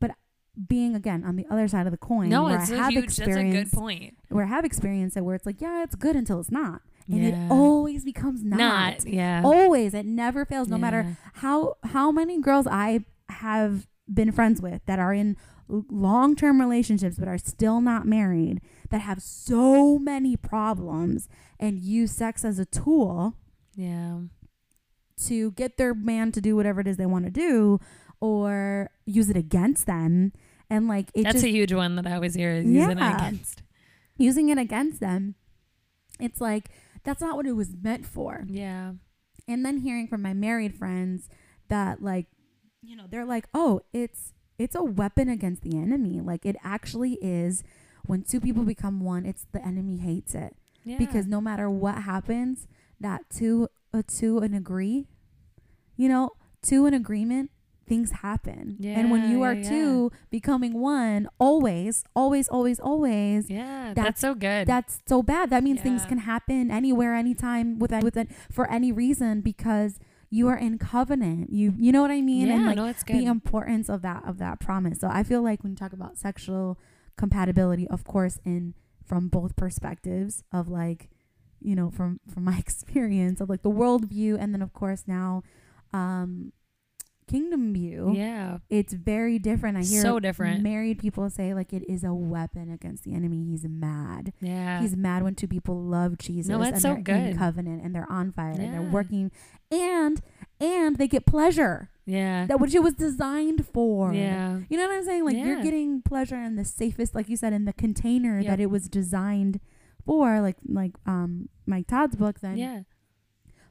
but 0.00 0.12
being 0.68 0.94
again 0.94 1.24
on 1.24 1.36
the 1.36 1.46
other 1.50 1.66
side 1.68 1.86
of 1.86 1.90
the 1.92 1.98
coin 1.98 2.28
No, 2.28 2.44
where 2.44 2.58
it's 2.60 2.70
i 2.70 2.74
a 2.74 2.78
have 2.78 2.92
huge. 2.92 3.16
That's 3.16 3.36
a 3.36 3.50
good 3.52 3.72
point. 3.72 4.16
where 4.28 4.44
i 4.44 4.48
have 4.48 4.64
experienced 4.64 5.16
it 5.16 5.22
where 5.24 5.34
it's 5.34 5.46
like 5.46 5.60
yeah 5.60 5.82
it's 5.82 5.94
good 5.94 6.16
until 6.16 6.40
it's 6.40 6.50
not 6.50 6.82
and 7.08 7.22
Yeah. 7.22 7.46
it 7.46 7.50
always 7.50 8.02
becomes 8.04 8.42
not, 8.42 8.58
Not. 8.58 9.06
Yeah. 9.06 9.42
always 9.44 9.92
it 9.94 10.06
never 10.06 10.44
fails 10.46 10.68
no 10.68 10.78
matter 10.78 11.16
how 11.34 11.76
how 11.84 12.10
many 12.10 12.40
girls 12.40 12.66
I 12.66 13.04
have 13.28 13.86
been 14.12 14.32
friends 14.32 14.62
with 14.62 14.80
that 14.86 14.98
are 14.98 15.12
in 15.12 15.36
long 15.68 16.34
term 16.34 16.60
relationships 16.60 17.16
but 17.18 17.28
are 17.28 17.36
still 17.36 17.82
not 17.82 18.06
married 18.06 18.60
that 18.90 19.00
have 19.02 19.20
so 19.20 19.98
many 19.98 20.34
problems 20.36 21.28
and 21.60 21.78
use 21.82 22.10
sex 22.12 22.42
as 22.44 22.58
a 22.58 22.64
tool 22.64 23.36
Yeah. 23.76 24.18
to 25.26 25.52
get 25.52 25.76
their 25.76 25.94
man 25.94 26.32
to 26.32 26.40
do 26.40 26.56
whatever 26.56 26.80
it 26.80 26.86
is 26.88 26.96
they 26.96 27.06
want 27.06 27.24
to 27.24 27.30
do 27.30 27.78
or 28.20 28.90
use 29.06 29.28
it 29.30 29.36
against 29.36 29.86
them 29.86 30.32
and 30.70 30.88
like 30.88 31.10
it 31.14 31.22
That's 31.24 31.34
just 31.36 31.44
a 31.46 31.50
huge 31.50 31.72
one 31.72 31.96
that 31.96 32.06
I 32.06 32.14
always 32.14 32.34
hear 32.34 32.50
is 32.52 32.64
using 32.64 32.98
it 32.98 33.14
against. 33.14 33.62
using 34.16 34.48
it 34.48 34.58
against 34.58 35.00
them 35.00 35.34
it's 36.20 36.40
like 36.40 36.70
that's 37.04 37.20
not 37.20 37.36
what 37.36 37.46
it 37.46 37.52
was 37.52 37.70
meant 37.80 38.06
for 38.06 38.44
Yeah. 38.48 38.92
and 39.46 39.64
then 39.64 39.78
hearing 39.78 40.08
from 40.08 40.22
my 40.22 40.32
married 40.34 40.74
friends 40.74 41.28
that 41.68 42.02
like 42.02 42.26
you 42.82 42.96
know 42.96 43.04
they're 43.10 43.24
like 43.24 43.46
oh 43.54 43.80
it's 43.92 44.32
it's 44.58 44.74
a 44.74 44.82
weapon 44.84 45.28
against 45.28 45.62
the 45.62 45.76
enemy 45.76 46.20
like 46.20 46.44
it 46.46 46.56
actually 46.62 47.14
is 47.22 47.62
when 48.06 48.22
two 48.22 48.40
people 48.40 48.62
become 48.64 49.00
one 49.00 49.24
it's 49.26 49.46
the 49.52 49.64
enemy 49.64 49.98
hates 49.98 50.34
it 50.34 50.56
Yeah. 50.84 50.98
because 50.98 51.26
no 51.26 51.40
matter 51.40 51.68
what 51.70 52.02
happens 52.02 52.66
that 53.00 53.28
to 53.38 53.68
uh, 53.92 53.98
a 53.98 54.02
two 54.02 54.38
and 54.38 54.54
agree 54.56 55.06
you 55.96 56.08
know 56.08 56.30
to 56.62 56.86
an 56.86 56.94
agreement 56.94 57.50
things 57.86 58.10
happen 58.10 58.76
Yeah, 58.80 58.98
and 58.98 59.10
when 59.10 59.30
you 59.30 59.42
are 59.42 59.52
yeah, 59.52 59.62
yeah. 59.62 59.68
two 59.68 60.12
becoming 60.30 60.80
one 60.80 61.28
always 61.38 62.02
always 62.16 62.48
always 62.48 62.80
always 62.80 63.50
yeah, 63.50 63.92
that's- 63.94 64.04
that's, 64.06 64.20
so 64.22 64.34
good. 64.34 64.66
that's 64.66 65.00
so 65.06 65.22
bad. 65.22 65.50
That 65.50 65.62
means 65.62 65.80
things 65.82 66.04
can 66.06 66.18
happen 66.18 66.70
anywhere, 66.70 67.14
anytime, 67.14 67.78
with 67.78 67.92
with 68.02 68.16
it 68.16 68.28
for 68.50 68.68
any 68.70 68.90
reason 68.90 69.42
because 69.42 69.98
you 70.30 70.48
are 70.48 70.56
in 70.56 70.78
covenant. 70.78 71.50
You 71.52 71.74
you 71.76 71.92
know 71.92 72.00
what 72.00 72.10
I 72.10 72.22
mean? 72.22 72.46
yeah, 72.48 72.54
and 72.54 72.66
like 72.66 72.76
no, 72.76 72.86
it's 72.86 73.02
good. 73.04 73.16
the 73.16 73.26
importance 73.26 73.90
of 73.90 74.00
that 74.00 74.24
of 74.26 74.38
that 74.38 74.60
promise. 74.60 74.98
So 75.00 75.08
I 75.08 75.22
feel 75.22 75.42
like 75.42 75.62
when 75.62 75.72
you 75.72 75.76
talk 75.76 75.92
about 75.92 76.16
sexual 76.16 76.78
compatibility, 77.18 77.86
of 77.88 78.02
course, 78.04 78.38
in 78.46 78.72
from 79.04 79.28
both 79.28 79.56
perspectives 79.56 80.42
of 80.50 80.68
like, 80.68 81.10
you 81.64 81.74
know, 81.74 81.90
from 81.90 82.20
from 82.32 82.44
my 82.44 82.58
experience 82.64 83.40
of 83.40 83.48
like 83.48 83.62
the 83.62 83.70
worldview, 83.70 84.36
and 84.38 84.52
then 84.54 84.62
of 84.62 84.72
course 84.72 85.04
now, 85.06 85.42
um, 85.92 86.52
kingdom 87.26 87.72
view 87.72 88.12
yeah, 88.14 88.58
it's 88.68 88.92
very 88.92 89.38
different. 89.38 89.78
I 89.78 89.82
hear 89.82 90.02
So 90.02 90.20
different. 90.20 90.62
married 90.62 90.98
people 90.98 91.28
say 91.30 91.54
like 91.54 91.72
it 91.72 91.82
is 91.88 92.04
a 92.04 92.12
weapon 92.12 92.70
against 92.70 93.02
the 93.04 93.14
enemy. 93.14 93.42
He's 93.50 93.64
mad. 93.66 94.32
yeah. 94.40 94.82
He's 94.82 94.94
mad 94.94 95.22
when 95.22 95.34
two 95.34 95.48
people 95.48 95.80
love 95.82 96.18
Jesus 96.18 96.50
No, 96.50 96.58
that's 96.58 96.72
and 96.74 96.82
so 96.82 96.88
they're 97.02 97.16
in 97.16 97.30
good. 97.30 97.38
covenant 97.38 97.82
and 97.82 97.94
they're 97.94 98.10
on 98.12 98.30
fire 98.32 98.50
and 98.50 98.74
they're 98.74 98.82
working 98.82 99.30
and 99.72 100.20
and 100.60 100.96
they 100.96 101.08
get 101.08 101.24
pleasure. 101.24 101.88
yeah, 102.04 102.44
That 102.46 102.60
which 102.60 102.74
it 102.74 102.82
was 102.82 102.92
designed 102.94 103.66
for. 103.72 104.12
yeah, 104.12 104.60
You 104.68 104.76
know 104.76 104.86
what 104.86 104.94
I'm 104.96 105.04
saying? 105.04 105.24
Like 105.24 105.36
you're 105.38 105.62
getting 105.62 106.02
pleasure 106.02 106.36
in 106.36 106.56
the 106.56 106.64
safest, 106.64 107.14
like 107.14 107.30
you 107.30 107.36
said, 107.38 107.54
in 107.54 107.64
the 107.64 107.72
container 107.72 108.38
Yep. 108.38 108.46
that 108.50 108.60
it 108.60 108.66
was 108.70 108.88
designed 108.90 109.60
for, 110.04 110.40
like 110.40 110.56
like 110.68 110.92
um 111.06 111.48
Mike 111.66 111.86
Todd's 111.86 112.16
book 112.16 112.40
then 112.40 112.56
yeah, 112.56 112.82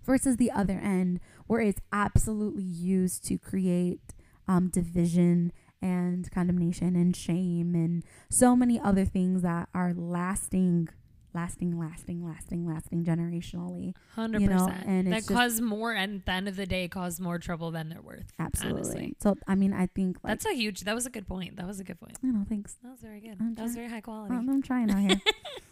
versus 0.04 0.38
the 0.38 0.52
other 0.52 0.80
end 0.80 1.20
where 1.48 1.62
it's 1.62 1.82
absolutely 1.92 2.64
used 2.64 3.26
to 3.26 3.38
create 3.38 4.14
um, 4.48 4.70
division 4.70 5.52
and 5.82 6.32
condemnation 6.32 6.96
and 6.96 7.16
shame 7.16 7.76
and 7.76 8.04
so 8.30 8.56
many 8.56 8.80
other 8.80 9.06
things 9.06 9.42
that 9.42 9.68
are 9.74 9.94
lasting 9.94 10.88
lasting 11.34 11.80
lasting 11.80 12.24
lasting 12.26 12.68
lasting 12.68 13.04
generationally 13.04 13.94
hundred 14.16 14.42
You 14.44 14.48
know, 14.50 14.68
percent. 14.68 14.86
and 14.88 15.08
That 15.12 15.18
it's 15.20 15.28
just- 15.28 15.38
cause 15.38 15.62
more, 15.62 15.94
and 15.94 16.18
at 16.20 16.26
the 16.26 16.32
end 16.32 16.48
of 16.48 16.56
the 16.56 16.66
day, 16.66 16.88
cause 16.88 17.20
more 17.20 17.40
trouble 17.40 17.72
than 17.72 17.90
they're 17.90 18.02
worth. 18.02 18.32
absolutely 18.40 18.82
Honestly. 18.82 19.16
so 19.20 19.36
i 19.48 19.56
mean 19.56 19.74
i 19.74 19.88
think 19.88 20.18
like 20.24 20.32
That's 20.32 20.46
a 20.46 20.54
huge. 20.54 20.82
That 20.82 20.96
was 20.96 21.06
a 21.06 21.10
good 21.10 21.28
point. 21.28 21.56
That 21.58 21.68
was 21.68 21.80
a 21.80 21.84
good 21.84 22.00
point. 22.00 22.18
you 22.22 22.32
know 22.32 22.46
thanks 22.48 22.76
That 22.84 22.92
was 22.92 23.00
very 23.02 23.20
good. 23.20 23.38
I'm 23.40 23.56
that 23.56 23.64
was 23.64 23.76
very 23.76 23.90
high 23.90 24.02
quality. 24.02 24.34
I'm, 24.34 24.50
I'm 24.50 24.62
trying 24.62 24.90
out 24.92 25.00
here 25.00 25.10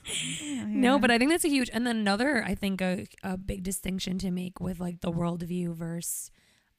I'm 0.05 0.37
trying 0.37 0.59
out 0.59 0.67
No, 0.69 0.99
but 0.99 1.11
I 1.11 1.17
think 1.17 1.29
that's 1.31 1.45
a 1.45 1.49
huge, 1.49 1.69
and 1.73 1.85
then 1.85 1.97
another, 1.97 2.43
I 2.43 2.55
think 2.55 2.81
a, 2.81 3.05
a 3.23 3.37
big 3.37 3.63
distinction 3.63 4.17
to 4.19 4.31
make 4.31 4.59
with 4.59 4.79
like 4.79 5.01
the 5.01 5.11
worldview 5.11 5.75
versus, 5.75 6.31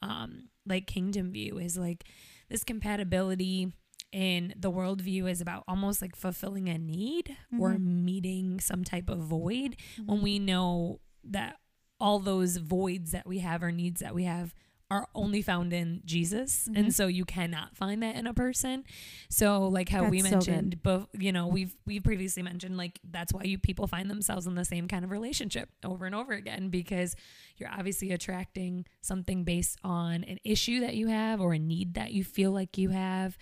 um, 0.02 0.48
like 0.66 0.86
kingdom 0.88 1.30
view 1.32 1.58
is 1.58 1.78
like 1.78 2.04
this 2.48 2.64
compatibility 2.64 3.72
in 4.12 4.52
the 4.56 4.70
worldview 4.70 5.28
is 5.30 5.40
about 5.40 5.64
almost 5.66 6.02
like 6.02 6.14
fulfilling 6.14 6.68
a 6.68 6.78
need 6.78 7.36
or 7.58 7.72
Mhm. 7.74 8.04
meeting 8.04 8.60
some 8.60 8.84
type 8.84 9.08
of 9.08 9.18
void 9.20 9.76
when 10.04 10.18
Mhm. 10.18 10.22
we 10.22 10.38
know 10.38 11.00
that 11.24 11.58
all 11.98 12.18
those 12.18 12.56
voids 12.58 13.12
that 13.12 13.26
we 13.26 13.38
have 13.38 13.62
or 13.62 13.72
needs 13.72 14.00
that 14.00 14.14
we 14.14 14.24
have 14.24 14.54
are 14.90 15.08
only 15.14 15.40
found 15.40 15.72
in 15.72 16.02
Jesus 16.04 16.68
Mhm. 16.68 16.76
and 16.78 16.94
so 16.94 17.06
you 17.06 17.24
cannot 17.24 17.74
find 17.74 18.02
that 18.02 18.14
in 18.14 18.26
a 18.26 18.34
person 18.34 18.84
so 19.30 19.66
like 19.66 19.88
how 19.88 20.06
we 20.10 20.20
That's 20.20 20.28
so 20.30 20.36
mentioned 20.52 20.82
but 20.82 21.08
you 21.18 21.32
know 21.32 21.46
we've 21.46 21.74
we've 21.86 22.02
previously 22.04 22.42
mentioned 22.42 22.76
like 22.76 23.00
that's 23.02 23.32
why 23.32 23.44
you 23.44 23.56
people 23.56 23.86
find 23.86 24.10
themselves 24.10 24.46
in 24.46 24.54
the 24.54 24.66
same 24.66 24.88
kind 24.88 25.02
of 25.02 25.10
relationship 25.10 25.70
over 25.82 26.04
and 26.04 26.14
over 26.14 26.34
again 26.34 26.68
because 26.68 27.16
you're 27.56 27.70
obviously 27.70 28.10
attracting 28.10 28.84
something 29.00 29.44
based 29.44 29.78
on 29.82 30.24
an 30.24 30.38
issue 30.44 30.80
that 30.80 30.94
you 30.94 31.06
have 31.06 31.40
or 31.40 31.54
a 31.54 31.58
need 31.58 31.94
that 31.94 32.12
you 32.12 32.22
feel 32.22 32.50
like 32.52 32.76
you 32.76 32.90
have 32.90 33.38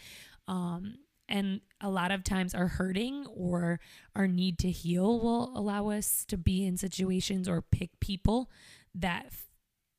um 0.51 0.97
and 1.29 1.61
a 1.81 1.89
lot 1.89 2.11
of 2.11 2.25
times 2.25 2.55
our 2.55 2.67
hurting 2.67 3.25
or 3.27 3.79
our 4.17 4.27
need 4.27 4.59
to 4.59 4.71
heal 4.71 5.21
will 5.21 5.53
allow 5.57 5.89
us 5.91 6.25
to 6.27 6.37
be 6.37 6.67
in 6.67 6.77
situations 6.77 7.49
or 7.49 7.63
pick 7.63 7.91
people 8.01 8.51
that 8.95 9.27
f- 9.27 9.47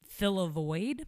fill 0.07 0.39
a 0.39 0.49
void 0.49 1.05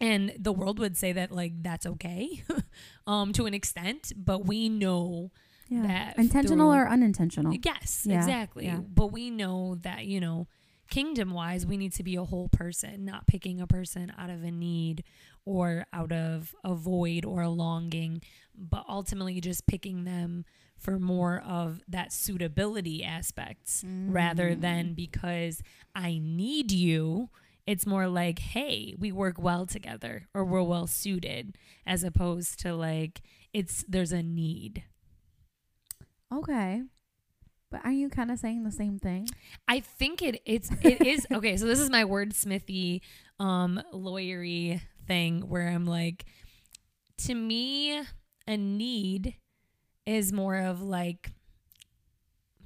and 0.00 0.32
the 0.38 0.52
world 0.52 0.78
would 0.78 0.96
say 0.96 1.10
that 1.12 1.32
like 1.32 1.52
that's 1.62 1.86
okay 1.86 2.42
um 3.06 3.32
to 3.32 3.46
an 3.46 3.54
extent 3.54 4.12
but 4.16 4.46
we 4.46 4.68
know 4.68 5.32
yeah. 5.68 5.82
that 5.88 6.18
intentional 6.18 6.70
through- 6.72 6.82
or 6.82 6.88
unintentional 6.88 7.52
Yes, 7.64 8.06
Yeah, 8.08 8.18
exactly. 8.18 8.64
yeah. 8.66 8.78
But 8.78 9.08
we 9.12 9.28
know 9.30 9.74
that, 9.82 10.06
you 10.06 10.20
know, 10.20 10.46
kingdom 10.88 11.32
wise, 11.32 11.66
we 11.66 11.76
need 11.76 11.92
to 11.94 12.02
be 12.02 12.16
a 12.16 12.24
whole 12.24 12.48
person, 12.48 13.04
not 13.04 13.26
picking 13.26 13.60
a 13.60 13.66
person 13.66 14.10
out 14.16 14.30
of 14.30 14.42
a 14.44 14.50
need 14.50 15.04
or 15.48 15.86
out 15.92 16.12
of 16.12 16.54
a 16.62 16.74
void 16.74 17.24
or 17.24 17.40
a 17.42 17.48
longing, 17.48 18.20
but 18.54 18.84
ultimately 18.88 19.40
just 19.40 19.66
picking 19.66 20.04
them 20.04 20.44
for 20.76 20.98
more 20.98 21.40
of 21.44 21.80
that 21.88 22.12
suitability 22.12 23.02
aspects 23.02 23.82
rather 23.86 24.50
Mm. 24.54 24.60
than 24.60 24.94
because 24.94 25.62
I 25.94 26.18
need 26.22 26.70
you. 26.70 27.30
It's 27.66 27.86
more 27.86 28.08
like, 28.08 28.38
hey, 28.38 28.94
we 28.98 29.10
work 29.10 29.38
well 29.40 29.66
together 29.66 30.28
or 30.34 30.44
we're 30.44 30.62
well 30.62 30.86
suited, 30.86 31.56
as 31.86 32.04
opposed 32.04 32.60
to 32.60 32.74
like 32.74 33.22
it's 33.52 33.84
there's 33.88 34.12
a 34.12 34.22
need. 34.22 34.84
Okay. 36.32 36.82
But 37.70 37.84
are 37.84 37.92
you 37.92 38.08
kind 38.08 38.30
of 38.30 38.38
saying 38.38 38.64
the 38.64 38.70
same 38.70 38.98
thing? 38.98 39.28
I 39.66 39.80
think 39.80 40.22
it 40.22 40.40
it's 40.46 40.70
it 40.82 41.00
is 41.06 41.26
okay. 41.30 41.56
So 41.56 41.66
this 41.66 41.78
is 41.80 41.90
my 41.90 42.04
wordsmithy, 42.04 43.00
um, 43.38 43.82
lawyery 43.92 44.80
thing 45.08 45.48
where 45.48 45.66
I'm 45.66 45.86
like, 45.86 46.24
to 47.26 47.34
me, 47.34 48.00
a 48.46 48.56
need 48.56 49.34
is 50.06 50.32
more 50.32 50.56
of 50.56 50.80
like, 50.80 51.32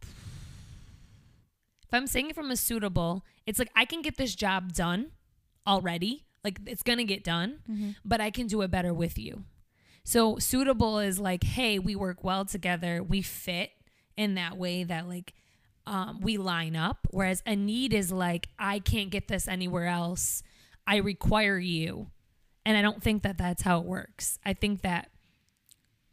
if 0.02 1.92
I'm 1.92 2.07
saying 2.07 2.31
it 2.31 2.35
from 2.35 2.50
a 2.50 2.57
suitable, 2.57 3.24
it's 3.46 3.59
like 3.59 3.70
I 3.74 3.85
can 3.85 4.02
get 4.02 4.16
this 4.16 4.35
job 4.35 4.72
done 4.74 5.12
already. 5.66 6.24
Like 6.44 6.59
it's 6.66 6.83
gonna 6.83 7.05
get 7.05 7.24
done, 7.24 7.61
but 8.05 8.20
I 8.20 8.31
can 8.31 8.46
do 8.46 8.62
it 8.62 8.70
better 8.70 8.92
with 8.92 9.18
you. 9.18 9.44
So 10.05 10.38
suitable 10.38 10.98
is 10.98 11.18
like, 11.20 11.44
hey, 11.44 11.78
we 11.78 11.94
work 11.94 12.24
well 12.24 12.44
together, 12.44 13.02
we 13.02 13.22
fit 13.22 13.70
in 14.16 14.35
that 14.35 14.57
way 14.59 14.85
that 14.85 15.09
like 15.09 15.35
um, 15.87 16.20
we 16.20 16.37
line 16.37 16.76
up. 16.76 17.07
Whereas 17.11 17.42
a 17.46 17.57
need 17.57 17.92
is 17.92 18.12
like, 18.12 18.48
I 18.59 18.78
can't 18.78 19.11
get 19.11 19.28
this 19.28 19.48
anywhere 19.48 19.87
else. 19.87 20.42
I 20.87 20.96
require 20.96 21.59
you. 21.59 22.12
And 22.64 22.77
I 22.77 22.83
don't 22.83 23.03
think 23.03 23.22
that 23.22 23.38
that's 23.38 23.62
how 23.62 23.81
it 23.81 23.85
works. 23.85 24.38
I 24.44 24.53
think 24.53 24.83
that 24.83 25.09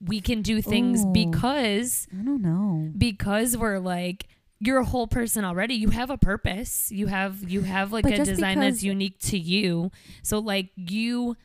we 0.02 0.22
can 0.22 0.42
do 0.42 0.62
things 0.62 1.04
Ooh. 1.04 1.12
because 1.12 2.08
I 2.18 2.24
don't 2.24 2.42
know. 2.42 2.92
because 2.98 3.58
we're 3.58 3.80
like 3.80 4.28
you're 4.62 4.80
a 4.80 4.86
whole 4.86 5.08
person 5.08 5.46
already. 5.46 5.76
You 5.76 5.90
have 5.90 6.10
a 6.10 6.18
purpose. 6.18 6.92
You 6.92 7.08
have 7.08 7.50
you 7.50 7.62
have 7.62 7.94
like 7.94 8.04
But 8.04 8.14
a 8.14 8.26
design 8.26 8.60
that's 8.60 8.84
unique 8.84 9.20
to 9.22 9.38
you. 9.38 9.92
So 10.22 10.40
like 10.40 10.70
you 10.76 11.38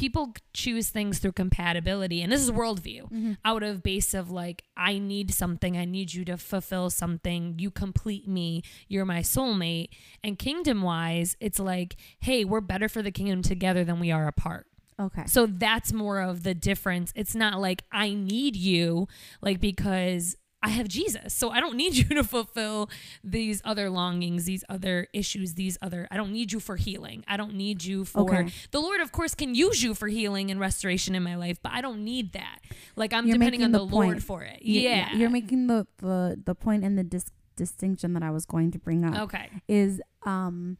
people 0.00 0.32
choose 0.54 0.88
things 0.90 1.18
through 1.18 1.32
compatibility 1.32 2.22
and 2.22 2.32
this 2.32 2.40
is 2.40 2.50
worldview 2.50 3.02
Mm-hmm. 3.10 3.32
out 3.44 3.62
of 3.62 3.82
base 3.82 4.14
of 4.14 4.30
like 4.30 4.64
i 4.76 4.98
need 4.98 5.32
something 5.32 5.76
i 5.76 5.84
need 5.84 6.14
you 6.14 6.24
to 6.24 6.36
fulfill 6.36 6.88
something 6.90 7.54
you 7.58 7.70
complete 7.70 8.26
me 8.26 8.62
you're 8.88 9.04
my 9.04 9.20
soulmate 9.20 9.88
and 10.24 10.38
kingdom 10.38 10.82
wise 10.82 11.36
it's 11.40 11.58
like 11.58 11.96
hey 12.20 12.44
we're 12.44 12.60
better 12.60 12.88
for 12.88 13.02
the 13.02 13.10
kingdom 13.10 13.42
together 13.42 13.84
than 13.84 14.00
we 14.00 14.10
are 14.10 14.26
apart 14.26 14.66
Okay. 14.98 15.22
so 15.26 15.46
that's 15.46 15.94
more 15.94 16.20
of 16.20 16.42
the 16.42 16.52
difference. 16.54 17.10
It's 17.16 17.34
not 17.34 17.58
like 17.58 17.84
I 17.90 18.12
need 18.12 18.54
you, 18.54 19.08
like 19.40 19.58
because 19.58 20.36
I 20.62 20.68
have 20.70 20.88
Jesus. 20.88 21.32
So 21.32 21.50
I 21.50 21.60
don't 21.60 21.76
need 21.76 21.94
you 22.00 22.04
to 22.16 22.22
fulfill 22.24 22.90
these 23.24 23.62
other 23.64 23.88
longings, 23.88 24.44
these 24.44 24.62
other 24.68 25.08
issues, 25.14 25.54
these 25.54 25.78
other, 25.80 26.06
I 26.10 26.16
don't 26.16 26.32
need 26.32 26.52
you 26.52 26.60
for 26.60 26.76
healing. 26.76 27.24
I 27.26 27.36
don't 27.36 27.54
need 27.54 27.82
you 27.84 28.04
for, 28.04 28.20
Okay. 28.20 28.52
the 28.70 28.80
Lord, 28.80 29.00
of 29.00 29.10
course, 29.12 29.34
can 29.34 29.54
use 29.54 29.82
you 29.82 29.94
for 29.94 30.08
healing 30.08 30.50
and 30.50 30.60
restoration 30.60 31.14
in 31.14 31.22
my 31.22 31.34
life, 31.36 31.58
but 31.62 31.72
I 31.72 31.80
don't 31.80 32.04
need 32.04 32.32
that. 32.34 32.58
Like 32.96 33.12
I'm 33.14 33.26
You're 33.26 33.38
depending 33.38 33.64
on 33.64 33.72
the, 33.72 33.78
the 33.78 33.84
Lord 33.84 34.22
for 34.22 34.42
it. 34.42 34.60
Y- 34.62 34.80
Yeah. 34.80 35.14
You're 35.14 35.30
making 35.30 35.66
the 35.68 35.86
the 35.98 36.40
the 36.44 36.54
point 36.54 36.84
and 36.84 36.98
the 36.98 37.04
dis- 37.04 37.30
distinction 37.56 38.12
that 38.14 38.22
I 38.22 38.30
was 38.30 38.44
going 38.46 38.70
to 38.72 38.78
bring 38.78 39.04
up 39.04 39.16
okay. 39.22 39.48
is 39.68 40.00
um 40.24 40.76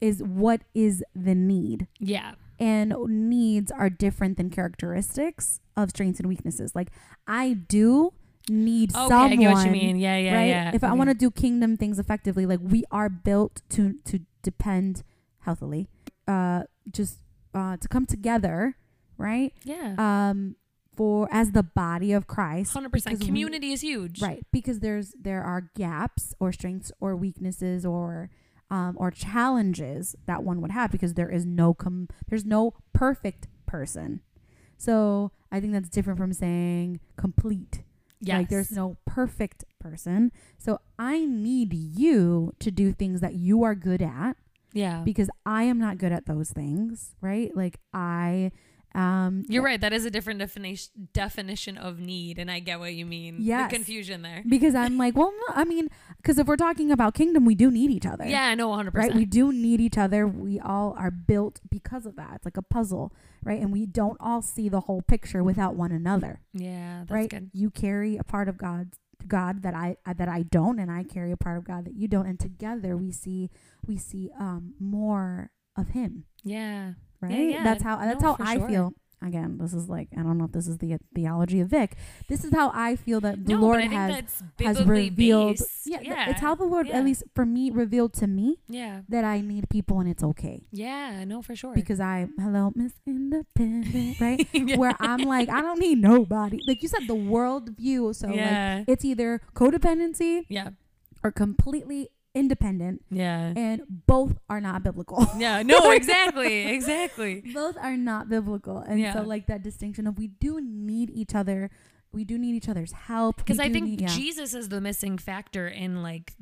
is 0.00 0.22
what 0.22 0.60
is 0.74 1.02
the 1.14 1.34
need 1.34 1.86
Yeah. 1.98 2.34
and 2.58 2.94
needs 3.08 3.70
are 3.72 3.88
different 3.90 4.36
than 4.36 4.50
characteristics 4.50 5.60
of 5.76 5.90
strengths 5.90 6.20
and 6.20 6.28
weaknesses. 6.28 6.74
Like 6.74 6.90
I 7.26 7.54
do 7.54 8.12
need 8.48 8.94
Okay. 8.94 9.08
someone. 9.08 9.32
I 9.32 9.36
get 9.36 9.52
what 9.52 9.66
you 9.66 9.72
mean. 9.72 9.96
Yeah. 9.96 10.16
Yeah. 10.18 10.34
right? 10.34 10.44
Yeah. 10.48 10.70
If 10.74 10.84
I 10.84 10.92
want 10.92 11.10
to 11.10 11.14
do 11.14 11.30
kingdom 11.30 11.76
things 11.76 11.98
effectively, 11.98 12.46
like 12.46 12.60
we 12.62 12.84
are 12.90 13.08
built 13.08 13.62
to 13.70 13.94
to 14.04 14.20
depend 14.42 15.02
healthily, 15.40 15.88
uh, 16.28 16.64
just 16.90 17.20
uh, 17.54 17.76
to 17.78 17.88
come 17.88 18.06
together, 18.06 18.76
right? 19.18 19.52
Yeah. 19.64 19.94
Um, 19.98 20.56
for 20.94 21.28
as 21.30 21.52
the 21.52 21.62
body 21.62 22.12
of 22.12 22.26
Christ, 22.26 22.74
100%. 22.74 22.90
because 22.90 23.18
we- 23.20 23.26
Community 23.26 23.72
is 23.72 23.82
huge. 23.82 24.22
right? 24.22 24.44
Because 24.52 24.80
there's 24.80 25.12
there 25.20 25.42
are 25.42 25.70
gaps 25.76 26.34
or 26.40 26.52
strengths 26.52 26.90
or 27.00 27.14
weaknesses 27.16 27.84
or 27.84 28.30
um, 28.70 28.96
or 28.98 29.10
challenges 29.10 30.16
that 30.26 30.42
one 30.42 30.60
would 30.62 30.70
have 30.72 30.90
because 30.90 31.14
there 31.14 31.28
is 31.30 31.44
no 31.46 31.74
com- 31.74 32.08
there's 32.28 32.44
no 32.44 32.74
perfect 32.92 33.46
person. 33.66 34.20
So 34.78 35.32
I 35.52 35.60
think 35.60 35.72
that's 35.72 35.88
different 35.88 36.18
from 36.18 36.32
saying 36.32 37.00
complete. 37.16 37.82
Yes. 38.20 38.38
Like 38.38 38.48
there's 38.48 38.72
no 38.72 38.96
perfect 39.04 39.64
person. 39.78 40.32
So 40.58 40.80
I 40.98 41.24
need 41.26 41.72
you 41.74 42.52
to 42.60 42.70
do 42.70 42.92
things 42.92 43.20
that 43.20 43.34
you 43.34 43.62
are 43.62 43.74
good 43.74 44.00
at 44.02 44.36
Yeah. 44.72 45.02
because 45.04 45.28
I 45.44 45.64
am 45.64 45.78
not 45.78 45.98
good 45.98 46.12
at 46.12 46.26
those 46.26 46.50
things, 46.50 47.14
right? 47.20 47.54
Like 47.56 47.78
I 47.92 48.52
um 48.96 49.44
You're 49.48 49.62
right. 49.62 49.80
That 49.80 49.92
is 49.92 50.04
a 50.04 50.10
different 50.10 50.38
definition 50.40 51.08
definition 51.12 51.76
of 51.76 52.00
need, 52.00 52.38
and 52.38 52.50
I 52.50 52.58
get 52.60 52.80
what 52.80 52.94
you 52.94 53.04
mean. 53.06 53.36
Yeah, 53.40 53.68
The 53.68 53.74
confusion 53.76 54.22
there. 54.22 54.42
because 54.48 54.74
I'm 54.74 54.96
like, 54.96 55.14
well, 55.16 55.32
no, 55.48 55.54
I 55.54 55.64
mean, 55.64 55.88
because 56.16 56.38
if 56.38 56.46
we're 56.46 56.56
talking 56.56 56.90
about 56.90 57.14
kingdom, 57.14 57.44
we 57.44 57.54
do 57.54 57.70
need 57.70 57.90
each 57.90 58.06
other. 58.06 58.24
Yeah, 58.26 58.46
I 58.46 58.54
know 58.54 58.70
100%. 58.70 58.94
Right? 58.94 59.14
We 59.14 59.24
do 59.26 59.52
need 59.52 59.80
each 59.80 59.98
other. 59.98 60.26
We 60.26 60.58
all 60.58 60.94
are 60.98 61.10
built 61.10 61.60
because 61.70 62.06
of 62.06 62.16
that. 62.16 62.32
It's 62.36 62.44
like 62.44 62.56
a 62.56 62.62
puzzle, 62.62 63.12
right? 63.44 63.60
And 63.60 63.70
we 63.72 63.84
don't 63.86 64.16
all 64.20 64.40
see 64.42 64.68
the 64.68 64.80
whole 64.80 65.02
picture 65.02 65.44
without 65.44 65.74
one 65.76 65.92
another, 65.92 66.40
yeah, 66.54 67.00
that's 67.00 67.10
right? 67.10 67.28
good. 67.30 67.50
You 67.52 67.70
carry 67.70 68.16
a 68.16 68.24
part 68.24 68.48
of 68.48 68.56
God's 68.56 68.98
God 69.28 69.62
that 69.62 69.74
I 69.74 69.96
uh, 70.06 70.12
that 70.14 70.28
I 70.28 70.42
don't, 70.42 70.78
and 70.78 70.90
I 70.90 71.02
carry 71.02 71.32
a 71.32 71.36
part 71.36 71.58
of 71.58 71.64
God 71.64 71.84
that 71.86 71.94
you 71.96 72.08
don't, 72.08 72.26
and 72.26 72.38
together 72.40 72.96
we 72.96 73.10
see 73.12 73.50
we 73.86 73.96
see 73.96 74.30
um 74.38 74.74
more 74.78 75.50
of 75.76 75.88
Him, 75.90 76.24
Yeah. 76.44 76.92
Right? 77.20 77.50
yeah. 77.50 77.64
That's 77.64 77.82
how 77.82 77.96
that's 77.96 78.22
No, 78.22 78.34
how 78.34 78.44
I 78.44 78.58
sure. 78.58 78.68
feel. 78.68 78.92
Again, 79.22 79.56
this 79.58 79.72
is 79.72 79.88
like 79.88 80.08
I 80.12 80.22
don't 80.22 80.36
know 80.36 80.44
if 80.44 80.52
this 80.52 80.68
is 80.68 80.76
the 80.76 80.92
uh, 80.92 80.98
theology 81.14 81.60
of 81.60 81.68
Vic. 81.68 81.96
This 82.28 82.44
is 82.44 82.52
how 82.52 82.70
I 82.74 82.96
feel 82.96 83.18
that 83.22 83.46
the 83.46 83.54
no, 83.54 83.60
Lord 83.60 83.80
but 83.80 83.84
I 83.96 84.12
think 84.12 84.28
has 84.60 84.76
has 84.78 84.86
revealed. 84.86 85.56
based. 85.56 85.86
Yeah, 85.86 85.98
th- 86.00 86.08
yeah, 86.10 86.30
it's 86.30 86.40
how 86.40 86.54
the 86.54 86.64
Lord, 86.64 86.86
yeah. 86.86 86.98
at 86.98 87.04
least 87.04 87.24
for 87.34 87.46
me, 87.46 87.70
revealed 87.70 88.12
to 88.20 88.26
me 88.26 88.58
Yeah. 88.68 89.00
that 89.08 89.24
I 89.24 89.40
need 89.40 89.70
people 89.70 90.00
and 90.00 90.08
it's 90.08 90.22
okay 90.22 90.66
Yeah, 90.70 91.24
no, 91.24 91.40
for 91.40 91.56
sure. 91.56 91.74
because 91.74 91.98
I 91.98 92.28
hello 92.38 92.72
Miss 92.76 92.92
Independent, 93.06 94.20
right? 94.20 94.46
Yeah. 94.52 94.76
Where 94.76 94.94
I'm 95.00 95.22
like 95.22 95.48
I 95.48 95.62
don't 95.62 95.80
need 95.80 95.98
nobody. 95.98 96.60
Like 96.66 96.82
you 96.82 96.88
said, 96.88 97.08
the 97.08 97.14
world 97.14 97.70
view. 97.76 98.12
So 98.12 98.28
yeah. 98.28 98.76
like 98.80 98.88
it's 98.88 99.04
either 99.04 99.40
codependency 99.54 100.44
yeah. 100.50 100.70
or 101.24 101.32
completely 101.32 102.10
independent, 102.36 103.02
Yeah. 103.10 103.52
and 103.56 103.82
both 103.88 104.38
are 104.48 104.60
not 104.60 104.82
biblical. 104.84 105.26
Yeah. 105.38 105.62
No, 105.62 105.90
exactly. 106.00 106.68
Exactly. 106.68 107.40
both 107.52 107.76
are 107.80 107.96
not 107.96 108.28
biblical, 108.28 108.78
and 108.78 109.00
Yeah. 109.00 109.14
so 109.14 109.22
like 109.22 109.46
that 109.46 109.62
distinction 109.62 110.06
of 110.06 110.18
we 110.18 110.28
do 110.28 110.60
need 110.60 111.10
each 111.10 111.34
other. 111.34 111.70
We 112.12 112.24
do 112.24 112.38
need 112.38 112.54
each 112.54 112.68
other's 112.68 112.92
help 112.92 113.36
Because 113.38 113.58
I 113.58 113.68
think 113.68 113.84
need- 113.86 114.00
yeah. 114.02 114.08
Jesus 114.08 114.54
is 114.54 114.68
the 114.68 114.80
missing 114.80 115.18
factor 115.18 115.66
in 115.68 116.02
like 116.02 116.34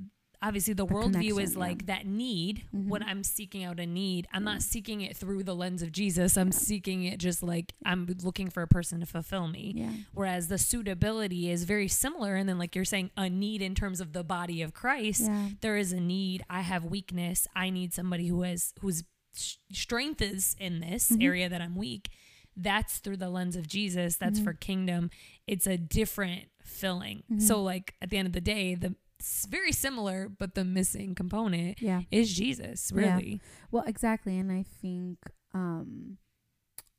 obviously 0.46 0.74
the, 0.74 0.84
The 0.86 0.94
worldview 0.94 1.42
is 1.42 1.54
yeah. 1.54 1.58
like 1.58 1.86
that 1.86 2.06
need. 2.06 2.64
When 2.70 3.02
Mhm. 3.02 3.06
I'm 3.08 3.24
seeking 3.24 3.64
out 3.64 3.80
a 3.80 3.86
need, 3.86 4.28
I'm 4.32 4.44
not 4.44 4.62
seeking 4.62 5.00
it 5.00 5.16
through 5.16 5.42
the 5.44 5.54
lens 5.54 5.80
of 5.82 5.90
Jesus. 5.90 6.36
I'm 6.36 6.52
seeking 6.52 7.02
it 7.04 7.18
just 7.18 7.42
like 7.42 7.72
I'm 7.84 8.06
looking 8.22 8.50
for 8.50 8.62
a 8.62 8.68
person 8.68 9.00
to 9.00 9.06
fulfill 9.06 9.48
me. 9.48 9.72
yeah. 9.76 9.92
Whereas 10.12 10.48
the 10.48 10.58
suitability 10.58 11.50
is 11.50 11.64
very 11.64 11.88
similar. 11.88 12.36
And 12.36 12.48
then, 12.48 12.58
like 12.58 12.76
you're 12.76 12.84
saying, 12.84 13.10
a 13.16 13.28
need 13.30 13.62
in 13.62 13.74
terms 13.74 14.00
of 14.00 14.12
the 14.12 14.22
body 14.22 14.60
of 14.62 14.74
Christ. 14.74 15.22
Yeah. 15.22 15.48
There 15.62 15.76
is 15.76 15.92
a 15.92 16.00
need. 16.00 16.42
I 16.50 16.60
have 16.60 16.84
weakness. 16.84 17.46
I 17.56 17.70
need 17.70 17.92
somebody 17.94 18.26
who 18.28 18.42
has 18.42 18.72
whose 18.80 19.02
strength 19.72 20.22
is 20.22 20.54
in 20.60 20.80
this 20.80 21.10
Mhm. 21.10 21.22
area 21.24 21.48
that 21.48 21.60
I'm 21.60 21.74
weak. 21.76 22.10
That's 22.56 22.98
through 22.98 23.16
the 23.16 23.28
lens 23.30 23.56
of 23.56 23.66
Jesus. 23.66 24.16
That's 24.16 24.38
Mhm. 24.38 24.44
for 24.44 24.52
kingdom. 24.52 25.10
It's 25.46 25.66
a 25.66 25.76
different 25.76 26.44
filling. 26.62 27.24
Mhm. 27.30 27.42
So, 27.42 27.62
like 27.62 27.94
at 28.00 28.10
the 28.10 28.16
end 28.16 28.26
of 28.26 28.32
the 28.32 28.40
day, 28.40 28.74
the 28.74 28.94
very 29.50 29.72
similar, 29.72 30.28
but 30.28 30.54
the 30.54 30.64
missing 30.64 31.14
component 31.14 31.80
Yeah. 31.80 32.02
is 32.10 32.32
Jesus. 32.32 32.92
Yeah. 32.94 33.16
Really. 33.16 33.40
Well, 33.70 33.84
exactly, 33.86 34.38
and 34.38 34.50
I 34.52 34.62
think 34.62 35.18
um 35.54 36.18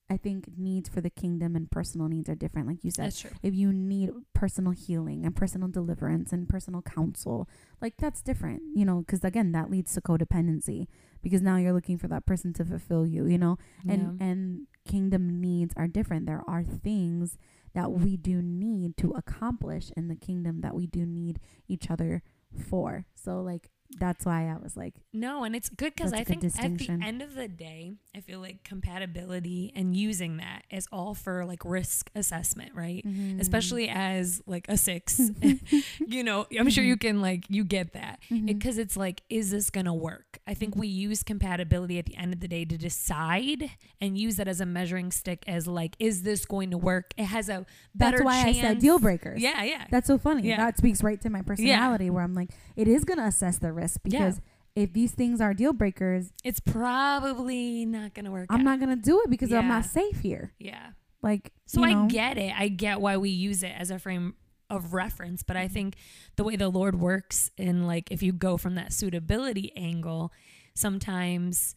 I 0.07 0.17
think 0.17 0.49
needs 0.55 0.87
for 0.87 1.01
the 1.01 1.09
kingdom 1.09 1.55
and 1.55 1.69
personal 1.71 2.07
needs 2.07 2.29
are 2.29 2.35
different 2.35 2.67
like 2.67 2.83
you 2.83 2.91
said. 2.91 3.05
If 3.41 3.55
you 3.55 3.73
need 3.73 4.11
personal 4.33 4.71
healing 4.71 5.25
and 5.25 5.35
personal 5.35 5.67
deliverance 5.67 6.31
and 6.31 6.47
personal 6.47 6.83
counsel, 6.83 7.49
like 7.81 7.95
that's 7.97 8.21
different, 8.21 8.61
you 8.75 8.85
know, 8.85 9.03
cuz 9.07 9.23
again, 9.23 9.51
that 9.53 9.71
leads 9.71 9.93
to 9.95 10.01
codependency 10.01 10.87
because 11.23 11.41
now 11.41 11.57
you're 11.57 11.73
looking 11.73 11.97
for 11.97 12.07
that 12.07 12.27
person 12.27 12.53
to 12.53 12.63
fulfill 12.63 13.07
you, 13.07 13.25
you 13.25 13.39
know. 13.39 13.57
And 13.87 14.19
yeah. 14.19 14.27
and 14.27 14.67
kingdom 14.87 15.41
needs 15.41 15.73
are 15.75 15.87
different. 15.87 16.27
There 16.27 16.43
are 16.47 16.63
things 16.63 17.37
that 17.75 17.91
we 17.91 18.17
do 18.17 18.41
need 18.41 18.97
to 18.97 19.11
accomplish 19.11 19.91
in 19.95 20.07
the 20.07 20.15
kingdom 20.15 20.61
that 20.61 20.73
we 20.73 20.87
do 20.87 21.05
need 21.05 21.39
each 21.67 21.91
other 21.91 22.23
for. 22.69 23.05
So 23.13 23.41
like 23.41 23.69
that's 23.99 24.25
why 24.25 24.49
I 24.49 24.57
was 24.61 24.75
like, 24.75 24.93
No, 25.13 25.43
and 25.43 25.55
it's 25.55 25.69
good 25.69 25.93
because 25.95 26.13
I 26.13 26.23
good 26.23 26.41
think 26.41 26.43
at 26.43 26.77
the 26.77 26.89
end 26.89 27.21
of 27.21 27.35
the 27.35 27.47
day, 27.47 27.95
I 28.15 28.19
feel 28.19 28.39
like 28.39 28.63
compatibility 28.63 29.71
and 29.75 29.95
using 29.95 30.37
that 30.37 30.63
is 30.69 30.87
all 30.91 31.13
for 31.13 31.45
like 31.45 31.63
risk 31.63 32.09
assessment, 32.15 32.71
right? 32.73 33.05
mm-hmm. 33.05 33.39
Especially 33.39 33.87
as 33.89 34.41
like 34.45 34.65
a 34.69 34.77
six, 34.77 35.21
you 36.07 36.23
know, 36.23 36.45
I'm 36.57 36.69
sure 36.69 36.83
you 36.83 36.95
mm-hmm. 36.95 37.07
can 37.07 37.21
like 37.21 37.45
you 37.49 37.63
get 37.63 37.93
that 37.93 38.19
mm-hmm. 38.29 38.45
because 38.45 38.77
it's 38.77 38.97
like, 38.97 39.21
is 39.29 39.51
this 39.51 39.69
gonna 39.69 39.93
work? 39.93 40.39
I 40.47 40.53
think 40.53 40.73
mm-hmm. 40.73 40.81
we 40.81 40.87
use 40.87 41.23
compatibility 41.23 41.99
at 41.99 42.05
the 42.05 42.15
end 42.17 42.33
of 42.33 42.39
the 42.39 42.47
day 42.47 42.65
to 42.65 42.77
decide 42.77 43.71
and 44.01 44.17
use 44.17 44.35
that 44.37 44.47
as 44.47 44.61
a 44.61 44.65
measuring 44.65 45.11
stick 45.11 45.43
as 45.47 45.67
like, 45.67 45.95
is 45.99 46.23
this 46.23 46.45
going 46.45 46.71
to 46.71 46.77
work? 46.77 47.13
It 47.17 47.25
has 47.25 47.49
a 47.49 47.65
better 47.93 48.17
That's 48.17 48.25
why 48.25 48.43
chance. 48.43 48.57
I 48.57 48.61
said 48.61 48.79
deal 48.79 48.99
breakers. 48.99 49.41
Yeah, 49.41 49.63
yeah, 49.63 49.85
That's 49.89 50.07
so 50.07 50.17
funny. 50.17 50.47
Yeah. 50.47 50.57
That 50.57 50.77
speaks 50.77 51.03
right 51.03 51.19
to 51.21 51.29
my 51.29 51.41
personality 51.41 52.09
where 52.09 52.23
I'm 52.23 52.33
like, 52.33 52.49
it 52.75 52.87
is 52.87 53.03
going 53.03 53.19
to 53.19 53.25
assess 53.25 53.57
the 53.57 53.71
risk 53.71 54.01
Yeah. 54.03 54.19
because 54.19 54.41
if 54.75 54.91
these 54.91 55.13
things 55.13 55.39
are 55.39 55.53
deal 55.53 55.73
breakers, 55.73 56.33
it's 56.43 56.59
probably 56.59 57.85
not 57.85 58.13
gonna 58.13 58.31
work. 58.31 58.47
I'm 58.49 58.59
out. 58.59 58.63
not 58.63 58.79
going 58.79 58.89
to 58.89 59.01
do 59.01 59.21
it 59.21 59.29
because 59.29 59.53
I'm 59.53 59.69
not 59.69 59.85
safe 59.85 60.19
here. 60.19 60.53
Yeah. 60.59 60.91
Like, 61.21 61.53
So 61.65 61.83
I 61.83 61.93
know, 61.93 62.07
get 62.07 62.37
it. 62.37 62.53
I 62.55 62.67
get 62.67 62.99
why 62.99 63.17
we 63.17 63.29
use 63.29 63.63
it 63.63 63.71
as 63.77 63.89
a 63.89 63.97
frame 63.97 64.35
of 64.69 64.93
reference, 64.93 65.43
but 65.43 65.55
I 65.55 65.65
mm-hmm. 65.65 65.73
think 65.73 65.95
the 66.35 66.43
way 66.43 66.55
the 66.55 66.69
Lord 66.69 66.99
works 66.99 67.51
in 67.57 67.87
like 67.87 68.11
if 68.11 68.21
you 68.21 68.33
go 68.33 68.57
from 68.57 68.75
that 68.75 68.93
suitability 68.93 69.71
angle, 69.75 70.31
sometimes 70.75 71.75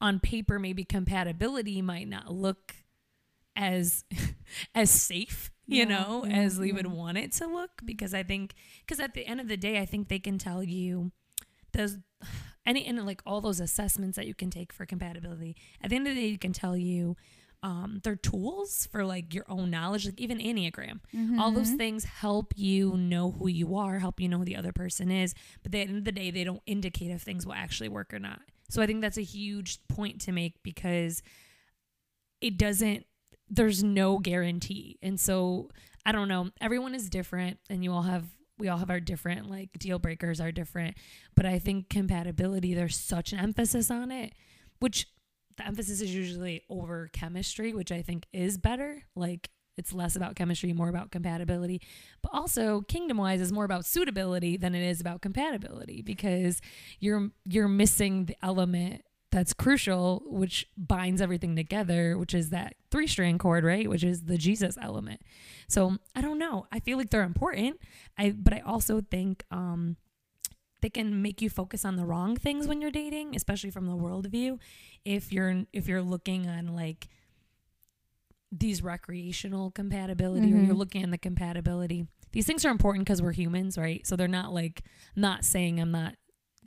on 0.00 0.20
paper 0.20 0.58
maybe 0.58 0.84
compatibility 0.84 1.82
might 1.82 2.08
not 2.08 2.32
look 2.32 2.76
as 3.56 4.04
as 4.74 4.90
safe, 4.90 5.50
you 5.66 5.78
Yeah, 5.78 5.84
know, 5.84 6.24
yeah, 6.26 6.36
as 6.36 6.58
we 6.58 6.72
would 6.72 6.86
want 6.86 7.18
it 7.18 7.32
to 7.32 7.46
look 7.46 7.70
because 7.84 8.12
I 8.14 8.22
think 8.22 8.54
cuz 8.86 9.00
at 9.00 9.14
the 9.14 9.26
end 9.26 9.40
of 9.40 9.48
the 9.48 9.56
day 9.56 9.78
I 9.80 9.86
think 9.86 10.08
they 10.08 10.18
can 10.18 10.38
tell 10.38 10.62
you 10.62 11.12
those 11.72 11.98
any 12.66 12.84
and 12.86 13.04
like 13.06 13.22
all 13.26 13.40
those 13.40 13.60
assessments 13.60 14.16
that 14.16 14.26
you 14.26 14.34
can 14.34 14.50
take 14.50 14.72
for 14.72 14.86
compatibility. 14.86 15.56
At 15.82 15.90
the 15.90 15.96
end 15.96 16.06
of 16.08 16.14
the 16.14 16.20
day 16.20 16.28
you 16.28 16.38
can 16.38 16.52
tell 16.52 16.76
you 16.76 17.16
um, 17.62 18.00
they're 18.04 18.14
tools 18.16 18.86
for 18.92 19.06
like 19.06 19.32
your 19.32 19.46
own 19.48 19.70
knowledge, 19.70 20.04
like 20.04 20.20
even 20.20 20.36
Enneagram. 20.38 21.00
All 21.40 21.50
those 21.50 21.70
Mhm. 21.70 21.78
things 21.78 22.04
help 22.04 22.52
you 22.58 22.94
know 22.98 23.30
who 23.32 23.48
you 23.48 23.74
are, 23.76 24.00
help 24.00 24.20
you 24.20 24.28
know 24.28 24.36
who 24.36 24.44
the 24.44 24.54
other 24.56 24.70
person 24.72 25.10
is. 25.10 25.32
But 25.62 25.68
at 25.68 25.72
the 25.72 25.80
end 25.80 25.96
of 25.96 26.04
the 26.04 26.12
day, 26.12 26.30
they 26.30 26.44
don't 26.44 26.60
indicate 26.66 27.10
if 27.10 27.22
things 27.22 27.46
will 27.46 27.54
actually 27.54 27.88
work 27.88 28.12
or 28.12 28.18
not. 28.18 28.42
So 28.68 28.82
I 28.82 28.86
think 28.86 29.00
that's 29.00 29.16
a 29.16 29.22
huge 29.22 29.78
point 29.88 30.20
to 30.22 30.32
make 30.32 30.62
because 30.62 31.22
it 32.42 32.58
doesn't, 32.58 33.06
there's 33.54 33.82
no 33.82 34.18
guarantee. 34.18 34.98
And 35.02 35.18
so 35.18 35.70
I 36.04 36.12
don't 36.12 36.28
know, 36.28 36.50
everyone 36.60 36.94
is 36.94 37.08
different 37.08 37.58
and 37.70 37.82
you 37.82 37.92
all 37.92 38.02
have, 38.02 38.24
we 38.58 38.68
all 38.68 38.78
have 38.78 38.90
our 38.90 39.00
different 39.00 39.50
like 39.50 39.70
deal 39.78 39.98
breakers 39.98 40.40
are 40.40 40.52
different. 40.52 40.96
But 41.34 41.46
I 41.46 41.58
think 41.58 41.88
compatibility, 41.88 42.74
there's 42.74 42.96
such 42.96 43.32
an 43.32 43.38
emphasis 43.38 43.90
on 43.90 44.10
it, 44.10 44.34
which 44.80 45.06
the 45.56 45.66
emphasis 45.66 46.00
is 46.00 46.14
usually 46.14 46.62
over 46.68 47.08
chemistry, 47.12 47.72
which 47.72 47.92
I 47.92 48.02
think 48.02 48.26
is 48.32 48.58
better. 48.58 49.02
Like 49.14 49.50
it's 49.76 49.92
less 49.92 50.14
about 50.14 50.36
chemistry, 50.36 50.72
more 50.72 50.88
about 50.88 51.10
compatibility. 51.10 51.80
But 52.22 52.32
also, 52.32 52.82
kingdom 52.82 53.16
wise 53.18 53.40
is 53.40 53.52
more 53.52 53.64
about 53.64 53.84
suitability 53.84 54.56
than 54.56 54.74
it 54.74 54.82
is 54.82 55.00
about 55.00 55.20
compatibility 55.20 56.02
because 56.02 56.60
you're 57.00 57.30
you're 57.44 57.68
missing 57.68 58.26
the 58.26 58.36
element 58.42 59.02
that's 59.34 59.52
crucial, 59.52 60.22
which 60.26 60.68
binds 60.76 61.20
everything 61.20 61.56
together, 61.56 62.16
which 62.16 62.34
is 62.34 62.50
that 62.50 62.74
three 62.92 63.06
strand 63.08 63.40
chord, 63.40 63.64
right? 63.64 63.88
Which 63.90 64.04
is 64.04 64.24
the 64.24 64.38
Jesus 64.38 64.78
element. 64.80 65.20
So 65.68 65.98
I 66.14 66.20
don't 66.20 66.38
know. 66.38 66.66
I 66.70 66.78
feel 66.78 66.96
like 66.98 67.10
they're 67.10 67.22
important. 67.24 67.80
I 68.16 68.30
but 68.30 68.54
I 68.54 68.60
also 68.60 69.00
think 69.00 69.44
um 69.50 69.96
they 70.82 70.90
can 70.90 71.20
make 71.22 71.42
you 71.42 71.50
focus 71.50 71.84
on 71.84 71.96
the 71.96 72.04
wrong 72.06 72.36
things 72.36 72.68
when 72.68 72.80
you're 72.80 72.90
dating, 72.92 73.34
especially 73.34 73.70
from 73.70 73.86
the 73.86 73.96
world 73.96 74.26
view. 74.30 74.58
If 75.04 75.32
you're 75.32 75.64
if 75.72 75.88
you're 75.88 76.02
looking 76.02 76.48
on 76.48 76.68
like 76.68 77.08
these 78.52 78.82
recreational 78.82 79.70
compatibility 79.72 80.52
or 80.52 80.58
you're 80.60 80.74
Mhm. 80.74 80.78
looking 80.78 81.02
at 81.02 81.10
the 81.10 81.18
compatibility. 81.18 82.06
These 82.30 82.46
things 82.46 82.64
are 82.64 82.70
important 82.70 83.04
because 83.04 83.20
we're 83.20 83.32
humans, 83.32 83.76
right? 83.76 84.06
So 84.06 84.14
they're 84.14 84.28
not 84.28 84.52
like 84.54 84.82
not 85.16 85.44
saying 85.44 85.80
I'm 85.80 85.90
not 85.90 86.14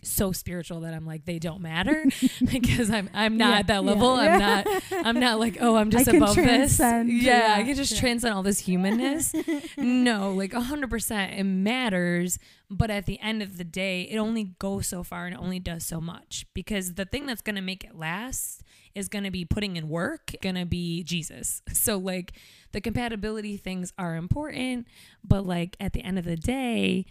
so 0.03 0.31
spiritual 0.31 0.81
that 0.81 0.93
I'm 0.93 1.05
like 1.05 1.25
they 1.25 1.39
don't 1.39 1.61
matter 1.61 2.03
because 2.51 2.89
I'm 2.89 3.09
I'm 3.13 3.37
not 3.37 3.49
Yeah, 3.51 3.59
at 3.59 3.67
that 3.67 3.73
yeah, 3.83 3.91
level. 3.91 4.09
I'm 4.11 4.39
yeah. 4.39 4.63
not 4.63 4.83
I'm 5.05 5.19
not 5.19 5.39
like 5.39 5.57
oh 5.59 5.75
I'm 5.75 5.89
just 5.89 6.07
I 6.07 6.17
above 6.17 6.35
this. 6.35 6.79
Yeah, 6.79 7.55
I 7.57 7.63
can 7.63 7.75
just 7.75 7.97
transcend 7.97 8.33
all 8.33 8.43
this 8.43 8.59
humanness. 8.59 9.33
no, 9.77 10.31
like 10.33 10.51
100% 10.51 11.39
it 11.39 11.43
matters, 11.43 12.39
but 12.69 12.89
at 12.89 13.05
the 13.05 13.19
end 13.19 13.41
of 13.41 13.57
the 13.57 13.63
day, 13.63 14.03
it 14.03 14.17
only 14.17 14.55
goes 14.59 14.87
so 14.87 15.03
far 15.03 15.25
and 15.25 15.35
it 15.35 15.39
only 15.41 15.59
does 15.59 15.85
so 15.85 15.99
much 15.99 16.45
because 16.53 16.93
the 16.95 17.05
thing 17.05 17.25
that's 17.25 17.41
going 17.41 17.55
to 17.55 17.61
make 17.61 17.83
it 17.83 17.95
last 17.95 18.63
is 18.95 19.07
going 19.09 19.23
to 19.23 19.31
be 19.31 19.45
putting 19.45 19.75
in 19.75 19.89
work, 19.89 20.33
going 20.41 20.55
to 20.55 20.65
be 20.65 21.03
Jesus. 21.03 21.61
So 21.73 21.97
like 21.97 22.33
the 22.73 22.81
compatibility 22.81 23.55
things 23.55 23.93
are 23.97 24.15
important, 24.15 24.87
but 25.23 25.45
like 25.45 25.77
at 25.79 25.93
the 25.93 26.01
end 26.03 26.19
of 26.19 26.25
the 26.25 26.35
day, 26.35 27.05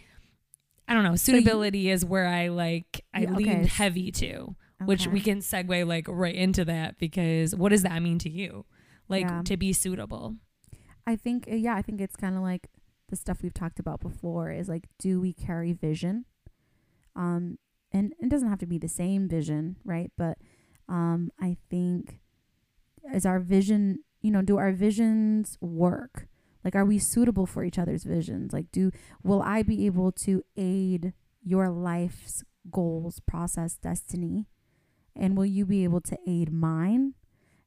I 0.87 0.93
don't 0.93 1.03
know, 1.03 1.11
you- 1.11 1.17
suitability 1.17 1.89
is 1.89 2.05
where 2.05 2.27
I 2.27 2.47
like 2.49 3.03
I 3.13 3.21
Yeah, 3.21 3.33
lean 3.35 3.63
heavy 3.65 4.11
to, 4.13 4.55
which 4.85 5.07
we 5.07 5.19
can 5.21 5.39
segue 5.39 5.85
like 5.87 6.07
right 6.07 6.35
into 6.35 6.63
that 6.65 6.97
because 6.97 7.55
what 7.55 7.69
does 7.69 7.83
that 7.83 8.01
mean 8.01 8.19
to 8.19 8.29
you? 8.29 8.65
Like 9.09 9.25
Yeah. 9.25 9.41
to 9.43 9.57
be 9.57 9.73
suitable. 9.73 10.35
I 11.05 11.15
think, 11.15 11.47
uh, 11.51 11.55
yeah, 11.55 11.75
I 11.75 11.81
think 11.81 12.01
it's 12.01 12.15
kind 12.15 12.35
of 12.35 12.41
like 12.41 12.67
the 13.09 13.15
stuff 13.15 13.41
we've 13.41 13.53
talked 13.53 13.79
about 13.79 14.01
before 14.01 14.51
is 14.51 14.67
like, 14.67 14.87
do 14.99 15.21
we 15.21 15.31
carry 15.33 15.71
vision? 15.73 16.25
Um, 17.15 17.57
and 17.91 18.13
it 18.19 18.29
doesn't 18.29 18.49
have 18.49 18.59
to 18.59 18.65
be 18.65 18.77
the 18.77 18.89
same 18.89 19.27
vision, 19.29 19.77
right? 19.85 20.11
But 20.17 20.37
um, 20.89 21.31
I 21.39 21.55
think 21.69 22.19
is 23.13 23.25
our 23.25 23.39
vision, 23.39 23.99
you 24.21 24.31
know, 24.31 24.41
do 24.41 24.57
our 24.57 24.71
visions 24.73 25.57
work? 25.61 26.27
Like, 26.67 26.75
are 26.75 26.83
we 26.83 26.99
suitable 26.99 27.45
for 27.45 27.63
each 27.63 27.79
other's 27.79 28.03
visions? 28.03 28.51
Like, 28.51 28.73
do 28.73 28.91
will 29.23 29.41
I 29.41 29.63
be 29.63 29.85
able 29.85 30.11
to 30.11 30.43
aid 30.57 31.13
your 31.41 31.69
life's 31.69 32.43
goals, 32.69 33.21
process, 33.21 33.77
destiny? 33.77 34.49
And 35.15 35.37
will 35.37 35.45
you 35.45 35.65
be 35.65 35.85
able 35.85 36.01
to 36.01 36.17
aid 36.27 36.51
mine? 36.51 37.13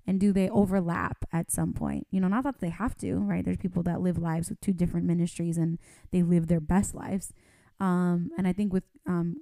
and 0.07 0.19
do 0.19 0.33
they 0.33 0.49
overlap 0.49 1.25
at 1.33 1.53
some 1.53 1.73
point 1.73 2.07
you 2.11 2.21
know 2.21 2.27
not 2.27 2.43
that 2.43 2.59
they 2.59 2.71
have 2.71 2.97
to 2.97 3.17
right 3.17 3.45
there's 3.45 3.59
people 3.59 3.83
that 3.83 4.01
live 4.01 4.19
lives 4.19 4.49
with 4.49 4.61
two 4.61 4.73
different 4.73 5.07
ministries 5.07 5.57
and 5.59 5.79
they 6.11 6.23
live 6.23 6.47
their 6.47 6.59
best 6.59 6.95
lives 6.95 7.35
um 7.79 8.31
and 8.37 8.49
i 8.49 8.53
think 8.53 8.73
with 8.73 8.85
um 9.07 9.37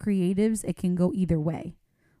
creatives 0.00 0.64
it 0.64 0.76
can 0.76 0.94
go 0.94 1.12
either 1.14 1.38
way 1.38 1.74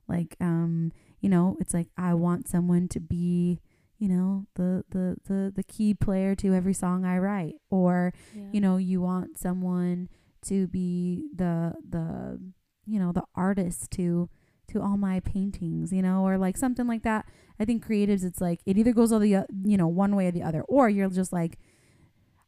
like 0.08 0.36
um 0.40 0.92
you 1.20 1.28
know 1.28 1.56
it's 1.60 1.72
like 1.72 1.86
i 1.96 2.12
want 2.12 2.48
someone 2.48 2.88
to 2.88 2.98
be 2.98 3.60
you 3.98 4.08
know 4.08 4.46
the 4.54 4.84
the 4.90 5.16
the, 5.26 5.52
the 5.54 5.62
key 5.64 5.92
player 5.94 6.34
to 6.36 6.54
every 6.54 6.74
song 6.74 7.04
i 7.04 7.18
write. 7.18 7.54
Or 7.70 8.12
you 8.52 8.60
know 8.60 8.76
you 8.76 9.00
want 9.00 9.38
someone 9.38 10.08
to 10.46 10.66
be 10.68 11.28
the 11.34 11.74
the 11.88 12.38
you 12.86 12.98
know 12.98 13.12
the 13.12 13.24
artist 13.34 13.90
to 13.92 14.28
to 14.68 14.80
all 14.82 14.96
my 14.96 15.18
paintings 15.20 15.92
you 15.92 16.02
know 16.02 16.22
or 16.26 16.38
like 16.38 16.56
something 16.56 16.86
like 16.86 17.02
that. 17.02 17.26
I 17.60 17.64
think 17.64 17.84
creatives 17.86 18.22
it's 18.24 18.40
like 18.40 18.60
it 18.66 18.78
either 18.78 18.92
goes 18.92 19.10
all 19.12 19.18
the 19.18 19.36
o- 19.36 19.46
you 19.64 19.76
know 19.76 19.88
one 19.88 20.14
way 20.14 20.26
or 20.28 20.30
the 20.32 20.42
other. 20.42 20.62
Or 20.68 20.88
you're 20.88 21.10
just 21.10 21.32
like 21.32 21.58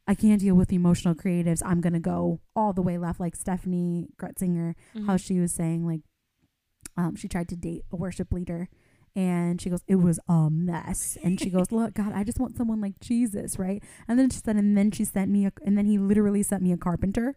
i 0.07 0.15
can't 0.15 0.41
deal 0.41 0.55
with 0.55 0.71
emotional 0.73 1.13
creatives. 1.15 1.61
I'm 1.65 1.81
gonna 1.81 1.99
go 1.99 2.39
all 2.55 2.73
the 2.73 2.81
way 2.81 2.97
left. 2.97 3.19
Like 3.19 3.37
Steffany 3.37 4.07
Gretzinger 4.17 4.73
Mm-hmm. 4.95 5.05
how 5.07 5.17
she 5.17 5.39
was 5.39 5.51
saying 5.53 5.85
like 5.85 6.01
um 6.97 7.15
she 7.15 7.27
tried 7.27 7.47
to 7.49 7.55
date 7.55 7.83
a 7.91 7.95
worship 7.95 8.31
leader 8.33 8.67
and 9.15 9.59
she 9.61 9.69
goes 9.69 9.81
it 9.87 9.95
was 9.95 10.19
a 10.29 10.49
mess 10.49 11.17
and 11.23 11.39
she 11.39 11.49
goes 11.49 11.71
look 11.71 11.93
god 11.93 12.13
i 12.13 12.23
just 12.23 12.39
want 12.39 12.55
someone 12.55 12.79
like 12.79 12.99
jesus 12.99 13.59
right 13.59 13.83
and 14.07 14.17
then 14.17 14.29
she 14.29 14.39
said 14.39 14.55
and 14.55 14.77
then 14.77 14.89
she 14.91 15.03
sent 15.03 15.29
me 15.29 15.45
a 15.45 15.51
and 15.65 15.77
then 15.77 15.85
he 15.85 15.97
literally 15.97 16.41
sent 16.43 16.61
me 16.63 16.71
a 16.71 16.77
carpenter 16.77 17.35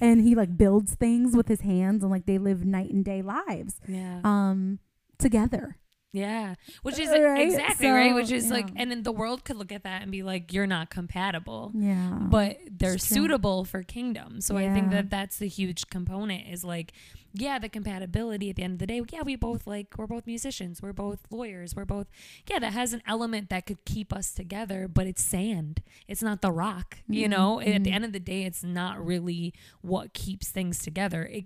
and 0.00 0.20
he 0.20 0.34
like 0.34 0.56
builds 0.56 0.94
things 0.94 1.34
with 1.36 1.48
his 1.48 1.62
hands 1.62 2.02
and 2.02 2.12
like 2.12 2.26
they 2.26 2.38
live 2.38 2.64
night 2.64 2.90
and 2.90 3.04
day 3.04 3.22
lives 3.22 3.80
yeah. 3.88 4.20
um 4.24 4.78
together 5.18 5.78
Yeah, 6.12 6.54
which 6.82 6.98
is 6.98 7.08
Right? 7.10 7.46
exactly 7.46 7.90
right. 7.90 8.14
Which 8.14 8.30
is 8.30 8.50
like, 8.50 8.68
and 8.76 8.90
then 8.90 9.02
the 9.02 9.12
world 9.12 9.44
could 9.44 9.56
look 9.56 9.70
at 9.72 9.82
that 9.82 10.00
and 10.02 10.10
be 10.10 10.22
like, 10.22 10.50
"You're 10.52 10.66
not 10.66 10.88
compatible," 10.88 11.72
yeah 11.74 12.20
but 12.30 12.56
they're 12.70 12.96
suitable 12.96 13.64
for 13.64 13.82
kingdom. 13.82 14.40
So 14.40 14.56
I 14.56 14.72
think 14.72 14.90
that 14.92 15.10
that's 15.10 15.36
the 15.38 15.48
huge 15.48 15.88
component. 15.90 16.48
Is 16.48 16.64
like, 16.64 16.92
yeah, 17.38 17.58
the 17.58 17.68
compatibility 17.68 18.50
at 18.50 18.56
the 18.56 18.62
end 18.62 18.74
of 18.74 18.78
the 18.78 18.86
day. 18.86 19.02
Yeah, 19.12 19.22
we 19.22 19.36
both 19.36 19.66
like 19.66 19.94
we're 19.96 20.06
both 20.06 20.26
musicians. 20.26 20.82
We're 20.82 20.92
both 20.92 21.20
lawyers. 21.30 21.74
We're 21.76 21.84
both 21.84 22.06
yeah. 22.48 22.58
That 22.58 22.72
has 22.72 22.92
an 22.92 23.02
element 23.06 23.50
that 23.50 23.66
could 23.66 23.84
keep 23.84 24.12
us 24.12 24.32
together, 24.32 24.88
but 24.88 25.06
it's 25.06 25.22
sand. 25.22 25.82
It's 26.08 26.22
not 26.22 26.40
the 26.42 26.52
rock. 26.52 26.98
You 27.08 27.26
Mhm, 27.26 27.30
know, 27.30 27.60
at 27.60 27.84
the 27.84 27.90
mhm. 27.90 27.94
end 27.94 28.04
of 28.04 28.12
the 28.12 28.20
day, 28.20 28.44
it's 28.44 28.62
not 28.64 29.04
really 29.04 29.52
what 29.82 30.12
keeps 30.14 30.48
things 30.48 30.78
together. 30.80 31.24
It 31.24 31.44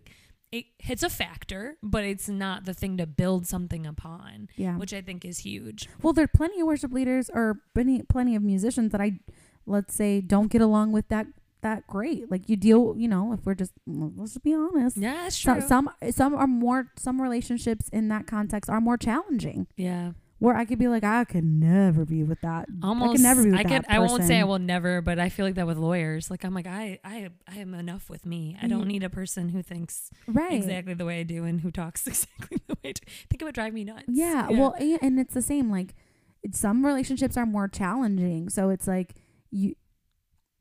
it 0.52 0.64
it's 0.80 1.04
a 1.04 1.08
factor, 1.08 1.76
but 1.82 2.02
it's 2.04 2.28
not 2.28 2.64
the 2.64 2.74
thing 2.74 2.96
to 2.96 3.06
build 3.06 3.46
something 3.46 3.86
upon 3.86 4.48
yeah 4.56 4.76
which 4.76 4.92
I 4.92 5.00
think 5.00 5.24
is 5.24 5.38
huge. 5.38 5.88
well 6.02 6.12
there 6.12 6.24
are 6.24 6.28
plenty 6.36 6.60
of 6.60 6.66
worship 6.66 6.92
leaders 6.92 7.30
or 7.32 7.60
plenty 7.72 8.02
plenty 8.02 8.34
of 8.34 8.42
musicians 8.42 8.90
that 8.90 9.00
i 9.00 9.20
let's 9.66 9.94
say 9.94 10.20
don't 10.20 10.50
get 10.50 10.60
along 10.60 10.90
with 10.90 11.06
that 11.08 11.26
that 11.62 11.86
great. 11.86 12.30
Like 12.30 12.48
you 12.48 12.56
deal, 12.56 12.94
you 12.96 13.08
know, 13.08 13.32
if 13.32 13.44
we're 13.44 13.54
just 13.54 13.72
let's 13.86 14.34
just 14.34 14.44
be 14.44 14.54
honest. 14.54 14.96
Yeah, 14.96 15.14
that's 15.14 15.36
So, 15.36 15.54
true. 15.54 15.62
some 15.68 15.90
some 16.10 16.34
are 16.34 16.46
more 16.46 16.88
some 16.96 17.20
relationships 17.20 17.88
in 17.90 18.08
that 18.08 18.26
context 18.26 18.70
are 18.70 18.80
more 18.80 18.96
challenging. 18.96 19.66
yeah. 19.76 20.12
Where 20.38 20.56
I 20.56 20.64
could 20.64 20.78
be 20.78 20.88
like, 20.88 21.04
I 21.04 21.24
could 21.26 21.44
never 21.44 22.06
be 22.06 22.22
with 22.22 22.40
that. 22.40 22.64
Almost 22.82 23.10
I 23.10 23.12
could 23.12 23.20
never 23.20 23.44
be 23.44 23.50
with 23.50 23.60
I 23.60 23.62
that 23.64 23.84
could 23.84 23.92
I 23.94 23.98
won't 23.98 24.24
say 24.24 24.40
I 24.40 24.44
will 24.44 24.58
never, 24.58 25.02
but 25.02 25.18
I 25.18 25.28
feel 25.28 25.44
like 25.44 25.56
that 25.56 25.66
with 25.66 25.76
lawyers. 25.76 26.30
Like 26.30 26.44
I'm 26.46 26.54
like 26.54 26.66
I 26.66 26.98
I 27.04 27.28
I 27.46 27.58
am 27.58 27.74
enough 27.74 28.08
with 28.08 28.24
me. 28.24 28.56
I 28.62 28.66
don't 28.66 28.84
Mhm. 28.84 28.86
need 28.86 29.02
a 29.04 29.10
person 29.10 29.50
who 29.50 29.62
thinks 29.62 30.08
right 30.26 30.54
exactly 30.54 30.94
the 30.94 31.04
way 31.04 31.20
I 31.20 31.24
do 31.24 31.44
and 31.44 31.60
who 31.60 31.70
talks 31.70 32.06
exactly 32.06 32.56
the 32.66 32.72
way 32.82 32.88
I 32.88 32.92
do. 32.92 33.00
I 33.06 33.26
think 33.28 33.42
it 33.42 33.44
would 33.44 33.54
drive 33.54 33.74
me 33.74 33.84
nuts. 33.84 34.04
Yeah, 34.08 34.48
well, 34.48 34.74
a- 34.80 34.98
and 35.02 35.20
it's 35.20 35.34
the 35.34 35.42
same. 35.42 35.70
Like, 35.70 35.94
it's, 36.42 36.58
some 36.58 36.86
relationships 36.86 37.36
are 37.36 37.44
more 37.44 37.68
challenging, 37.68 38.48
so 38.48 38.70
it's 38.70 38.86
like 38.86 39.16
you, 39.50 39.74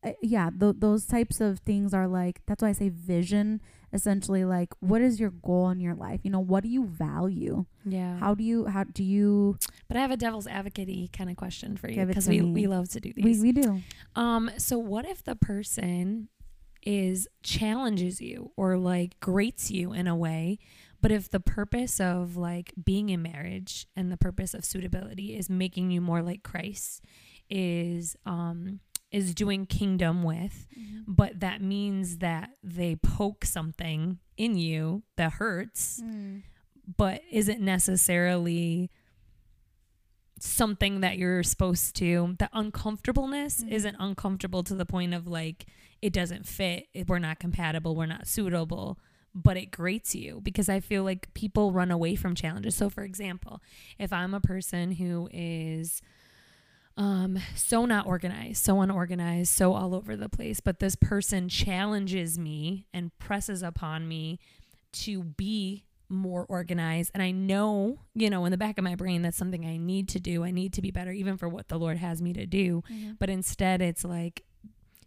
uh, 0.03 0.11
yeah, 0.21 0.49
th- 0.57 0.75
those 0.79 1.05
types 1.05 1.41
of 1.41 1.59
things 1.59 1.93
are 1.93 2.07
like. 2.07 2.41
That's 2.45 2.61
why 2.61 2.69
I 2.69 2.73
say 2.73 2.89
vision. 2.89 3.61
Essentially, 3.91 4.45
like, 4.45 4.73
what 4.81 5.01
is 5.01 5.19
your 5.19 5.31
goal 5.31 5.69
in 5.69 5.79
your 5.79 5.95
life? 5.95 6.21
You 6.23 6.29
know, 6.29 6.39
what 6.39 6.63
do 6.63 6.69
you 6.69 6.85
value? 6.85 7.65
yeah. 7.85 8.17
How 8.17 8.35
do 8.35 8.43
you? 8.43 8.65
How 8.67 8.83
do 8.83 9.03
you? 9.03 9.57
but 9.87 9.97
I 9.97 10.01
have 10.01 10.11
a 10.11 10.17
devil's 10.17 10.47
advocate 10.47 11.11
kind 11.11 11.29
of 11.29 11.35
question 11.35 11.75
for 11.75 11.89
you 11.89 12.05
because 12.05 12.27
we, 12.27 12.41
me. 12.41 12.51
we 12.51 12.67
love 12.67 12.89
to 12.89 12.99
do 12.99 13.11
these. 13.13 13.41
We 13.41 13.41
we 13.41 13.61
do. 13.61 13.81
Um, 14.15 14.51
so 14.57 14.77
what 14.77 15.05
if 15.05 15.23
the 15.23 15.35
person 15.35 16.29
is 16.85 17.27
challenges 17.43 18.21
you 18.21 18.51
or 18.55 18.77
like 18.77 19.19
grates 19.19 19.69
you 19.69 19.91
in 19.91 20.07
a 20.07 20.15
way, 20.15 20.59
but 21.01 21.11
if 21.11 21.29
the 21.29 21.39
purpose 21.39 21.99
of 21.99 22.37
like 22.37 22.73
being 22.81 23.09
in 23.09 23.21
marriage 23.21 23.87
and 23.95 24.11
the 24.11 24.17
purpose 24.17 24.53
of 24.53 24.63
suitability 24.63 25.35
is 25.35 25.49
making 25.49 25.91
you 25.91 25.99
more 25.99 26.21
like 26.21 26.43
Christ, 26.43 27.03
is 27.49 28.15
um 28.25 28.79
is 29.12 29.34
doing 29.34 29.66
kingdom 29.66 30.24
with, 30.24 30.68
but 31.07 31.39
that 31.39 31.62
means 31.62 32.20
that 32.20 32.51
they 32.64 32.95
poke 32.95 33.43
something 33.45 34.20
in 34.38 34.57
you 34.57 35.03
that 35.18 35.34
hurts, 35.34 36.01
but 36.97 37.22
isn't 37.32 37.60
necessarily 37.62 38.89
something 40.39 41.01
that 41.01 41.18
you're 41.18 41.43
supposed 41.43 41.95
to. 41.97 42.36
The 42.39 42.49
uncomfortableness 42.53 43.62
Mhm. 43.64 43.72
isn't 43.72 43.95
uncomfortable 43.99 44.64
to 44.64 44.76
the 44.76 44.86
point 44.86 45.14
of 45.14 45.28
like 45.28 45.66
it 46.01 46.14
doesn't 46.14 46.47
fit 46.47 46.88
it- 46.93 47.10
we're 47.10 47.20
not 47.20 47.39
compatible 47.39 47.93
we're 47.93 48.05
not 48.05 48.26
suitable 48.26 48.97
but 49.36 49.57
it 49.57 49.70
grates 49.70 50.16
you. 50.16 50.39
Because 50.41 50.70
i 50.70 50.80
feel 50.80 51.03
like 51.03 51.32
people 51.34 51.72
run 51.74 51.91
away 51.91 52.16
from 52.16 52.36
challenges. 52.36 52.74
So 52.76 52.89
for 52.89 53.03
example 53.03 53.62
if 53.97 54.14
i'm 54.14 54.34
a 54.34 54.39
person 54.39 54.93
who 54.93 55.30
is 55.34 56.01
um 56.99 57.39
so 57.55 57.85
not 57.85 58.05
organized 58.05 58.63
so 58.63 58.81
unorganized 58.81 59.51
so 59.51 59.73
all 59.73 59.95
over 59.95 60.15
the 60.15 60.29
place 60.29 60.59
but 60.59 60.79
this 60.79 60.95
person 60.95 61.49
challenges 61.49 62.37
me 62.37 62.85
and 62.93 63.17
presses 63.17 63.63
upon 63.63 64.07
me 64.07 64.37
to 64.91 65.23
be 65.23 65.85
more 66.09 66.45
organized. 66.49 67.11
And 67.13 67.21
i 67.21 67.31
know 67.31 67.99
you 68.15 68.29
know 68.29 68.45
in 68.45 68.51
the 68.51 68.57
back 68.57 68.77
of 68.77 68.83
my 68.83 68.95
brain 68.95 69.21
that's 69.21 69.37
something 69.37 69.65
i 69.65 69.77
need 69.77 70.09
to 70.09 70.19
do. 70.19 70.43
I 70.43 70.51
need 70.51 70.73
to 70.73 70.81
be 70.81 70.91
better 70.91 71.11
even 71.11 71.37
for 71.37 71.47
what 71.47 71.67
the 71.67 71.77
lord 71.77 71.97
has 71.97 72.21
me 72.21 72.33
to 72.33 72.45
do. 72.45 72.83
But 73.19 73.29
instead 73.29 73.81
it's 73.81 74.03
like 74.03 74.43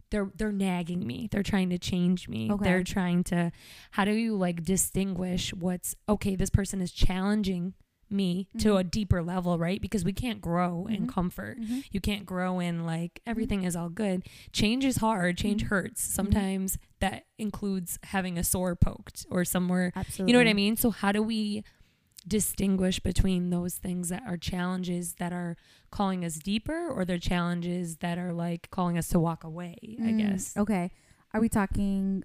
they're 0.09 0.31
they're 0.35 0.51
nagging 0.51 1.05
me. 1.05 1.27
They're 1.31 1.43
trying 1.43 1.71
to 1.71 1.77
change 1.79 2.29
me. 2.29 2.51
Okay. 2.51 2.63
they're 2.63 2.83
trying 2.83 3.23
to 3.25 3.51
how 3.91 4.05
do 4.05 4.11
you 4.13 4.35
like 4.37 4.63
distinguish 4.63 5.53
what's 5.53 5.95
okay 6.07 6.35
this 6.35 6.49
person 6.49 6.81
is 6.81 6.91
challenging 6.91 7.73
me 8.09 8.47
to 8.59 8.69
Mhm. 8.69 8.79
a 8.79 8.83
deeper 8.83 9.23
level 9.23 9.57
right 9.57 9.81
because 9.81 10.03
we 10.05 10.13
can't 10.13 10.39
grow 10.41 10.85
in 10.87 11.05
Mhm. 11.05 11.07
comfort 11.07 11.59
Mhm. 11.59 11.83
you 11.91 11.99
can't 11.99 12.25
grow 12.25 12.59
in 12.59 12.85
like 12.85 13.21
everything 13.25 13.63
is 13.63 13.75
all 13.75 13.89
good 13.89 14.23
change 14.51 14.85
is 14.85 14.97
hard 14.97 15.37
change 15.37 15.63
Mhm. 15.63 15.67
hurts 15.67 16.01
sometimes 16.01 16.77
that 16.99 17.25
includes 17.37 17.97
having 18.03 18.37
a 18.37 18.43
sore 18.43 18.75
poked 18.75 19.25
or 19.29 19.43
somewhere 19.45 19.91
Absolutely. 19.95 20.31
you 20.31 20.33
know 20.33 20.39
what 20.43 20.49
I 20.49 20.53
mean? 20.53 20.75
So 20.75 20.91
how 20.91 21.11
do 21.11 21.21
we 21.23 21.63
distinguish 22.25 22.99
between 22.99 23.49
those 23.49 23.75
things 23.75 24.09
that 24.09 24.23
are 24.25 24.37
challenges 24.37 25.15
that 25.15 25.33
are 25.33 25.57
calling 25.91 26.23
us 26.23 26.35
deeper 26.35 26.87
or 26.89 27.03
they're 27.03 27.17
challenges 27.17 27.97
that 27.97 28.17
are 28.17 28.31
like 28.31 28.69
calling 28.71 28.97
us 28.97 29.09
to 29.09 29.19
walk 29.19 29.43
away, 29.43 29.75
I 29.99 30.11
Mm, 30.13 30.17
guess. 30.17 30.55
Okay. 30.55 30.91
Are 31.33 31.41
we 31.41 31.49
talking, 31.49 32.23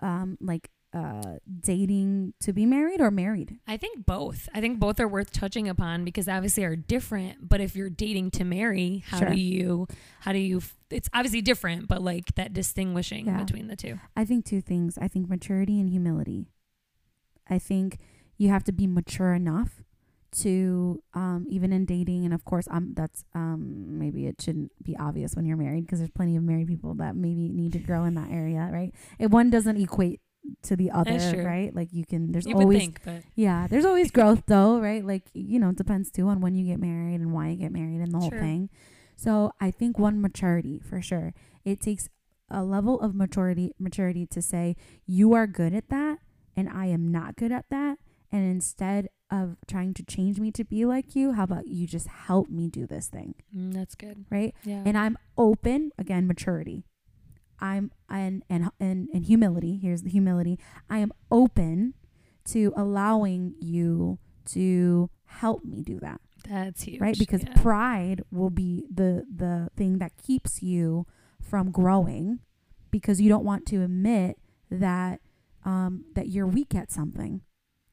um, 0.00 0.36
like, 0.40 0.68
uh, 0.94 1.36
dating 1.60 2.32
to 2.40 2.52
be 2.52 2.64
married 2.64 3.00
or 3.00 3.10
married? 3.10 3.58
I 3.66 3.76
think 3.76 4.06
both. 4.06 4.48
I 4.54 4.60
think 4.60 4.78
both 4.80 4.98
are 5.00 5.08
worth 5.08 5.32
touching 5.32 5.68
upon 5.68 6.04
because 6.04 6.28
obviously 6.28 6.64
are 6.64 6.76
different, 6.76 7.48
but 7.48 7.60
if 7.60 7.76
you're 7.76 7.90
dating 7.90 8.30
to 8.32 8.44
marry, 8.44 9.04
how 9.06 9.18
Sure. 9.18 9.30
do 9.30 9.36
you 9.40 9.86
how 10.20 10.32
do 10.32 10.38
you 10.38 10.62
it's 10.90 11.08
obviously 11.12 11.42
different, 11.42 11.86
but 11.88 12.00
like 12.02 12.34
that 12.36 12.52
distinguishing 12.54 13.26
Yeah. 13.26 13.42
between 13.42 13.66
the 13.68 13.76
two. 13.76 13.98
I 14.16 14.24
think 14.24 14.44
two 14.46 14.60
things. 14.62 14.96
I 14.98 15.08
think 15.08 15.28
maturity 15.28 15.78
and 15.78 15.90
humility. 15.90 16.46
I 17.48 17.58
think 17.58 17.98
you 18.38 18.48
have 18.48 18.64
to 18.64 18.72
be 18.72 18.86
mature 18.86 19.34
enough 19.34 19.82
to 20.30 21.02
um, 21.14 21.46
even 21.48 21.72
in 21.72 21.84
dating, 21.86 22.24
and 22.26 22.34
of 22.34 22.44
course, 22.44 22.68
um, 22.70 22.92
that's 22.94 23.24
um, 23.34 23.98
maybe 23.98 24.26
it 24.26 24.40
shouldn't 24.40 24.72
be 24.82 24.94
obvious 24.96 25.34
when 25.34 25.46
you're 25.46 25.56
married 25.56 25.86
because 25.86 25.98
there's 26.00 26.10
plenty 26.10 26.36
of 26.36 26.42
married 26.42 26.68
people 26.68 26.94
that 26.96 27.16
maybe 27.16 27.48
need 27.48 27.72
to 27.72 27.78
grow 27.78 28.04
in 28.04 28.14
that 28.14 28.30
area, 28.30 28.68
right? 28.72 28.94
If 29.18 29.30
one 29.30 29.48
doesn't 29.50 29.78
equate 29.80 30.20
to 30.62 30.76
the 30.76 30.90
other, 30.90 31.18
right? 31.44 31.74
Like 31.74 31.88
you 31.92 32.04
can, 32.04 32.32
there's 32.32 32.46
You 32.46 32.54
always 32.54 32.78
think, 32.78 33.00
yeah, 33.34 33.66
there's 33.68 33.84
always 33.84 34.10
growth 34.10 34.42
though, 34.46 34.78
right? 34.80 35.04
Like, 35.04 35.24
you 35.34 35.58
know, 35.58 35.70
it 35.70 35.76
depends 35.76 36.10
too 36.10 36.28
on 36.28 36.40
when 36.40 36.54
you 36.54 36.64
get 36.66 36.78
married 36.80 37.20
and 37.20 37.32
why 37.32 37.48
you 37.50 37.56
get 37.56 37.72
married 37.72 38.00
and 38.00 38.12
the 38.12 38.18
whole 38.18 38.30
Sure. 38.30 38.40
thing. 38.40 38.70
So 39.16 39.52
I 39.60 39.70
think 39.70 39.98
one 39.98 40.20
maturity 40.20 40.78
for 40.78 41.00
sure. 41.02 41.34
It 41.64 41.80
takes 41.80 42.08
a 42.50 42.62
level 42.64 42.98
of 43.00 43.14
maturity 43.14 43.74
maturity 43.78 44.24
to 44.26 44.40
say 44.40 44.74
you 45.06 45.34
are 45.34 45.46
good 45.46 45.74
at 45.74 45.88
that 45.90 46.18
and 46.56 46.68
I 46.68 46.86
am 46.86 47.10
not 47.12 47.36
good 47.36 47.52
at 47.52 47.66
that. 47.70 47.98
And 48.32 48.44
instead 48.44 49.08
of 49.30 49.56
trying 49.66 49.92
to 49.94 50.02
change 50.02 50.38
me 50.40 50.50
to 50.52 50.64
be 50.64 50.84
like 50.86 51.14
you, 51.14 51.32
how 51.32 51.44
about 51.44 51.66
you 51.68 51.86
just 51.86 52.06
help 52.08 52.48
me 52.48 52.68
do 52.68 52.86
this 52.86 53.08
thing? 53.08 53.34
mm, 53.54 53.72
that's 53.74 53.94
good. 53.94 54.24
Right? 54.30 54.54
Yeah. 54.64 54.82
and 54.86 54.96
I'm 54.96 55.18
open 55.36 55.90
again 55.98 56.26
maturity 56.26 56.84
I'm 57.60 57.90
and 58.08 58.42
and 58.48 58.70
and, 58.80 59.08
and 59.12 59.24
humility 59.24 59.78
here's 59.80 60.02
the 60.02 60.10
humility 60.10 60.58
I 60.88 60.98
am 60.98 61.12
open 61.30 61.94
to 62.46 62.72
allowing 62.76 63.54
you 63.60 64.18
to 64.46 65.10
help 65.24 65.64
me 65.64 65.82
do 65.82 65.98
that 66.00 66.20
that's 66.48 66.82
huge. 66.82 67.00
right 67.00 67.18
because 67.18 67.42
yeah. 67.44 67.60
pride 67.60 68.22
will 68.30 68.50
be 68.50 68.86
the 68.92 69.24
the 69.34 69.70
thing 69.76 69.98
that 69.98 70.12
keeps 70.16 70.62
you 70.62 71.06
from 71.40 71.70
growing 71.70 72.40
because 72.90 73.20
you 73.20 73.28
don't 73.28 73.44
want 73.44 73.66
to 73.66 73.82
admit 73.82 74.38
that 74.70 75.20
um 75.64 76.04
that 76.14 76.28
you're 76.28 76.46
weak 76.46 76.74
at 76.74 76.90
something 76.90 77.42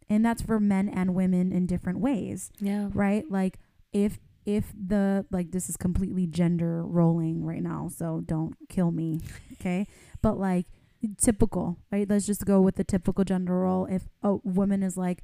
and 0.10 0.26
that's 0.26 0.42
for 0.42 0.60
men 0.60 0.88
and 0.88 1.16
women 1.16 1.52
in 1.52 1.66
different 1.66 2.00
ways 2.00 2.52
yeah. 2.60 2.90
right? 2.94 3.30
Like 3.30 3.58
if 3.92 4.20
if 4.46 4.72
the 4.74 5.26
like 5.32 5.52
this 5.52 5.70
is 5.70 5.78
completely 5.78 6.28
gender 6.28 6.84
rolling 6.84 7.44
right 7.44 7.64
now, 7.64 7.90
so 7.90 8.22
don't 8.26 8.56
kill 8.70 8.92
me, 8.92 9.22
okay? 9.54 9.88
But 10.22 10.38
like 10.38 10.68
typical, 11.18 11.78
right? 11.92 12.10
Let's 12.10 12.26
just 12.26 12.46
go 12.46 12.62
with 12.62 12.76
the 12.76 12.84
typical 12.84 13.24
gender 13.24 13.60
role. 13.60 13.86
If 13.86 14.04
a 14.24 14.36
woman 14.44 14.84
is 14.84 14.98
like, 14.98 15.22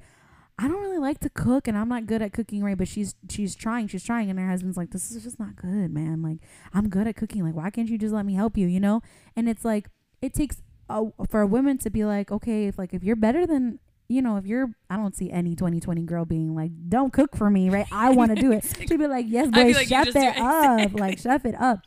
I 0.58 0.68
don't 0.68 0.80
really 0.80 0.98
like 0.98 1.18
to 1.20 1.30
cook 1.30 1.66
and 1.66 1.76
I'm 1.76 1.88
not 1.88 2.06
good 2.06 2.22
at 2.22 2.32
cooking, 2.32 2.62
right? 2.62 2.76
But 2.76 2.88
she's 2.88 3.14
she's 3.30 3.54
trying, 3.54 3.88
she's 3.88 4.04
trying, 4.04 4.30
and 4.30 4.38
her 4.38 4.48
husband's 4.48 4.76
like, 4.76 4.90
This 4.90 5.10
is 5.10 5.22
just 5.22 5.38
not 5.38 5.56
good, 5.56 5.92
man. 5.92 6.22
Like, 6.22 6.38
I'm 6.74 6.88
good 6.88 7.06
at 7.06 7.16
cooking. 7.16 7.44
Like, 7.44 7.54
why 7.54 7.70
can't 7.70 7.88
you 7.88 7.98
just 7.98 8.14
let 8.14 8.26
me 8.26 8.34
help 8.34 8.56
you, 8.56 8.66
you 8.66 8.80
know? 8.80 9.02
And 9.36 9.48
it's 9.48 9.64
like 9.64 9.88
it 10.20 10.34
takes 10.34 10.62
a, 10.88 11.04
for 11.28 11.40
a 11.40 11.46
woman 11.46 11.78
to 11.78 11.90
be 11.90 12.04
like, 12.04 12.30
okay, 12.30 12.66
if 12.66 12.78
like 12.78 12.92
if 12.92 13.02
you're 13.02 13.16
better 13.16 13.46
than 13.46 13.78
you 14.12 14.22
know, 14.22 14.36
if 14.36 14.46
you're, 14.46 14.70
I 14.90 14.96
don't 14.96 15.16
see 15.16 15.30
any 15.30 15.56
2020 15.56 16.02
girl 16.02 16.24
being 16.24 16.54
like, 16.54 16.70
don't 16.88 17.12
cook 17.12 17.34
for 17.36 17.48
me, 17.50 17.70
right? 17.70 17.86
I 17.90 18.10
want 18.10 18.34
to 18.34 18.40
do 18.40 18.52
it. 18.52 18.64
She'd 18.78 18.98
be 18.98 19.06
like, 19.06 19.26
yes, 19.28 19.48
boy, 19.48 19.72
like 19.72 19.88
chef 19.88 20.08
it 20.08 20.36
up. 20.36 20.92
Like, 21.02 21.18
chef 21.18 21.44
it 21.44 21.54
up. 21.60 21.80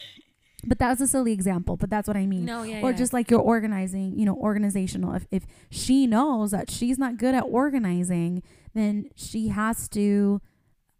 But 0.65 0.79
that's 0.79 0.99
a 0.99 1.07
silly 1.07 1.31
example, 1.31 1.77
but 1.77 1.91
that's 1.91 2.07
what 2.07 2.17
I 2.17 2.25
mean. 2.25 2.45
No, 2.45 2.63
yeah. 2.63 2.81
or 2.81 2.89
yeah. 2.89 2.97
just 2.97 3.13
like 3.13 3.29
you're 3.29 3.39
organizing, 3.39 4.17
you 4.17 4.25
know, 4.25 4.35
organizational. 4.35 5.13
If, 5.13 5.27
if 5.29 5.45
she 5.69 6.07
knows 6.07 6.51
that 6.51 6.71
she's 6.71 6.97
not 6.97 7.17
good 7.17 7.35
at 7.35 7.43
organizing, 7.43 8.41
then 8.73 9.09
she 9.15 9.49
has 9.49 9.87
to, 9.89 10.41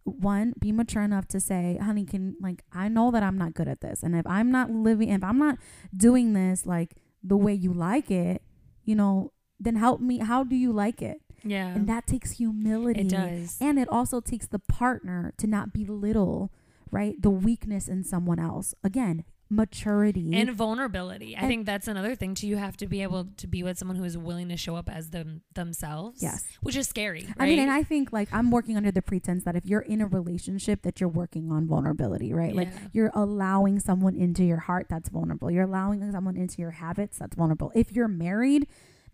one, 0.04 0.54
be 0.60 0.70
mature 0.70 1.02
enough 1.02 1.26
to 1.28 1.40
say, 1.40 1.78
honey, 1.82 2.04
can, 2.04 2.36
like, 2.40 2.62
I 2.72 2.88
know 2.88 3.10
that 3.10 3.24
I'm 3.24 3.36
not 3.36 3.54
good 3.54 3.66
at 3.66 3.80
this. 3.80 4.04
And 4.04 4.14
if 4.14 4.26
I'm 4.26 4.52
not 4.52 4.70
living, 4.70 5.08
if 5.08 5.24
I'm 5.24 5.38
not 5.38 5.58
doing 5.96 6.32
this, 6.32 6.64
like, 6.64 6.94
the 7.24 7.36
way 7.36 7.52
you 7.52 7.72
like 7.72 8.10
it, 8.10 8.42
you 8.84 8.94
know, 8.94 9.32
then 9.58 9.76
help 9.76 10.00
me. 10.00 10.18
How 10.18 10.44
do 10.44 10.56
you 10.56 10.72
like 10.72 11.02
it? 11.02 11.20
yeah. 11.44 11.68
And 11.68 11.88
that 11.88 12.06
takes 12.06 12.32
humility. 12.32 13.00
it 13.00 13.08
does. 13.08 13.56
And 13.60 13.78
it 13.78 13.88
also 13.88 14.20
takes 14.20 14.46
the 14.46 14.58
partner 14.58 15.32
to 15.38 15.46
not 15.46 15.72
belittle, 15.72 16.50
right? 16.90 17.20
The 17.20 17.30
weakness 17.30 17.88
in 17.88 18.04
someone 18.04 18.38
else. 18.38 18.74
Again, 18.82 19.24
maturity 19.48 20.34
and 20.34 20.50
vulnerability. 20.50 21.36
I 21.36 21.46
think 21.46 21.66
that's 21.66 21.86
another 21.86 22.16
thing 22.16 22.34
too. 22.34 22.48
You 22.48 22.56
have 22.56 22.76
to 22.78 22.86
be 22.88 23.02
able 23.02 23.28
to 23.36 23.46
be 23.46 23.62
with 23.62 23.78
someone 23.78 23.96
who 23.96 24.02
is 24.02 24.18
willing 24.18 24.48
to 24.48 24.56
show 24.56 24.74
up 24.74 24.88
as 24.90 25.10
them 25.10 25.42
themselves. 25.54 26.20
Yes. 26.20 26.44
which 26.62 26.74
is 26.74 26.88
scary. 26.88 27.28
I 27.38 27.46
mean, 27.46 27.60
and? 27.60 27.70
I 27.70 27.84
think 27.84 28.12
like 28.12 28.28
I'm 28.32 28.50
working 28.50 28.76
under 28.76 28.90
the 28.90 29.02
pretense 29.02 29.44
that 29.44 29.54
if 29.54 29.64
you're 29.64 29.80
in 29.82 30.00
a 30.00 30.06
relationship, 30.06 30.82
that 30.82 31.00
you're 31.00 31.08
working 31.08 31.52
on 31.52 31.68
vulnerability, 31.68 32.32
right? 32.32 32.56
Like 32.56 32.70
you're 32.92 33.12
allowing 33.14 33.78
someone 33.78 34.16
into 34.16 34.42
your 34.42 34.58
heart 34.58 34.86
that's 34.88 35.08
vulnerable. 35.08 35.50
You're 35.50 35.64
allowing 35.64 36.10
someone 36.10 36.36
into 36.36 36.60
your 36.60 36.72
habits 36.72 37.18
that's 37.18 37.36
vulnerable. 37.36 37.70
If 37.74 37.92
you're 37.92 38.08
married, 38.08 38.66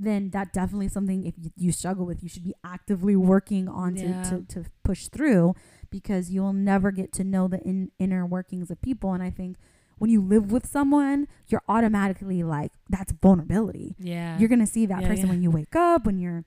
then 0.04 0.30
that 0.30 0.52
definitely 0.52 0.88
something 0.88 1.24
if 1.24 1.34
you, 1.38 1.50
you 1.56 1.72
struggle 1.72 2.04
with, 2.06 2.22
you 2.22 2.28
should 2.28 2.44
be 2.44 2.54
actively 2.64 3.16
working 3.16 3.68
on 3.68 3.94
to, 3.96 4.06
Yeah. 4.06 4.22
to, 4.22 4.42
to 4.48 4.64
push 4.84 5.08
through 5.08 5.54
because 5.90 6.30
you'll 6.30 6.52
never 6.52 6.90
get 6.90 7.12
to 7.14 7.24
know 7.24 7.48
the 7.48 7.60
in, 7.60 7.90
inner 7.98 8.24
workings 8.26 8.70
of 8.70 8.80
people. 8.82 9.12
And 9.12 9.22
I 9.22 9.30
think 9.30 9.56
when 9.98 10.10
you 10.10 10.20
live 10.20 10.50
with 10.50 10.66
someone, 10.66 11.28
you're 11.48 11.62
automatically 11.68 12.42
like, 12.42 12.72
that's 12.90 13.12
vulnerability 13.12 13.94
yeah, 13.98 14.38
you're 14.38 14.48
gonna 14.48 14.66
see 14.66 14.86
that 14.86 15.02
Yeah, 15.02 15.08
person 15.08 15.24
yeah. 15.26 15.30
when 15.30 15.42
you 15.42 15.50
wake 15.50 15.74
up 15.76 16.04
when 16.06 16.18
you're 16.18 16.44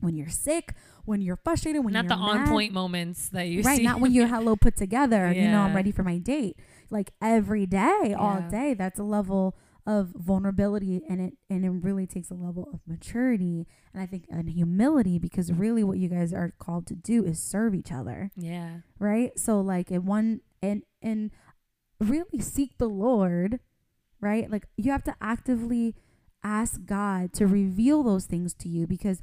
when 0.00 0.16
you're 0.16 0.28
sick 0.28 0.74
when 1.04 1.20
you're 1.20 1.36
frustrated 1.36 1.84
when 1.84 1.92
not 1.94 2.04
you're 2.04 2.08
not 2.16 2.18
the 2.34 2.40
on 2.42 2.48
point 2.48 2.72
moments 2.72 3.28
that 3.28 3.46
you 3.46 3.62
right 3.62 3.76
see. 3.78 3.84
not 3.84 4.00
when 4.00 4.12
you're 4.12 4.26
hello 4.26 4.56
put 4.56 4.74
together 4.76 5.30
you 5.32 5.46
know 5.48 5.60
i'm 5.62 5.74
ready 5.80 5.92
for 5.92 6.02
my 6.02 6.18
date 6.18 6.56
like 6.90 7.12
every 7.22 7.66
day 7.66 8.14
all 8.18 8.42
day 8.50 8.74
that's 8.74 8.98
a 8.98 9.02
level 9.04 9.54
of 9.84 10.10
vulnerability 10.14 11.02
and 11.08 11.20
it 11.20 11.34
and 11.50 11.64
it 11.64 11.70
really 11.70 12.06
takes 12.06 12.30
a 12.30 12.34
level 12.34 12.68
of 12.72 12.80
maturity 12.86 13.66
and 13.92 14.00
i 14.00 14.06
think 14.06 14.24
and 14.30 14.50
humility 14.50 15.18
because 15.18 15.52
really 15.52 15.82
what 15.82 15.98
you 15.98 16.08
guys 16.08 16.32
are 16.32 16.52
called 16.58 16.86
to 16.86 16.94
do 16.94 17.24
is 17.24 17.42
serve 17.42 17.74
each 17.74 17.90
other. 17.90 18.30
Yeah, 18.36 18.78
right? 18.98 19.36
So 19.38 19.60
like 19.60 19.90
in 19.90 20.06
one 20.06 20.40
and 20.62 20.82
and 21.00 21.30
really 22.00 22.40
seek 22.40 22.78
the 22.78 22.88
lord 22.88 23.60
right? 24.22 24.50
Like 24.50 24.66
you 24.76 24.90
have 24.92 25.04
to 25.04 25.14
actively 25.20 25.94
ask 26.44 26.80
god 26.86 27.32
to 27.34 27.46
reveal 27.46 28.02
those 28.02 28.24
things 28.24 28.54
to 28.54 28.68
you 28.68 28.86
because 28.86 29.20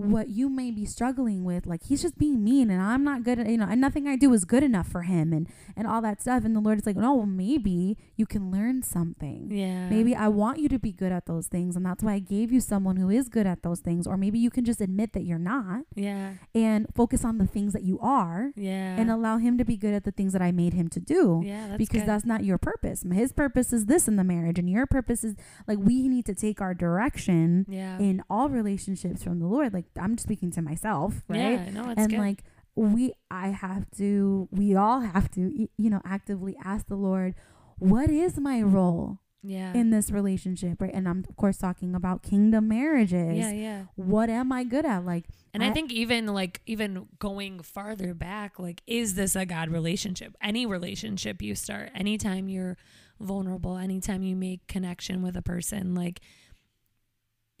what 0.00 0.28
you 0.28 0.48
may 0.48 0.70
be 0.70 0.84
struggling 0.84 1.44
with 1.44 1.66
like 1.66 1.82
he's 1.84 2.02
just 2.02 2.18
being 2.18 2.42
mean 2.42 2.70
and 2.70 2.80
i'm 2.82 3.04
not 3.04 3.22
good 3.22 3.38
at 3.38 3.48
you 3.48 3.56
know 3.56 3.66
and 3.68 3.80
nothing 3.80 4.06
i 4.06 4.16
do 4.16 4.32
is 4.32 4.44
good 4.44 4.62
enough 4.62 4.88
for 4.88 5.02
him 5.02 5.32
and 5.32 5.48
and 5.76 5.86
all 5.86 6.00
that 6.00 6.20
stuff 6.20 6.44
and 6.44 6.54
the 6.56 6.60
lord 6.60 6.78
is 6.78 6.86
like 6.86 6.96
no 6.96 7.14
well 7.14 7.26
maybe 7.26 7.96
you 8.16 8.26
can 8.26 8.50
learn 8.50 8.82
something 8.82 9.48
yeah. 9.50 9.88
maybe 9.88 10.14
i 10.14 10.28
want 10.28 10.58
you 10.58 10.68
to 10.68 10.78
be 10.78 10.92
good 10.92 11.12
at 11.12 11.26
those 11.26 11.46
things 11.46 11.76
and 11.76 11.84
that's 11.84 12.02
why 12.02 12.14
i 12.14 12.18
gave 12.18 12.52
you 12.52 12.60
someone 12.60 12.96
who 12.96 13.10
is 13.10 13.28
good 13.28 13.46
at 13.46 13.62
those 13.62 13.80
things 13.80 14.06
or 14.06 14.16
maybe 14.16 14.38
you 14.38 14.50
can 14.50 14.64
just 14.64 14.80
admit 14.80 15.12
that 15.12 15.24
you're 15.24 15.38
not 15.38 15.84
Yeah, 15.94 16.34
and 16.54 16.86
focus 16.94 17.24
on 17.24 17.38
the 17.38 17.46
things 17.46 17.72
that 17.72 17.82
you 17.82 17.98
are 18.00 18.52
yeah, 18.56 18.96
and 18.96 19.10
allow 19.10 19.38
him 19.38 19.58
to 19.58 19.64
be 19.64 19.76
good 19.76 19.94
at 19.94 20.04
the 20.04 20.12
things 20.12 20.32
that 20.32 20.42
I 20.42 20.52
made 20.52 20.74
him 20.74 20.88
to 20.88 21.00
do 21.00 21.42
yeah. 21.44 21.68
That's 21.68 21.78
because 21.78 22.02
good. 22.02 22.08
that's 22.08 22.24
not 22.24 22.44
your 22.44 22.58
purpose. 22.58 23.04
His 23.10 23.32
purpose 23.32 23.72
is 23.72 23.86
this 23.86 24.08
in 24.08 24.16
the 24.16 24.24
marriage 24.24 24.58
and 24.58 24.68
your 24.68 24.86
purpose 24.86 25.24
is 25.24 25.34
like 25.66 25.78
we 25.78 26.08
need 26.08 26.26
to 26.26 26.34
take 26.34 26.60
our 26.60 26.74
direction 26.74 27.66
yeah, 27.68 27.98
in 27.98 28.22
all 28.30 28.48
relationships 28.48 29.22
from 29.22 29.40
the 29.40 29.46
Lord. 29.46 29.72
Like 29.72 29.89
I'm 30.00 30.18
speaking 30.18 30.50
to 30.52 30.62
myself, 30.62 31.22
right? 31.28 31.38
Yeah, 31.60 31.70
no, 31.70 31.90
it's 31.90 32.00
and 32.00 32.10
good. 32.10 32.18
like 32.18 32.44
we 32.76 33.12
I 33.30 33.48
have 33.48 33.90
to 33.98 34.48
we 34.50 34.74
all 34.74 35.00
have 35.00 35.30
to 35.32 35.68
you 35.76 35.90
know 35.90 36.00
actively 36.04 36.56
ask 36.64 36.86
the 36.86 36.96
Lord, 36.96 37.34
what 37.78 38.10
is 38.10 38.38
my 38.38 38.60
role 38.62 39.18
yeah, 39.42 39.72
in 39.72 39.88
this 39.90 40.10
relationship, 40.10 40.80
right? 40.82 40.92
And 40.92 41.08
I'm 41.08 41.24
of 41.28 41.34
course 41.36 41.56
talking 41.56 41.94
about 41.94 42.22
kingdom 42.22 42.68
marriages. 42.68 43.36
yeah, 43.38 43.50
yeah. 43.52 43.82
What 43.96 44.28
am 44.30 44.52
I 44.52 44.64
good 44.64 44.84
at? 44.84 45.04
Like 45.06 45.24
And 45.54 45.64
I, 45.64 45.68
I- 45.70 45.72
think 45.72 45.90
even 45.92 46.26
like 46.26 46.60
even 46.66 47.08
going 47.18 47.60
farther 47.60 48.12
back, 48.14 48.58
like 48.58 48.82
is 48.86 49.14
this 49.14 49.34
a 49.36 49.46
God 49.46 49.70
relationship? 49.70 50.36
Any 50.42 50.66
relationship 50.66 51.40
you 51.42 51.54
start, 51.54 51.90
anytime 51.94 52.48
you're 52.50 52.76
vulnerable, 53.18 53.76
anytime 53.76 54.22
you 54.22 54.36
make 54.36 54.66
connection 54.66 55.22
with 55.22 55.36
a 55.36 55.42
person, 55.42 55.94
like 55.94 56.20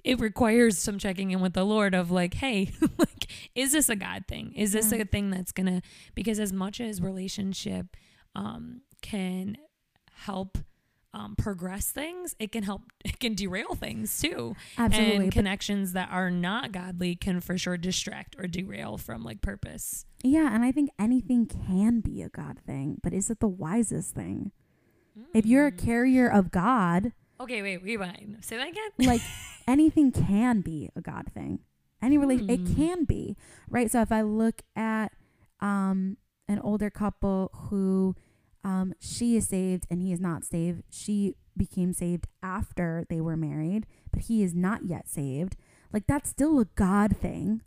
it 0.04 0.20
requires 0.20 0.78
some 0.78 0.98
checking 0.98 1.30
in 1.30 1.40
with 1.40 1.52
the 1.54 1.64
Lord 1.64 1.94
of 1.94 2.10
like, 2.10 2.34
hey, 2.34 2.70
like 2.98 3.30
is 3.54 3.72
this 3.72 3.88
a 3.88 3.96
God 3.96 4.24
thing? 4.28 4.52
Is 4.54 4.72
this 4.72 4.92
Yeah. 4.92 4.98
a 4.98 5.04
thing 5.04 5.30
that's 5.30 5.52
gonna 5.52 5.82
because 6.14 6.38
as 6.40 6.52
much 6.52 6.80
as 6.80 7.00
relationship 7.00 7.96
um 8.34 8.82
can 9.02 9.56
help 10.12 10.58
um, 11.12 11.34
progress 11.34 11.90
things, 11.90 12.36
it 12.38 12.52
can 12.52 12.62
help, 12.62 12.82
it 13.04 13.18
can 13.18 13.34
derail 13.34 13.74
things 13.74 14.20
too 14.20 14.54
absolutely. 14.78 15.24
and 15.24 15.32
connections 15.32 15.92
that 15.94 16.08
are 16.12 16.30
not 16.30 16.70
godly 16.70 17.16
can 17.16 17.40
for 17.40 17.58
sure 17.58 17.76
distract 17.76 18.36
or 18.38 18.46
derail 18.46 18.96
from 18.96 19.24
like 19.24 19.40
purpose. 19.40 20.06
Yeah, 20.22 20.54
and 20.54 20.64
I 20.64 20.70
think 20.70 20.90
anything 21.00 21.46
can 21.46 21.98
be 21.98 22.22
a 22.22 22.28
God 22.28 22.60
thing, 22.64 22.98
but 23.02 23.12
is 23.12 23.28
it 23.28 23.40
the 23.40 23.48
wisest 23.48 24.14
thing? 24.14 24.52
If 25.34 25.46
you're 25.46 25.66
a 25.66 25.72
Mm. 25.72 25.84
carrier 25.84 26.28
of 26.30 26.52
God, 26.52 27.12
okay, 27.40 27.62
wait, 27.62 27.82
rewind. 27.82 28.38
Say 28.42 28.56
that 28.56 28.68
again. 28.68 28.90
like 28.98 29.20
anything 29.68 30.12
can 30.12 30.60
be 30.60 30.90
a 30.96 31.00
God 31.00 31.26
thing. 31.32 31.60
Any 32.02 32.16
relation, 32.18 32.48
it 32.48 32.60
Hmm. 32.60 32.74
can 32.74 33.04
be, 33.04 33.36
right? 33.68 33.90
So 33.90 34.00
if 34.00 34.10
I 34.12 34.22
look 34.22 34.62
at 34.76 35.12
um, 35.60 36.16
an 36.48 36.58
older 36.60 36.88
couple 36.90 37.50
who 37.68 38.14
um, 38.64 38.94
she 39.00 39.36
is 39.36 39.48
saved 39.48 39.86
and 39.90 40.00
he 40.00 40.12
is 40.12 40.20
not 40.20 40.44
saved, 40.44 40.82
she 40.90 41.34
became 41.56 41.92
saved 41.92 42.26
after 42.42 43.04
they 43.10 43.20
were 43.20 43.36
married, 43.36 43.86
but 44.12 44.22
he 44.22 44.42
is 44.42 44.54
not 44.54 44.84
yet 44.86 45.08
saved. 45.08 45.56
Like 45.92 46.06
that's 46.06 46.30
still 46.30 46.58
a 46.60 46.64
God 46.74 47.16
thing, 47.18 47.60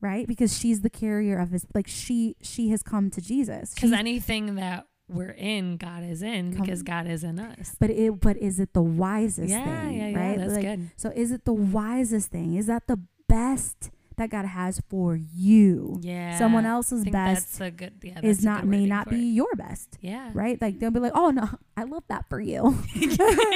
right? 0.00 0.26
Because 0.28 0.56
she's 0.56 0.82
the 0.82 0.90
carrier 0.90 1.38
of 1.38 1.50
his, 1.50 1.66
like 1.74 1.88
she 1.88 2.36
she 2.40 2.68
has 2.70 2.82
come 2.84 3.10
to 3.10 3.20
Jesus. 3.20 3.74
Because 3.74 3.92
anything 3.92 4.54
that 4.56 4.86
we're 5.12 5.30
in, 5.30 5.76
God 5.76 6.04
is 6.04 6.22
in 6.22 6.52
because 6.52 6.82
God 6.82 7.06
is 7.06 7.22
in 7.24 7.38
us. 7.38 7.76
but 7.78 7.90
it, 7.90 8.20
but 8.20 8.36
is 8.36 8.58
it 8.60 8.72
the 8.74 8.82
wisest 8.82 9.48
Yeah, 9.50 9.64
thing? 9.86 9.98
yeah, 9.98 10.08
yeah. 10.08 10.18
right? 10.28 10.38
That's 10.38 10.52
Like, 10.54 10.62
good. 10.62 10.90
So 10.96 11.10
is 11.14 11.30
it 11.32 11.44
the 11.44 11.52
wisest 11.52 12.30
thing? 12.30 12.54
Is 12.56 12.66
that 12.66 12.86
the 12.86 12.98
best 13.28 13.90
that 14.16 14.28
God 14.30 14.44
has 14.44 14.80
for 14.88 15.16
you? 15.16 15.98
Yeah. 16.02 16.36
Someone 16.38 16.66
else's 16.66 17.04
best 17.04 17.58
good. 17.58 17.94
Yeah, 18.02 18.20
is 18.22 18.44
not 18.44 18.66
may 18.66 18.84
not 18.86 19.08
be 19.08 19.16
it. 19.30 19.32
your 19.32 19.54
best. 19.56 19.96
Yeah. 20.00 20.30
Right? 20.34 20.60
Like 20.60 20.78
they'll 20.78 20.90
be 20.90 21.00
like, 21.00 21.12
"Oh 21.14 21.30
no, 21.30 21.48
I 21.76 21.84
love 21.84 22.04
that 22.08 22.28
for 22.28 22.40
you." 22.40 22.62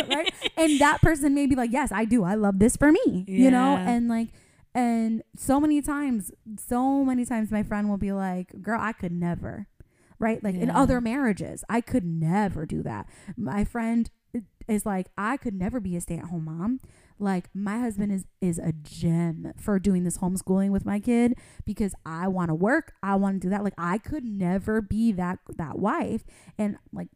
right? 0.09 0.33
And 0.57 0.79
that 0.81 1.01
person 1.03 1.35
may 1.35 1.47
be 1.47 1.55
like, 1.55 1.73
"Yes, 1.73 1.93
I 1.93 2.05
do. 2.07 2.25
I 2.25 2.35
love 2.35 2.59
this 2.59 2.77
for 2.77 2.91
me." 2.91 3.25
You 3.29 3.51
know? 3.51 3.77
And 3.77 4.09
like 4.09 4.29
and 4.75 5.23
so 5.37 5.59
many 5.61 5.81
times, 5.83 6.33
so 6.59 7.05
many 7.05 7.25
times 7.25 7.51
my 7.51 7.63
friend 7.63 7.89
will 7.91 7.97
be 7.99 8.13
like, 8.13 8.63
"Girl, 8.63 8.79
I 8.81 8.93
could 8.93 9.13
never." 9.13 9.67
Right? 10.19 10.43
Like 10.43 10.55
in 10.55 10.71
other 10.71 11.01
marriages, 11.01 11.63
I 11.69 11.81
could 11.81 12.05
never 12.05 12.65
do 12.67 12.83
that. 12.83 13.07
My 13.37 13.65
friend 13.65 14.11
is 14.69 14.85
like, 14.87 15.09
"I 15.17 15.37
could 15.37 15.55
never 15.55 15.79
be 15.81 15.97
a 15.97 16.01
stay-at-home 16.01 16.45
mom." 16.45 16.81
Like 17.19 17.49
my 17.55 17.79
husband 17.79 18.13
is 18.13 18.27
is 18.41 18.59
a 18.59 18.73
gem 18.73 19.53
for 19.59 19.79
doing 19.79 20.05
this 20.05 20.19
homeschooling 20.19 20.71
with 20.71 20.85
my 20.85 21.01
kid 21.01 21.35
because 21.65 21.95
I 22.05 22.29
want 22.29 22.49
to 22.51 22.55
work, 22.55 22.93
I 23.03 23.15
want 23.17 23.41
to 23.41 23.47
do 23.47 23.51
that. 23.51 23.65
Like 23.65 23.75
I 23.79 23.99
could 23.99 24.25
never 24.25 24.81
be 24.83 25.13
that 25.13 25.39
that 25.57 25.79
wife. 25.79 26.25
And 26.59 26.77
like 26.93 27.09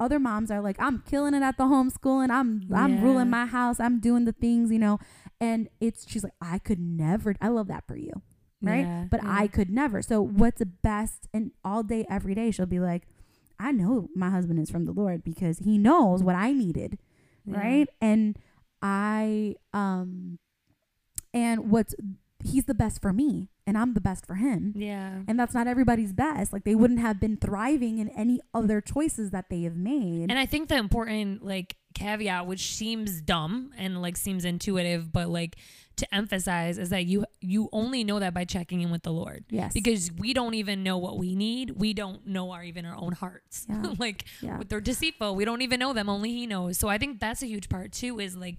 other 0.00 0.18
moms 0.18 0.50
are 0.50 0.60
like, 0.60 0.76
I'm 0.80 1.02
killing 1.06 1.34
it 1.34 1.42
at 1.42 1.58
the 1.58 1.64
homeschooling. 1.64 2.30
I'm 2.30 2.62
I'm 2.74 2.94
Yeah. 2.96 3.02
ruling 3.02 3.30
my 3.30 3.46
house. 3.46 3.78
I'm 3.78 4.00
doing 4.00 4.24
the 4.24 4.32
things, 4.32 4.70
you 4.72 4.78
know. 4.78 4.98
And 5.40 5.68
it's 5.80 6.08
she's 6.08 6.24
like, 6.24 6.34
I 6.40 6.58
could 6.58 6.80
never. 6.80 7.34
I 7.40 7.48
love 7.48 7.68
that 7.68 7.84
for 7.86 7.96
you, 7.96 8.22
right? 8.62 8.84
Yeah, 8.86 9.04
but 9.10 9.22
yeah. 9.22 9.34
I 9.34 9.46
could 9.48 9.70
never. 9.70 10.02
So 10.02 10.20
what's 10.22 10.58
the 10.60 10.66
best? 10.66 11.28
And 11.34 11.50
all 11.64 11.82
day, 11.82 12.04
every 12.10 12.34
day, 12.34 12.50
she'll 12.50 12.66
be 12.66 12.80
like, 12.80 13.02
I 13.58 13.72
know 13.72 14.08
my 14.14 14.30
husband 14.30 14.58
is 14.60 14.70
from 14.70 14.84
the 14.86 14.92
Lord 14.92 15.22
because 15.24 15.58
he 15.60 15.78
knows 15.78 16.22
what 16.22 16.34
I 16.34 16.52
needed 16.52 16.98
Yeah. 17.44 17.58
right 17.58 17.88
and 18.00 18.36
i 18.84 19.54
um 19.72 20.38
and 21.32 21.70
what's 21.70 21.94
he's 22.44 22.64
the 22.64 22.74
best 22.74 23.00
for 23.00 23.12
me 23.12 23.48
and 23.66 23.78
i'm 23.78 23.94
the 23.94 24.00
best 24.00 24.26
for 24.26 24.34
him 24.34 24.72
Yeah. 24.76 25.20
and 25.28 25.38
that's 25.38 25.54
not 25.54 25.66
everybody's 25.68 26.12
best 26.12 26.52
like 26.52 26.64
they 26.64 26.74
wouldn't 26.74 26.98
have 27.00 27.20
been 27.20 27.36
thriving 27.36 27.98
in 27.98 28.08
any 28.10 28.40
other 28.52 28.80
choices 28.80 29.30
that 29.30 29.48
they 29.50 29.62
have 29.62 29.76
made 29.76 30.30
And 30.30 30.38
I 30.38 30.46
think 30.46 30.68
the 30.68 30.76
important 30.76 31.44
like 31.44 31.76
caveat, 31.94 32.46
which 32.46 32.74
seems 32.74 33.20
dumb 33.20 33.70
and 33.78 34.00
like 34.02 34.16
seems 34.16 34.44
intuitive, 34.44 35.12
but 35.12 35.28
like 35.28 35.56
to 35.96 36.14
emphasize 36.14 36.78
is 36.78 36.90
that 36.90 37.04
you 37.06 37.24
you 37.40 37.68
only 37.72 38.04
know 38.04 38.18
that 38.18 38.32
by 38.34 38.44
checking 38.44 38.80
in 38.80 38.90
with 38.90 39.02
the 39.02 39.12
Lord. 39.12 39.44
yes 39.50 39.72
Because 39.72 40.10
we 40.12 40.32
don't 40.32 40.54
even 40.54 40.82
know 40.82 40.98
what 40.98 41.18
we 41.18 41.34
need. 41.34 41.70
We 41.70 41.92
don't 41.92 42.26
know 42.26 42.50
our 42.52 42.64
even 42.64 42.84
our 42.84 42.96
own 42.96 43.12
hearts. 43.12 43.66
Yeah. 43.68 43.94
like 43.98 44.24
yeah 44.40 44.60
they're 44.68 44.80
deceitful. 44.80 45.34
We 45.34 45.44
don't 45.44 45.62
even 45.62 45.78
know 45.80 45.92
them. 45.92 46.08
Only 46.08 46.32
He 46.32 46.46
knows. 46.46 46.78
So 46.78 46.88
I 46.88 46.98
think 46.98 47.20
that's 47.20 47.42
a 47.42 47.46
huge 47.46 47.68
part 47.68 47.92
too. 47.92 48.18
Is 48.20 48.36
like 48.36 48.56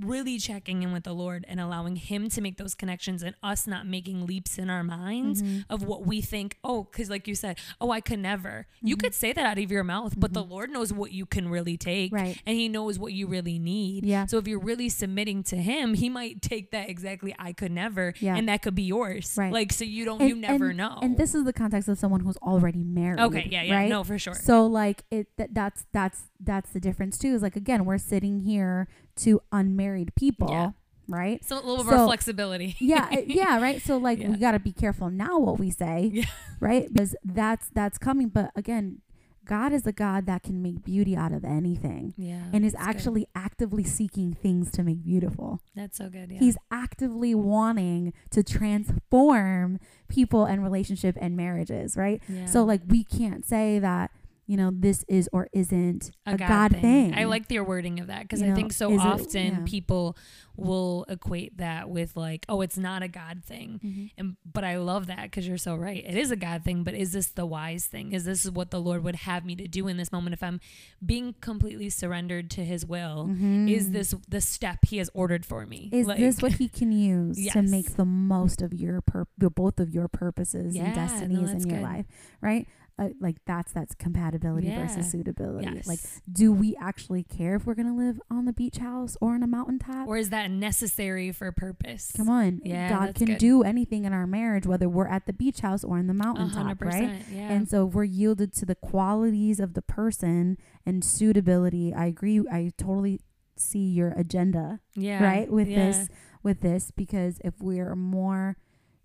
really 0.00 0.38
checking 0.38 0.82
in 0.82 0.92
with 0.92 1.04
the 1.04 1.12
Lord 1.12 1.44
and 1.48 1.58
allowing 1.60 1.96
Him 1.96 2.28
to 2.30 2.40
make 2.40 2.56
those 2.56 2.74
connections 2.74 3.22
and 3.22 3.34
us 3.42 3.66
not 3.66 3.86
making 3.86 4.26
leaps 4.26 4.58
in 4.58 4.70
our 4.70 4.84
minds 4.84 5.42
Mm-hmm. 5.42 5.60
of 5.70 5.82
what 5.82 6.06
we 6.06 6.20
think, 6.20 6.56
oh, 6.64 6.84
because 6.84 7.10
like 7.10 7.26
you 7.28 7.34
said, 7.34 7.58
oh, 7.80 7.90
I 7.90 8.00
could 8.00 8.18
never. 8.18 8.66
You 8.82 8.96
could 8.96 9.14
say 9.14 9.32
that 9.32 9.44
out 9.44 9.58
of 9.58 9.70
your 9.70 9.84
mouth, 9.84 10.14
but 10.16 10.32
the 10.32 10.42
Lord 10.42 10.70
knows 10.70 10.92
what 10.92 11.12
you 11.12 11.26
can 11.26 11.48
really 11.48 11.76
take. 11.76 12.12
Mm-hmm. 12.12 12.24
Right. 12.24 12.42
And 12.46 12.56
He 12.56 12.68
knows 12.68 12.98
what 12.98 13.12
you 13.12 13.26
really 13.26 13.58
need. 13.58 14.04
Yeah. 14.06 14.26
So 14.26 14.38
if 14.38 14.46
you're 14.48 14.58
really 14.60 14.88
submitting 14.88 15.42
to 15.44 15.56
Him, 15.56 15.94
He 15.94 16.08
might 16.08 16.42
take 16.42 16.70
that 16.72 16.88
exactly, 16.88 17.34
I 17.38 17.52
could 17.52 17.72
never. 17.72 18.14
Yeah. 18.20 18.36
And 18.36 18.48
that 18.48 18.62
could 18.62 18.74
be 18.74 18.82
yours. 18.84 19.34
Right. 19.36 19.52
Like, 19.52 19.72
so 19.72 19.84
you 19.84 20.04
don't, 20.04 20.20
And- 20.20 20.28
you 20.30 20.36
never 20.36 20.68
and- 20.68 20.78
know. 20.78 20.98
And 21.02 21.16
this 21.16 21.34
is 21.34 21.44
the 21.44 21.52
context 21.52 21.88
of 21.88 21.98
someone 21.98 22.20
who's 22.20 22.36
already 22.38 22.84
married. 22.84 23.20
okay. 23.20 23.48
Yeah. 23.50 23.62
Yeah. 23.62 23.74
Right? 23.76 23.88
No, 23.88 24.04
for 24.04 24.18
sure. 24.18 24.34
So 24.34 24.66
like 24.66 25.04
it 25.10 25.28
that 25.36 25.54
that's 25.54 25.86
that's 25.92 26.22
that's 26.40 26.70
the 26.70 26.80
difference 26.80 27.18
too. 27.18 27.34
Is 27.34 27.42
like 27.42 27.56
again, 27.56 27.84
we're 27.84 27.98
sitting 27.98 28.40
here 28.40 28.88
to 29.18 29.40
unmarried 29.52 30.14
people, 30.14 30.48
Yeah. 30.50 30.70
right? 31.06 31.44
so 31.44 31.56
a 31.56 31.64
little 31.64 31.84
So- 31.84 31.96
more 31.96 32.06
flexibility. 32.06 32.76
Yeah, 32.78 33.10
yeah, 33.26 33.60
right. 33.60 33.80
So 33.82 33.96
like 33.98 34.18
Yeah. 34.20 34.30
we 34.30 34.36
got 34.36 34.52
to 34.52 34.58
be 34.60 34.72
careful 34.72 35.10
now 35.10 35.38
what 35.38 35.58
we 35.58 35.70
say, 35.70 36.10
Yeah. 36.12 36.24
right? 36.60 36.92
Because 36.92 37.14
that's 37.24 37.68
that's 37.70 37.98
coming. 37.98 38.28
But 38.28 38.50
again, 38.56 39.02
God 39.44 39.72
is 39.72 39.86
a 39.86 39.92
God 39.92 40.26
that 40.26 40.42
can 40.42 40.60
make 40.60 40.84
beauty 40.84 41.16
out 41.16 41.32
of 41.32 41.42
anything, 41.42 42.12
Yeah. 42.18 42.42
and 42.52 42.66
is 42.66 42.74
that's 42.74 42.84
good. 42.84 42.90
actually 42.96 43.26
actively 43.34 43.82
seeking 43.82 44.34
things 44.34 44.70
to 44.72 44.82
make 44.82 45.02
beautiful. 45.02 45.62
That's 45.74 45.96
so 45.96 46.10
good. 46.10 46.30
Yeah. 46.30 46.38
He's 46.38 46.58
actively 46.70 47.34
wanting 47.34 48.12
to 48.30 48.42
transform 48.42 49.78
people 50.08 50.44
and 50.44 50.62
relationship 50.62 51.16
and 51.20 51.34
marriages, 51.36 51.96
right? 51.96 52.22
yeah. 52.28 52.44
So 52.46 52.62
like 52.64 52.82
we 52.88 53.04
can't 53.04 53.44
say 53.44 53.78
that 53.78 54.10
you 54.48 54.56
know 54.56 54.70
this 54.74 55.04
is 55.08 55.28
or 55.32 55.46
isn't 55.52 56.10
a, 56.26 56.36
God, 56.36 56.72
thing. 56.72 56.80
thing. 56.80 57.14
I 57.14 57.24
like 57.24 57.48
your 57.50 57.62
wording 57.64 58.00
of 58.00 58.06
that 58.08 58.22
because 58.22 58.42
I 58.42 58.46
know, 58.48 58.54
think 58.56 58.72
so 58.72 58.90
is 58.90 59.00
it- 59.00 59.06
often 59.06 59.46
yeah. 59.46 59.58
people 59.66 60.16
will 60.56 61.04
equate 61.08 61.58
that 61.58 61.88
with 61.88 62.16
like, 62.16 62.44
oh, 62.48 62.62
it's 62.62 62.76
not 62.78 63.02
a 63.04 63.08
God 63.08 63.44
thing. 63.44 63.78
Mhm. 63.84 64.10
And 64.18 64.36
but 64.50 64.64
I 64.64 64.78
love 64.78 65.06
that 65.06 65.22
because 65.24 65.46
you're 65.46 65.56
so 65.58 65.76
right. 65.76 66.02
It 66.04 66.16
is 66.16 66.30
a 66.32 66.36
God 66.36 66.64
thing, 66.64 66.82
but 66.82 66.94
is 66.94 67.12
this 67.12 67.28
the 67.28 67.46
wise 67.46 67.86
thing? 67.86 68.12
Is 68.12 68.24
this 68.24 68.50
what 68.50 68.70
the 68.72 68.80
Lord 68.80 69.04
would 69.04 69.14
have 69.14 69.44
me 69.44 69.54
to 69.56 69.68
do 69.68 69.86
in 69.86 69.98
this 69.98 70.10
moment 70.10 70.32
if 70.32 70.42
I'm 70.42 70.58
being 71.04 71.34
completely 71.40 71.90
surrendered 71.90 72.50
to 72.52 72.64
His 72.64 72.84
will? 72.84 73.28
Is 73.68 73.88
Mhm. 73.88 73.92
this 73.92 74.14
the 74.28 74.40
step 74.40 74.78
He 74.88 74.96
has 74.96 75.10
ordered 75.14 75.44
for 75.46 75.64
me? 75.66 75.90
is 75.92 76.06
Like, 76.08 76.18
this 76.18 76.40
what 76.42 76.52
he 76.54 76.68
can 76.80 76.90
use 76.90 77.36
to 77.52 77.62
make 77.62 77.96
the 77.96 78.04
most 78.06 78.62
of 78.62 78.72
your 78.72 79.00
pur- 79.02 79.26
both 79.38 79.78
of 79.78 79.90
your 79.90 80.08
purposes 80.08 80.74
Yeah, 80.74 80.86
and 80.86 80.94
destinies 80.94 81.52
that's 81.52 81.64
in 81.64 81.70
your 81.70 81.78
good. 81.80 81.84
life 81.84 82.06
right 82.40 82.66
uh, 82.98 83.08
like 83.20 83.36
that's 83.46 83.72
that's 83.72 83.94
compatibility 83.94 84.68
Yeah. 84.68 84.86
versus 84.86 85.10
suitability 85.10 85.68
yes. 85.74 85.86
like 85.86 86.00
do 86.30 86.52
we 86.52 86.76
actually 86.80 87.22
care 87.22 87.56
if 87.56 87.66
we're 87.66 87.74
gonna 87.74 87.96
live 87.96 88.20
on 88.30 88.44
the 88.44 88.52
beach 88.52 88.78
house 88.78 89.16
or 89.20 89.34
on 89.34 89.42
a 89.42 89.46
mountaintop 89.46 90.08
or 90.08 90.16
is 90.16 90.30
that 90.30 90.50
necessary 90.50 91.32
for 91.32 91.50
purpose? 91.52 92.12
come 92.16 92.28
on 92.28 92.60
Yeah, 92.64 92.88
god 92.90 93.14
can 93.14 93.26
good. 93.26 93.38
do 93.38 93.62
anything 93.62 94.04
in 94.04 94.12
our 94.12 94.26
marriage 94.26 94.66
whether 94.66 94.88
we're 94.88 95.08
at 95.08 95.26
the 95.26 95.32
beach 95.32 95.60
house 95.60 95.84
or 95.84 95.98
in 95.98 96.06
the 96.06 96.14
mountaintop 96.14 96.80
right. 96.80 97.22
Yeah. 97.32 97.50
And 97.50 97.68
so 97.68 97.86
if 97.86 97.94
we're 97.94 98.04
yielded 98.04 98.52
to 98.54 98.66
the 98.66 98.74
qualities 98.74 99.60
of 99.60 99.74
the 99.74 99.82
person 99.82 100.56
and 100.84 101.04
suitability, 101.04 101.94
I 101.94 102.06
agree. 102.06 102.40
I 102.50 102.72
totally 102.76 103.20
see 103.56 103.86
your 103.90 104.12
agenda, 104.16 104.80
yeah. 104.94 105.22
right? 105.22 105.50
With 105.50 105.68
yeah. 105.68 105.86
this, 105.86 106.08
with 106.42 106.60
this, 106.60 106.90
because 106.90 107.40
if 107.44 107.54
we're 107.60 107.94
more 107.94 108.56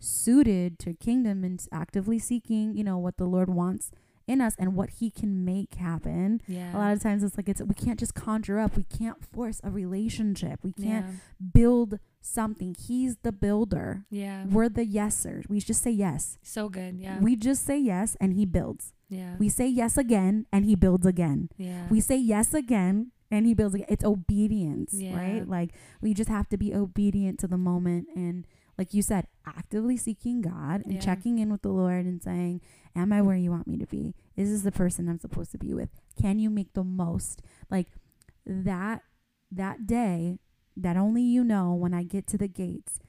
suited 0.03 0.77
to 0.79 0.93
kingdom 0.93 1.43
and 1.43 1.65
actively 1.71 2.19
seeking, 2.19 2.75
you 2.75 2.83
know, 2.83 2.97
what 2.97 3.17
the 3.17 3.25
Lord 3.25 3.49
wants 3.49 3.91
in 4.25 4.39
us 4.39 4.55
and 4.57 4.73
what 4.75 4.89
he 4.89 5.09
can 5.11 5.43
make 5.43 5.75
happen. 5.75 6.39
Yeah. 6.47 6.73
A 6.73 6.77
lot 6.77 6.93
of 6.93 7.01
times 7.03 7.23
it's 7.23 7.35
like 7.35 7.49
it's 7.49 7.61
we 7.61 7.73
can't 7.73 7.99
just 7.99 8.13
conjure 8.13 8.57
up. 8.59 8.77
We 8.77 8.83
can't 8.85 9.23
force 9.23 9.59
a 9.63 9.69
relationship. 9.69 10.59
We 10.63 10.71
can't 10.71 11.05
Yeah. 11.05 11.11
build 11.53 11.99
something. 12.21 12.73
He's 12.79 13.17
the 13.17 13.33
builder. 13.33 14.05
Yeah. 14.09 14.45
We're 14.45 14.69
the 14.69 14.85
yesers. 14.85 15.49
We 15.49 15.59
just 15.59 15.81
say 15.83 15.91
yes. 15.91 16.37
So 16.41 16.69
good. 16.69 16.95
Yeah. 16.99 17.19
We 17.19 17.35
just 17.35 17.65
say 17.65 17.77
yes 17.77 18.15
and 18.21 18.33
he 18.33 18.45
builds. 18.45 18.93
yeah. 19.09 19.35
We 19.37 19.49
say 19.49 19.67
yes 19.67 19.97
again 19.97 20.45
and 20.53 20.63
he 20.65 20.75
builds 20.75 21.05
again. 21.05 21.49
yeah. 21.57 21.87
We 21.89 21.99
say 21.99 22.15
yes 22.17 22.53
again 22.53 23.11
and 23.29 23.45
he 23.45 23.53
builds 23.53 23.75
again. 23.75 23.87
It's 23.89 24.05
obedience, 24.05 24.93
Yeah. 24.93 25.17
right? 25.17 25.47
Like 25.47 25.71
we 26.01 26.13
just 26.13 26.29
have 26.29 26.47
to 26.49 26.57
be 26.57 26.73
obedient 26.73 27.39
to 27.41 27.47
the 27.47 27.57
moment 27.57 28.07
and 28.15 28.47
like 28.78 28.93
you 28.93 29.01
said, 29.01 29.28
actively 29.45 29.97
seeking 29.97 30.41
God 30.41 30.82
and 30.86 30.93
Yeah. 30.95 30.99
checking 30.99 31.38
in 31.39 31.51
with 31.51 31.61
the 31.61 31.69
Lord 31.71 32.05
and 32.05 32.21
saying, 32.21 32.61
Am 32.95 33.11
I 33.11 33.21
where 33.21 33.36
you 33.38 33.49
want 33.51 33.67
me 33.67 33.78
to 33.78 33.88
be? 33.88 34.13
Is 34.36 34.51
this 34.51 34.61
the 34.61 34.71
person 34.71 35.09
I'm 35.09 35.19
supposed 35.19 35.51
to 35.53 35.57
be 35.57 35.74
with? 35.74 35.89
Can 36.21 36.38
you 36.39 36.49
make 36.51 36.74
the 36.74 36.84
most? 36.84 37.41
Like 37.71 37.88
that 38.45 39.01
that 39.51 39.86
day 39.88 40.39
that 40.78 40.97
only 40.97 41.21
you 41.24 41.43
know 41.43 41.74
when 41.74 41.93
I 41.93 42.03
get 42.03 42.26
to 42.28 42.38
the 42.38 42.47
gates, 42.47 42.99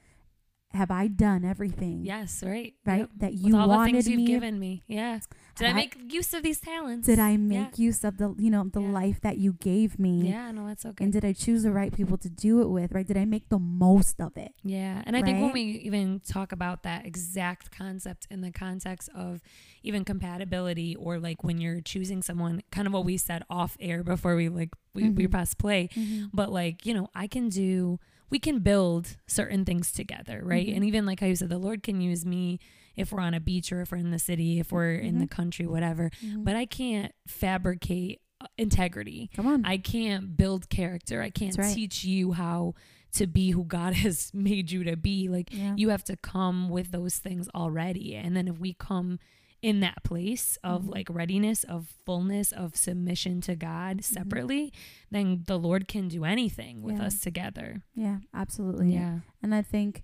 have 0.71 0.91
I 0.91 1.07
done 1.07 1.45
everything? 1.45 2.03
yes. 2.05 2.43
Right. 2.43 2.73
Right? 2.85 2.99
Yep. 2.99 3.09
That 3.17 3.33
you 3.33 3.45
With 3.53 3.55
all 3.55 3.67
the 3.69 3.75
wanted 3.75 3.91
things 3.93 4.07
you've 4.09 4.17
me 4.21 4.25
given 4.27 4.59
me. 4.59 4.83
Yeah. 4.87 5.19
Did 5.55 5.67
I, 5.67 5.69
I- 5.69 5.73
make 5.73 5.97
use 6.11 6.33
of 6.33 6.43
these 6.43 6.59
talents? 6.59 7.05
Did 7.07 7.19
I 7.19 7.31
Yeah. 7.31 7.37
make 7.37 7.79
use 7.79 8.03
of 8.03 8.17
the 8.17 8.35
you 8.37 8.49
know 8.49 8.63
the 8.65 8.81
Yeah. 8.81 8.89
life 8.89 9.21
that 9.21 9.37
you 9.37 9.53
gave 9.53 9.97
me? 9.99 10.29
Yeah. 10.29 10.51
No, 10.51 10.67
that's 10.67 10.83
good. 10.83 10.95
And 10.99 11.13
did 11.13 11.23
I 11.25 11.33
choose 11.33 11.63
the 11.63 11.71
right 11.71 11.93
people 11.93 12.17
to 12.17 12.29
do 12.29 12.61
it 12.61 12.69
with? 12.69 12.91
Right? 12.91 13.07
Did 13.07 13.17
I 13.17 13.25
make 13.25 13.49
the 13.49 13.59
most 13.59 14.19
of 14.19 14.35
it? 14.37 14.53
Yeah. 14.63 15.01
And 15.05 15.15
I 15.15 15.21
think 15.21 15.41
when 15.41 15.53
we 15.53 15.61
even 15.89 16.19
talk 16.19 16.51
about 16.51 16.83
that 16.83 17.05
exact 17.05 17.71
concept 17.71 18.27
in 18.29 18.41
the 18.41 18.51
context 18.51 19.09
of 19.15 19.41
even 19.83 20.03
compatibility 20.03 20.95
or 20.95 21.19
like 21.19 21.43
when 21.43 21.59
you're 21.59 21.81
choosing 21.81 22.21
someone, 22.21 22.61
kind 22.71 22.87
of 22.87 22.93
what 22.93 23.05
we 23.05 23.17
said 23.17 23.43
off 23.49 23.77
air 23.79 24.03
before 24.03 24.35
we 24.35 24.49
like 24.49 24.73
we, 24.93 25.09
we 25.09 25.27
Mhm. 25.27 25.31
press 25.31 25.53
play. 25.53 25.89
But 26.33 26.51
like, 26.51 26.85
you 26.85 26.93
know, 26.93 27.07
I 27.15 27.27
can 27.27 27.49
do 27.49 27.99
we 28.31 28.39
can 28.39 28.59
build 28.59 29.17
certain 29.27 29.63
things 29.65 29.91
together, 29.91 30.41
right? 30.43 30.67
Mhm. 30.67 30.75
And 30.77 30.83
even 30.85 31.05
like 31.05 31.19
how 31.19 31.27
you 31.27 31.35
said, 31.35 31.49
the 31.49 31.59
Lord 31.59 31.83
can 31.83 32.01
use 32.01 32.25
me 32.25 32.59
if 32.95 33.11
we're 33.11 33.19
on 33.21 33.33
a 33.33 33.39
beach 33.39 33.71
or 33.71 33.81
if 33.81 33.91
we're 33.91 33.97
in 33.97 34.11
the 34.11 34.19
city, 34.19 34.59
if 34.59 34.71
we're 34.71 34.93
in 34.95 35.19
the 35.19 35.25
Mhm. 35.25 35.31
country, 35.31 35.65
whatever. 35.67 36.09
Mhm. 36.23 36.43
But 36.43 36.55
I 36.55 36.65
can't 36.65 37.11
fabricate 37.27 38.21
uh, 38.41 38.47
integrity. 38.57 39.29
come 39.33 39.47
on, 39.47 39.63
I 39.65 39.77
can't 39.77 40.35
build 40.35 40.69
character. 40.69 41.21
I 41.21 41.29
can't 41.29 41.57
right. 41.57 41.73
teach 41.73 42.03
you 42.03 42.33
how 42.33 42.73
to 43.13 43.27
be 43.27 43.51
who 43.51 43.63
God 43.63 43.93
has 44.05 44.29
made 44.33 44.71
you 44.71 44.83
to 44.83 44.97
be. 44.97 45.29
Like 45.29 45.53
yeah. 45.53 45.73
you 45.77 45.87
have 45.89 46.03
to 46.05 46.17
come 46.17 46.67
with 46.69 46.91
those 46.91 47.17
things 47.17 47.47
already. 47.55 48.13
And 48.15 48.35
then 48.35 48.49
if 48.49 48.59
we 48.59 48.73
come 48.73 49.19
in 49.61 49.79
that 49.79 50.03
place 50.03 50.57
of 50.65 50.83
Mhm. 50.83 50.93
like 50.95 51.09
readiness, 51.09 51.63
of 51.63 51.87
fullness, 52.05 52.51
of 52.51 52.75
submission 52.75 53.39
to 53.41 53.55
God 53.55 54.03
separately, 54.03 54.73
then 55.09 55.43
the 55.47 55.57
Lord 55.57 55.87
can 55.87 56.09
do 56.09 56.25
anything 56.25 56.81
with 56.81 56.95
Mm-hmm. 56.95 57.01
Yeah. 57.03 57.07
us 57.07 57.19
together. 57.21 57.83
yeah, 57.95 58.17
absolutely. 58.33 58.93
Yeah. 58.93 59.21
And 59.41 59.55
I 59.55 59.61
think 59.61 60.03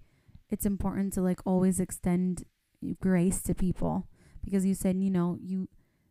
it's 0.49 0.65
important 0.65 1.11
to 1.13 1.21
like 1.21 1.41
always 1.45 1.81
extend 1.81 2.45
grace 2.99 3.41
to 3.43 3.53
people 3.53 4.07
because 4.43 4.65
you 4.65 4.73
said 4.73 4.95
you 4.97 5.09
know 5.11 5.37
you 5.41 5.67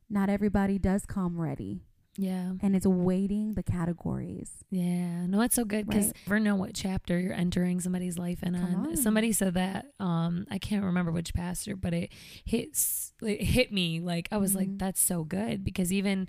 not 0.08 0.28
everybody 0.28 0.78
does 0.78 1.04
come 1.06 1.40
ready 1.40 1.82
Yeah. 2.16 2.52
and 2.60 2.74
it's 2.74 2.86
weighting 2.86 3.54
the 3.54 3.62
categories. 3.62 4.64
Yeah, 4.70 5.26
no, 5.26 5.40
it's 5.42 5.54
so 5.54 5.64
good 5.64 5.86
because 5.86 6.06
Right. 6.06 6.16
never 6.26 6.40
know 6.40 6.56
what 6.56 6.74
chapter 6.74 7.18
you're 7.18 7.32
entering 7.34 7.80
somebody's 7.80 8.18
life 8.18 8.42
in. 8.42 8.54
On. 8.56 8.74
on. 8.88 8.96
Somebody 8.96 9.32
said 9.32 9.54
that. 9.54 9.86
Um, 10.00 10.46
I 10.50 10.58
can't 10.58 10.84
remember 10.84 11.12
which 11.12 11.32
pastor, 11.34 11.76
but 11.76 11.94
it 11.94 12.12
hits 12.44 13.12
it 13.22 13.42
hit 13.42 13.72
me 13.72 14.00
like 14.00 14.28
I 14.32 14.36
was 14.38 14.52
Mhm. 14.52 14.56
like, 14.56 14.78
that's 14.78 15.00
so 15.00 15.22
good 15.24 15.62
because 15.64 15.92
even 15.92 16.28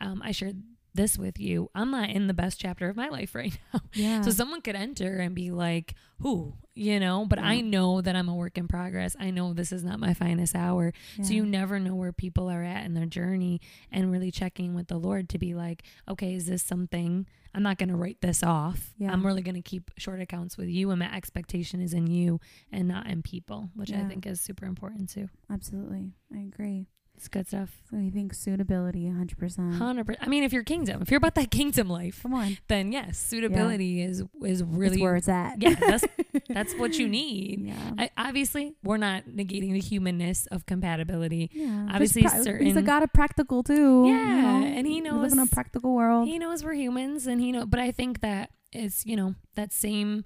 um, 0.00 0.22
I 0.24 0.32
shared 0.32 0.62
this 0.94 1.18
with 1.18 1.38
you. 1.38 1.70
I'm 1.74 1.90
not 1.90 2.10
in 2.10 2.26
the 2.26 2.34
best 2.34 2.60
chapter 2.60 2.88
of 2.88 2.96
my 2.96 3.08
life 3.08 3.34
right 3.34 3.56
now, 3.74 3.80
Yeah. 3.94 4.22
so 4.22 4.30
someone 4.30 4.60
could 4.60 4.76
enter 4.76 5.16
and 5.18 5.34
be 5.34 5.50
like, 5.50 5.94
"Who?" 6.20 6.54
You 6.74 6.98
know, 7.00 7.26
but 7.28 7.38
I 7.38 7.60
know 7.60 8.00
that 8.00 8.16
I'm 8.16 8.28
a 8.28 8.34
work 8.34 8.56
in 8.56 8.66
progress. 8.68 9.14
I 9.20 9.30
know 9.30 9.52
this 9.52 9.70
is 9.72 9.84
not 9.84 10.00
my 10.00 10.14
finest 10.14 10.54
hour. 10.56 10.92
Yeah. 11.18 11.24
So 11.24 11.34
you 11.34 11.44
never 11.44 11.78
know 11.78 11.94
where 11.94 12.12
people 12.12 12.48
are 12.48 12.62
at 12.62 12.84
in 12.86 12.94
their 12.94 13.06
journey 13.06 13.60
and 13.92 14.10
really 14.10 14.30
checking 14.30 14.74
with 14.74 14.88
the 14.88 14.96
Lord 14.96 15.28
to 15.30 15.38
be 15.38 15.52
like, 15.54 15.82
okay, 16.08 16.34
is 16.34 16.46
this 16.46 16.62
something 16.62 17.26
I'm 17.52 17.62
not 17.64 17.78
going 17.78 17.88
to 17.88 17.96
write 17.96 18.20
this 18.22 18.42
off. 18.44 18.94
Yeah. 18.96 19.12
I'm 19.12 19.26
really 19.26 19.42
going 19.42 19.56
to 19.56 19.60
keep 19.60 19.90
short 19.98 20.20
accounts 20.20 20.56
with 20.56 20.68
you 20.68 20.90
and 20.90 21.00
my 21.00 21.12
expectation 21.14 21.80
is 21.82 21.92
in 21.92 22.06
you 22.06 22.40
and 22.70 22.86
not 22.88 23.08
in 23.08 23.22
people, 23.22 23.70
which 23.74 23.92
I 23.92 24.04
think 24.04 24.24
is 24.24 24.40
super 24.40 24.64
important 24.66 25.10
too. 25.10 25.28
absolutely, 25.52 26.12
I 26.34 26.38
agree. 26.42 26.86
It's 27.20 27.28
good 27.28 27.46
stuff. 27.48 27.68
You 27.92 28.10
think 28.10 28.32
suitability, 28.32 29.06
hundred 29.06 29.36
percent. 29.36 29.74
100%. 29.74 30.16
I 30.22 30.26
mean, 30.26 30.42
if 30.42 30.54
you're 30.54 30.64
kingdom, 30.64 31.02
if 31.02 31.10
you're 31.10 31.18
about 31.18 31.34
that 31.34 31.50
kingdom 31.50 31.86
life, 31.90 32.20
Come 32.22 32.32
on, 32.32 32.56
then 32.68 32.92
yes, 32.92 33.18
suitability 33.18 34.00
is 34.00 34.24
is 34.42 34.62
really 34.64 34.94
it's 34.94 35.02
where 35.02 35.16
it's 35.16 35.28
at. 35.28 35.60
yeah, 35.60 35.74
that's 35.74 36.04
that's 36.48 36.74
what 36.76 36.98
you 36.98 37.06
need. 37.06 37.60
yeah. 37.66 37.92
I, 37.98 38.10
obviously, 38.16 38.72
we're 38.82 38.96
not 38.96 39.24
negating 39.26 39.72
the 39.72 39.80
humanness 39.80 40.46
of 40.46 40.64
compatibility. 40.64 41.50
Yeah, 41.52 41.88
Obviously, 41.92 42.22
He's 42.22 42.76
a 42.76 42.80
god 42.82 43.02
of 43.02 43.12
practical 43.12 43.62
too. 43.62 44.06
you 44.06 44.14
Yeah, 44.14 44.40
know? 44.60 44.66
and 44.66 44.86
he 44.86 45.02
We 45.02 45.10
live 45.10 45.32
in 45.32 45.38
a 45.38 45.42
knows- 45.42 45.50
practical 45.50 45.94
world. 45.94 46.26
he 46.26 46.38
knows 46.38 46.64
we're 46.64 46.72
humans 46.72 47.26
and 47.26 47.38
he 47.38 47.52
know 47.52 47.66
but 47.66 47.80
i 47.80 47.90
think 47.90 48.20
that 48.22 48.48
it's 48.72 49.04
you 49.04 49.14
know 49.16 49.34
that 49.56 49.74
same 49.74 50.24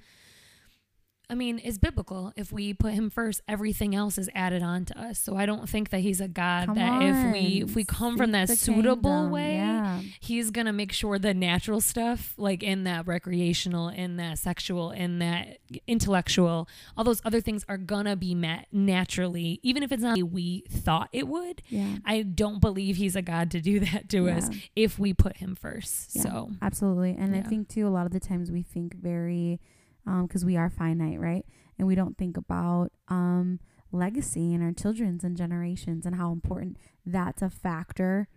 I 1.30 1.34
mean, 1.34 1.60
it's 1.64 1.78
biblical. 1.78 2.32
If 2.36 2.52
we 2.52 2.74
put 2.74 2.92
him 2.92 3.08
first, 3.08 3.40
everything 3.48 3.94
else 3.94 4.18
is 4.18 4.28
added 4.34 4.62
on 4.62 4.84
to 4.86 5.00
us. 5.00 5.18
So 5.18 5.36
I 5.36 5.46
don't 5.46 5.66
think 5.68 5.88
that 5.90 6.00
he's 6.00 6.20
a 6.20 6.28
God 6.28 6.66
Come 6.66 6.74
that 6.76 7.02
if 7.02 7.32
we 7.32 7.62
if 7.62 7.74
we 7.74 7.84
come 7.84 8.16
from 8.18 8.32
that 8.32 8.50
suitable 8.50 9.10
kingdom. 9.10 9.30
way, 9.30 9.54
Yeah. 9.54 10.00
he's 10.20 10.50
gonna 10.50 10.72
make 10.72 10.92
sure 10.92 11.18
the 11.18 11.32
natural 11.32 11.80
stuff, 11.80 12.34
like 12.36 12.62
in 12.62 12.84
that 12.84 13.06
recreational, 13.06 13.88
in 13.88 14.16
that 14.16 14.38
sexual, 14.38 14.90
in 14.90 15.18
that 15.20 15.58
intellectual, 15.86 16.68
all 16.96 17.04
those 17.04 17.22
other 17.24 17.40
things 17.40 17.64
are 17.68 17.78
gonna 17.78 18.16
be 18.16 18.34
met 18.34 18.66
naturally, 18.70 19.60
even 19.62 19.82
if 19.82 19.92
it's 19.92 20.02
not 20.02 20.18
we 20.30 20.64
thought 20.68 21.08
it 21.12 21.26
would. 21.28 21.62
Yeah. 21.68 21.96
I 22.04 22.22
don't 22.22 22.60
believe 22.60 22.96
he's 22.96 23.16
a 23.16 23.22
God 23.22 23.50
to 23.52 23.60
do 23.60 23.80
that 23.86 24.08
to 24.10 24.28
us 24.28 24.48
if 24.76 24.98
we 24.98 25.14
put 25.14 25.38
him 25.38 25.54
first. 25.54 26.14
Yeah, 26.16 26.22
So 26.22 26.50
absolutely. 26.60 27.16
And 27.18 27.34
I 27.34 27.40
think 27.42 27.68
too, 27.68 27.86
a 27.86 27.90
lot 27.90 28.04
of 28.06 28.12
the 28.12 28.20
times 28.20 28.50
we 28.50 28.62
think 28.62 28.94
very, 28.96 29.60
because 30.05 30.44
we 30.44 30.57
are 30.57 30.70
finite, 30.70 31.20
right? 31.20 31.44
And 31.78 31.86
we 31.88 31.94
don't 31.94 32.16
think 32.16 32.36
about 32.36 32.90
um, 33.09 33.59
legacy 33.92 34.52
and 34.55 34.62
our 34.62 34.72
children's 34.72 35.24
and 35.24 35.36
generations 35.36 36.07
and 36.07 36.16
how 36.16 36.32
important 36.32 36.76
that's 37.05 37.42
a 37.42 37.50
factor 37.50 38.28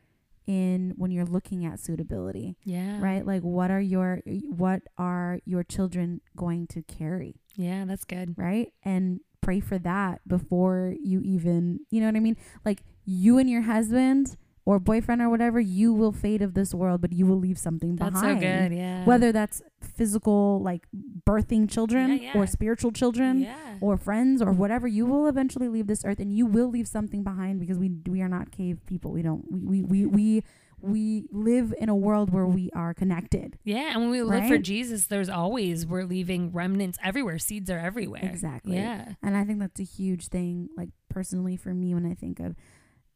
in 0.46 0.94
when 0.96 1.12
you're 1.12 1.26
looking 1.26 1.66
at 1.66 1.80
suitability, 1.80 2.56
yeah, 2.64 3.02
right? 3.02 3.26
Like, 3.26 3.42
what 3.42 3.70
are 3.70 3.82
your 3.82 4.22
what 4.50 4.82
are 4.98 5.40
your 5.46 5.64
children 5.64 6.22
going 6.38 6.68
to 6.68 6.82
carry, 6.84 7.42
Yeah, 7.56 7.84
that's 7.86 8.06
good. 8.06 8.34
right? 8.38 8.72
And 8.84 9.20
pray 9.42 9.60
for 9.60 9.78
that 9.80 10.22
before 10.28 10.96
you 11.04 11.22
even, 11.22 11.82
you 11.90 12.00
know 12.00 12.08
what 12.08 12.16
I 12.16 12.22
mean? 12.22 12.38
Like 12.64 12.84
you 13.06 13.38
and 13.38 13.50
your 13.50 13.64
husband 13.64 14.38
or 14.68 14.80
boyfriend 14.80 15.22
or 15.22 15.30
whatever, 15.30 15.60
you 15.80 15.94
will 16.00 16.12
fade 16.12 16.42
of 16.42 16.52
this 16.54 16.74
world, 16.74 17.00
but 17.04 17.12
you 17.14 17.26
will 17.30 17.40
leave 17.48 17.58
something 17.68 17.96
That's 17.96 18.12
behind 18.12 18.42
so 18.42 18.48
good. 18.48 18.70
Yeah. 18.78 19.06
whether 19.06 19.32
that's 19.32 19.62
physical 19.98 20.62
like 20.62 20.84
birthing 21.26 21.70
children 21.76 22.10
Yeah, 22.10 22.34
yeah. 22.34 22.38
or 22.38 22.46
spiritual 22.48 22.92
children 22.92 23.42
yeah. 23.42 23.56
or 23.82 23.96
friends 23.98 24.42
or 24.42 24.52
whatever 24.52 24.86
you 24.88 25.06
will 25.06 25.26
eventually 25.28 25.70
leave 25.76 25.88
this 25.88 26.04
earth 26.04 26.20
and 26.20 26.32
you 26.38 26.46
will 26.46 26.70
leave 26.70 26.88
something 26.88 27.24
behind 27.24 27.60
because 27.62 27.78
we 27.80 27.90
we 28.08 28.22
are 28.22 28.28
not 28.38 28.52
cave 28.52 28.78
people 28.86 29.10
we 29.18 29.22
don't 29.22 29.44
we 29.50 29.82
we 29.84 30.06
we, 30.06 30.06
we 30.06 30.44
we 30.82 31.26
live 31.32 31.74
in 31.84 31.90
a 31.90 31.96
world 31.96 32.28
where 32.36 32.46
we 32.46 32.70
are 32.76 32.94
connected 32.94 33.58
Yeah, 33.64 33.92
and 33.94 34.02
when 34.02 34.12
we 34.12 34.22
live 34.22 34.48
for 34.48 34.60
Jesus, 34.60 35.08
there's 35.08 35.30
always 35.30 35.88
we're 35.88 36.04
leaving 36.04 36.52
remnants 36.52 36.98
everywhere. 37.04 37.40
Seeds 37.40 37.70
are 37.72 37.80
everywhere. 37.80 38.22
exactly 38.24 38.76
Yeah. 38.76 39.14
and 39.24 39.36
i 39.38 39.44
think 39.46 39.60
that's 39.60 39.80
a 39.80 39.90
huge 40.00 40.28
thing 40.28 40.70
like 40.78 40.90
personally 41.10 41.56
for 41.58 41.74
me 41.74 41.94
when 41.96 42.06
i 42.06 42.14
think 42.14 42.40
of 42.40 42.56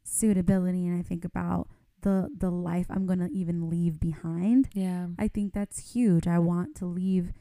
suitability 0.04 0.86
and 0.88 0.98
i 1.00 1.02
think 1.04 1.24
about 1.26 1.68
the 2.02 2.30
the 2.36 2.50
life 2.50 2.88
i'm 2.90 3.06
going 3.06 3.20
to 3.20 3.30
even 3.32 3.70
leave 3.70 4.00
behind 4.00 4.70
Yeah. 4.74 5.08
I 5.20 5.28
think 5.28 5.54
that's 5.54 5.94
huge. 5.94 6.26
I 6.28 6.40
want 6.40 6.76
to 6.78 6.86
leave 6.86 7.32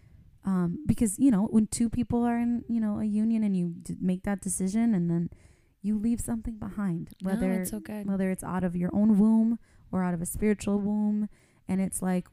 um, 0.44 0.78
because 0.86 1.18
you 1.18 1.30
know 1.30 1.44
when 1.50 1.66
two 1.66 1.88
people 1.90 2.24
are 2.24 2.38
in 2.38 2.64
you 2.68 2.80
know 2.80 2.98
a 3.00 3.04
union 3.04 3.42
and 3.44 3.56
you 3.56 3.74
d- 3.82 3.96
make 4.00 4.22
that 4.24 4.40
decision 4.40 4.94
and 4.94 5.11
then 5.11 5.30
you 5.82 5.98
leave 5.98 6.20
something 6.20 6.56
behind, 6.58 7.08
no, 7.22 7.30
whether 7.30 7.56
that's 7.56 7.70
so 7.70 7.80
good. 7.80 8.06
whether 8.06 8.30
it's 8.30 8.44
out 8.44 8.64
of 8.64 8.76
your 8.76 8.90
own 8.92 9.18
womb 9.18 9.58
or 9.90 10.02
out 10.04 10.12
of 10.12 10.20
a 10.20 10.26
spiritual 10.26 10.78
womb, 10.78 11.28
and 11.68 11.80
it's 11.80 12.02
like 12.02 12.26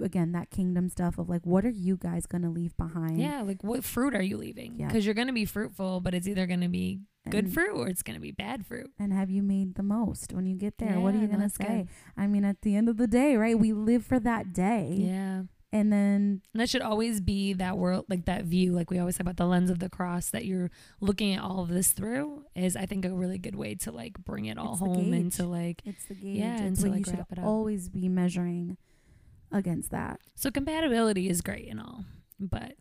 again 0.00 0.32
that 0.32 0.50
kingdom 0.50 0.88
stuff 0.88 1.18
of 1.18 1.28
like 1.28 1.44
what 1.46 1.64
are 1.64 1.70
you 1.70 1.96
guys 1.96 2.26
gonna 2.26 2.50
leave 2.50 2.76
behind? 2.76 3.18
Yeah, 3.20 3.42
like 3.42 3.62
what 3.62 3.84
fruit 3.84 4.14
are 4.14 4.22
you 4.22 4.36
leaving? 4.36 4.74
Yeah. 4.78 4.86
Because 4.88 5.04
you're 5.04 5.14
going 5.14 5.28
to 5.28 5.32
be 5.32 5.44
fruitful, 5.44 6.00
but 6.00 6.14
it's 6.14 6.26
either 6.28 6.46
going 6.46 6.60
to 6.62 6.68
be 6.68 7.00
good 7.30 7.44
and, 7.44 7.54
fruit 7.54 7.74
or 7.74 7.88
it's 7.88 8.02
going 8.02 8.14
to 8.16 8.20
be 8.20 8.32
bad 8.32 8.66
fruit. 8.66 8.90
And 8.98 9.12
have 9.12 9.30
you 9.30 9.42
made 9.42 9.76
the 9.76 9.82
most 9.82 10.32
when 10.32 10.46
you 10.46 10.56
get 10.56 10.78
there? 10.78 10.98
what 11.00 11.14
are 11.14 11.18
you 11.18 11.26
gonna 11.26 11.48
say? 11.50 11.64
good. 11.64 11.88
I 12.16 12.26
mean, 12.26 12.44
at 12.44 12.62
the 12.62 12.74
end 12.76 12.88
of 12.88 12.96
the 12.96 13.06
day, 13.06 13.36
right? 13.36 13.58
We 13.58 13.72
live 13.72 14.04
for 14.04 14.18
that 14.20 14.52
day, 14.52 14.94
Yeah. 14.98 15.42
and 15.72 15.92
then 15.92 16.42
And 16.52 16.60
that 16.60 16.68
should 16.68 16.82
always 16.82 17.20
be 17.20 17.52
that 17.54 17.78
world, 17.78 18.04
like 18.08 18.24
that 18.26 18.44
view, 18.44 18.72
like 18.72 18.90
we 18.90 18.98
always 18.98 19.14
talk 19.16 19.22
about 19.22 19.36
the 19.38 19.46
lens 19.46 19.70
of 19.70 19.78
the 19.78 19.88
cross 19.88 20.28
that 20.30 20.44
you're 20.44 20.70
looking 21.00 21.32
at 21.34 21.42
all 21.42 21.60
of 21.62 21.68
this 21.68 21.92
through 21.92 22.44
is, 22.54 22.76
I 22.76 22.86
think, 22.86 23.04
a 23.04 23.10
really 23.14 23.38
good 23.38 23.54
way 23.54 23.74
to 23.76 23.92
like 23.92 24.18
bring 24.18 24.44
it 24.46 24.58
all 24.58 24.76
home 24.76 25.10
gauge. 25.10 25.14
into 25.14 25.46
like, 25.46 25.82
It's 25.84 26.04
the 26.06 26.14
gauge. 26.14 26.36
Yeah, 26.38 26.52
it's 26.54 26.60
and 26.62 26.76
to, 26.78 26.86
like, 26.90 26.98
you 27.00 27.04
should 27.06 27.18
wrap 27.18 27.32
it 27.32 27.38
up. 27.38 27.44
always 27.46 27.88
be 27.88 28.08
measuring 28.08 28.76
against 29.54 29.90
that. 29.92 30.20
so 30.34 30.50
compatibility 30.50 31.28
is 31.30 31.40
great 31.40 31.68
and 31.70 31.80
all, 31.80 32.04
but 32.38 32.74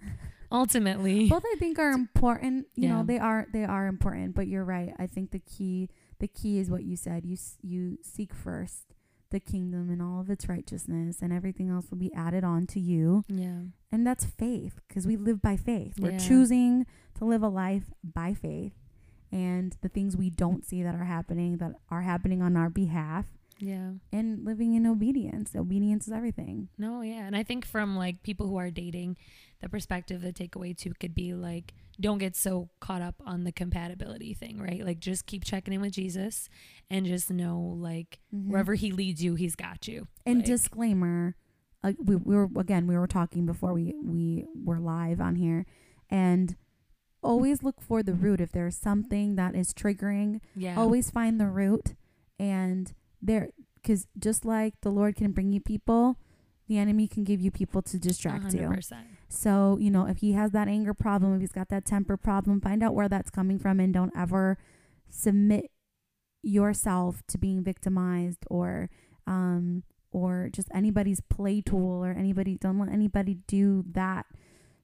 ultimately, 0.51 1.29
Both 1.37 1.45
I 1.45 1.55
think 1.57 1.79
are 1.79 1.91
important. 1.91 2.67
You 2.75 2.87
Yeah. 2.89 2.97
know, 2.97 3.03
they 3.03 3.19
are 3.19 3.47
they 3.53 3.63
are 3.63 3.87
important. 3.87 4.35
But 4.35 4.47
you're 4.47 4.65
right. 4.65 4.93
I 4.99 5.07
think 5.07 5.31
the 5.31 5.39
key 5.39 5.89
the 6.19 6.27
key 6.27 6.59
is 6.59 6.69
what 6.69 6.83
you 6.83 6.95
said. 6.95 7.25
You 7.25 7.37
you 7.61 7.97
seek 8.01 8.33
first 8.33 8.85
the 9.29 9.39
kingdom 9.39 9.89
and 9.89 9.99
all 10.01 10.19
of 10.21 10.29
its 10.29 10.47
righteousness, 10.47 11.17
and 11.21 11.33
everything 11.33 11.67
else 11.69 11.89
will 11.89 11.97
be 11.97 12.13
added 12.13 12.43
on 12.43 12.67
to 12.67 12.79
you. 12.79 13.25
yeah. 13.27 13.61
And 13.91 14.05
that's 14.07 14.25
faith, 14.25 14.79
because 14.87 15.05
we 15.07 15.17
live 15.17 15.41
by 15.41 15.55
faith. 15.57 15.99
We're 15.99 16.11
Yeah. 16.11 16.17
choosing 16.19 16.85
to 17.15 17.25
live 17.25 17.41
a 17.41 17.47
life 17.47 17.91
by 18.03 18.33
faith, 18.35 18.73
and 19.31 19.75
the 19.81 19.89
things 19.89 20.15
we 20.15 20.29
don't 20.29 20.63
see 20.63 20.83
that 20.83 20.93
are 20.93 21.05
happening 21.05 21.57
that 21.57 21.73
are 21.89 22.01
happening 22.03 22.41
on 22.43 22.55
our 22.55 22.69
behalf. 22.69 23.25
Yeah. 23.59 23.91
and 24.11 24.43
living 24.45 24.73
in 24.73 24.85
obedience. 24.85 25.55
Obedience 25.55 26.07
is 26.07 26.13
everything. 26.13 26.69
No, 26.77 27.01
yeah. 27.01 27.25
And 27.25 27.35
I 27.35 27.43
think 27.43 27.65
from 27.65 27.95
like 27.95 28.23
people 28.23 28.47
who 28.47 28.57
are 28.57 28.71
dating, 28.71 29.17
the 29.61 29.69
perspective, 29.69 30.21
the 30.21 30.33
takeaway 30.33 30.75
too 30.77 30.93
could 30.99 31.13
be 31.15 31.33
like, 31.33 31.73
don't 31.99 32.17
get 32.17 32.35
so 32.35 32.69
caught 32.79 33.01
up 33.01 33.15
on 33.25 33.43
the 33.43 33.51
compatibility 33.51 34.33
thing, 34.33 34.59
right? 34.59 34.83
Like 34.85 34.99
just 34.99 35.25
keep 35.27 35.43
checking 35.45 35.73
in 35.73 35.81
with 35.81 35.93
Jesus 35.93 36.49
and 36.89 37.05
just 37.05 37.29
know 37.29 37.59
like 37.77 38.19
wherever 38.31 38.73
he 38.73 38.91
leads 38.91 39.23
you, 39.23 39.35
he's 39.35 39.55
got 39.55 39.87
you. 39.87 40.07
And 40.25 40.37
Like- 40.39 40.45
disclaimer, 40.45 41.35
uh, 41.83 41.93
we, 42.03 42.15
we 42.15 42.35
were 42.35 42.49
again 42.57 42.87
we 42.87 42.97
were 42.97 43.07
talking 43.07 43.45
before 43.45 43.73
we 43.73 43.93
we 44.03 44.45
were 44.55 44.79
live 44.79 45.19
on 45.21 45.35
here, 45.35 45.65
and 46.09 46.55
always 47.21 47.61
look 47.61 47.79
for 47.81 48.01
the 48.01 48.13
root. 48.13 48.41
If 48.41 48.51
there's 48.51 48.75
something 48.77 49.35
that 49.35 49.53
is 49.55 49.73
triggering, 49.73 50.39
Yeah. 50.55 50.75
always 50.77 51.11
find 51.11 51.39
the 51.39 51.47
root, 51.47 51.93
and 52.39 52.91
there 53.23 53.49
because 53.75 54.07
just 54.17 54.45
like 54.45 54.75
the 54.81 54.89
Lord 54.89 55.15
can 55.15 55.31
bring 55.31 55.51
you 55.51 55.59
people, 55.59 56.17
the 56.67 56.77
enemy 56.77 57.07
can 57.07 57.23
give 57.23 57.41
you 57.41 57.51
people 57.51 57.81
to 57.81 57.97
distract 57.99 58.53
you. 58.53 58.61
100%. 58.61 58.93
So, 59.29 59.77
you 59.79 59.91
know, 59.91 60.05
if 60.07 60.17
he 60.17 60.33
has 60.33 60.51
that 60.51 60.67
anger 60.67 60.93
problem, 60.93 61.35
if 61.35 61.41
he's 61.41 61.51
got 61.51 61.69
that 61.69 61.85
temper 61.85 62.17
problem, 62.17 62.61
find 62.61 62.83
out 62.83 62.93
where 62.93 63.09
that's 63.09 63.29
coming 63.29 63.59
from 63.59 63.79
and 63.79 63.93
don't 63.93 64.13
ever 64.15 64.57
submit 65.09 65.71
yourself 66.41 67.23
to 67.27 67.37
being 67.37 67.63
victimized 67.63 68.45
or 68.49 68.89
um 69.25 69.83
or 70.11 70.49
just 70.51 70.67
anybody's 70.73 71.21
play 71.21 71.61
tool 71.61 72.03
or 72.03 72.11
anybody 72.11 72.57
don't 72.59 72.77
let 72.77 72.89
anybody 72.89 73.37
do 73.47 73.85
that 73.89 74.25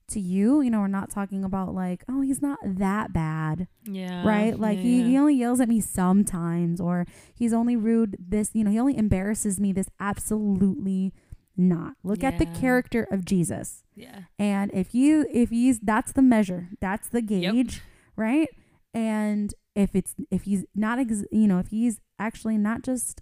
to 0.09 0.19
you. 0.19 0.61
You 0.61 0.69
know, 0.69 0.79
we're 0.79 0.87
not 0.87 1.09
talking 1.09 1.43
about 1.43 1.73
like, 1.73 2.03
oh, 2.09 2.21
he's 2.21 2.41
not 2.41 2.59
that 2.63 3.13
bad 3.13 3.67
Yeah. 3.85 4.25
right? 4.27 4.57
Like 4.59 4.77
yeah, 4.77 4.83
he, 4.83 4.99
yeah. 5.01 5.05
he 5.07 5.17
only 5.17 5.35
yells 5.35 5.59
at 5.59 5.69
me 5.69 5.81
sometimes, 5.81 6.79
or 6.81 7.05
he's 7.35 7.53
only 7.53 7.75
rude 7.75 8.17
this, 8.19 8.51
you 8.53 8.63
know, 8.63 8.71
he 8.71 8.79
only 8.79 8.97
embarrasses 8.97 9.59
me 9.59 9.71
this. 9.73 9.87
Absolutely 9.99 11.13
not. 11.57 11.93
Look 12.03 12.23
at 12.23 12.37
the 12.39 12.45
character 12.45 13.07
of 13.11 13.25
Jesus. 13.25 13.83
yeah. 13.95 14.21
And 14.37 14.71
if 14.73 14.93
you, 14.95 15.25
if 15.31 15.49
he's, 15.49 15.79
that's 15.79 16.11
the 16.13 16.21
measure, 16.21 16.69
that's 16.79 17.09
the 17.09 17.21
gauge, 17.21 17.81
right? 18.15 18.47
And 18.93 19.53
if 19.75 19.95
it's, 19.95 20.15
if 20.31 20.43
he's 20.43 20.65
not, 20.73 20.99
ex, 20.99 21.23
you 21.31 21.47
know, 21.47 21.59
if 21.59 21.67
he's 21.67 21.99
actually 22.17 22.57
not 22.57 22.81
just, 22.83 23.21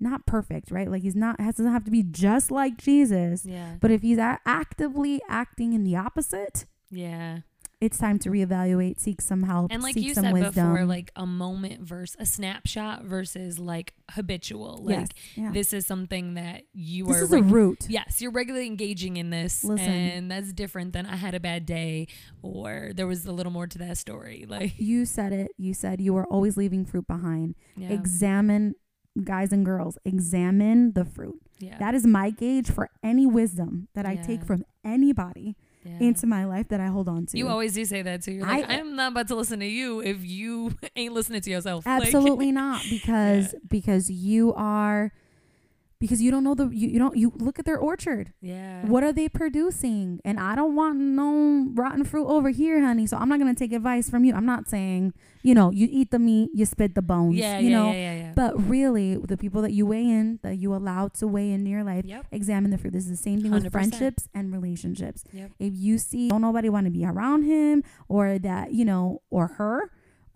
not 0.00 0.26
perfect, 0.26 0.70
right? 0.70 0.90
Like 0.90 1.02
he's 1.02 1.16
not, 1.16 1.40
has 1.40 1.56
doesn't 1.56 1.72
have 1.72 1.84
to 1.84 1.90
be 1.90 2.02
just 2.02 2.50
like 2.50 2.76
Jesus, 2.78 3.44
Yeah. 3.44 3.76
but 3.80 3.90
if 3.90 4.02
he's 4.02 4.18
a- 4.18 4.38
actively 4.46 5.20
acting 5.28 5.72
in 5.72 5.84
the 5.84 5.96
opposite, 5.96 6.66
Yeah. 6.90 7.40
it's 7.80 7.96
time 7.98 8.18
to 8.20 8.30
reevaluate, 8.30 8.98
seek 9.00 9.20
some 9.22 9.42
help, 9.44 9.70
And 9.72 9.82
like 9.82 9.94
seek 9.94 10.04
you 10.04 10.14
some 10.14 10.24
said 10.24 10.32
wisdom. 10.34 10.72
before, 10.72 10.84
like 10.86 11.10
a 11.16 11.24
moment 11.26 11.80
versus 11.82 12.16
a 12.18 12.26
snapshot 12.26 13.04
versus 13.04 13.58
like 13.58 13.94
habitual. 14.10 14.80
Like 14.82 14.96
yes, 14.98 15.08
yeah. 15.36 15.50
this 15.52 15.72
is 15.72 15.86
something 15.86 16.34
that 16.34 16.64
you 16.74 17.06
this 17.06 17.16
are 17.16 17.20
This 17.20 17.28
is 17.28 17.32
a 17.32 17.42
reg- 17.42 17.50
root. 17.52 17.86
Yes, 17.88 18.20
you're 18.20 18.32
regularly 18.32 18.66
engaging 18.66 19.16
in 19.16 19.30
this, 19.30 19.64
Listen. 19.64 19.86
and 19.88 20.30
that's 20.30 20.52
different 20.52 20.92
than 20.92 21.06
I 21.06 21.16
had 21.16 21.34
a 21.34 21.40
bad 21.40 21.64
day, 21.64 22.08
or 22.42 22.90
there 22.94 23.06
was 23.06 23.24
a 23.26 23.32
little 23.32 23.52
more 23.52 23.66
to 23.66 23.78
that 23.78 23.96
story. 23.98 24.44
Like, 24.48 24.74
You 24.78 25.04
said 25.06 25.32
it. 25.32 25.52
You 25.56 25.72
said 25.74 26.00
you 26.00 26.16
are 26.16 26.26
always 26.26 26.56
leaving 26.56 26.84
fruit 26.84 27.06
behind. 27.06 27.54
yeah, 27.76 27.88
Examine, 27.90 28.74
guys 29.22 29.52
and 29.52 29.64
girls, 29.64 29.98
examine 30.04 30.92
the 30.92 31.04
fruit. 31.04 31.40
yeah, 31.58 31.78
That 31.78 31.94
is 31.94 32.06
my 32.06 32.30
gauge 32.30 32.70
for 32.70 32.88
any 33.02 33.26
wisdom 33.26 33.88
that 33.94 34.06
I 34.06 34.16
take 34.16 34.44
from 34.44 34.64
anybody 34.84 35.56
yeah. 35.84 35.98
into 36.00 36.26
my 36.26 36.44
life 36.44 36.68
that 36.68 36.80
I 36.80 36.86
hold 36.86 37.08
on 37.08 37.26
to. 37.26 37.38
You 37.38 37.48
always 37.48 37.74
do 37.74 37.84
say 37.84 38.02
that 38.02 38.22
too. 38.22 38.32
You're 38.32 38.46
like, 38.46 38.68
I- 38.68 38.74
am 38.74 38.96
not 38.96 39.12
about 39.12 39.28
to 39.28 39.34
listen 39.34 39.60
to 39.60 39.66
you 39.66 40.00
if 40.00 40.24
you 40.24 40.74
ain't 40.96 41.14
listening 41.14 41.40
to 41.40 41.50
yourself. 41.50 41.86
Like- 41.86 42.02
Absolutely 42.02 42.52
not, 42.62 42.82
because 42.88 43.54
because 43.68 44.10
you 44.10 44.54
are 44.54 45.12
because 46.00 46.22
you 46.22 46.30
don't 46.30 46.42
know 46.42 46.54
the 46.54 46.68
you, 46.68 46.88
you 46.88 46.98
don't 46.98 47.16
you 47.16 47.32
look 47.36 47.58
at 47.58 47.66
their 47.66 47.78
orchard. 47.78 48.32
Yeah. 48.40 48.86
What 48.86 49.04
are 49.04 49.12
they 49.12 49.28
producing? 49.28 50.20
And 50.24 50.40
I 50.40 50.54
don't 50.54 50.74
want 50.74 50.98
no 50.98 51.68
rotten 51.74 52.04
fruit 52.04 52.26
over 52.26 52.48
here, 52.48 52.80
honey. 52.80 53.06
So 53.06 53.16
I'm 53.18 53.28
not 53.28 53.38
gonna 53.38 53.54
take 53.54 53.72
advice 53.72 54.08
from 54.08 54.24
you. 54.24 54.34
I'm 54.34 54.46
not 54.46 54.68
saying, 54.68 55.12
you 55.42 55.54
know, 55.54 55.70
you 55.70 55.86
eat 55.90 56.10
the 56.10 56.18
meat, 56.18 56.50
you 56.54 56.64
spit 56.64 56.94
the 56.94 57.02
bones. 57.02 57.36
Yeah, 57.36 57.58
you 57.58 57.70
yeah, 57.70 57.78
know. 57.78 57.86
yeah, 57.92 57.98
yeah, 57.98 58.14
yeah. 58.14 58.32
But 58.34 58.68
really, 58.68 59.16
the 59.16 59.36
people 59.36 59.60
that 59.62 59.72
you 59.72 59.84
weigh 59.86 60.08
in, 60.08 60.38
that 60.42 60.56
you 60.56 60.74
allow 60.74 61.08
to 61.08 61.26
weigh 61.28 61.50
in 61.52 61.66
your 61.66 61.84
life, 61.84 62.04
Yep. 62.06 62.26
examine 62.32 62.70
the 62.70 62.78
fruit. 62.78 62.92
This 62.94 63.04
is 63.04 63.10
the 63.10 63.16
same 63.16 63.42
thing 63.42 63.50
with 63.50 63.64
100%. 63.64 63.70
friendships 63.72 64.28
and 64.34 64.52
relationships. 64.52 65.22
Yep. 65.32 65.50
If 65.58 65.74
you 65.76 65.98
see 65.98 66.28
don't 66.30 66.40
nobody 66.40 66.70
want 66.70 66.86
to 66.86 66.90
be 66.90 67.04
around 67.04 67.42
him 67.42 67.84
or 68.08 68.38
that, 68.38 68.72
you 68.72 68.84
know, 68.86 69.20
or 69.30 69.48
her, 69.58 69.90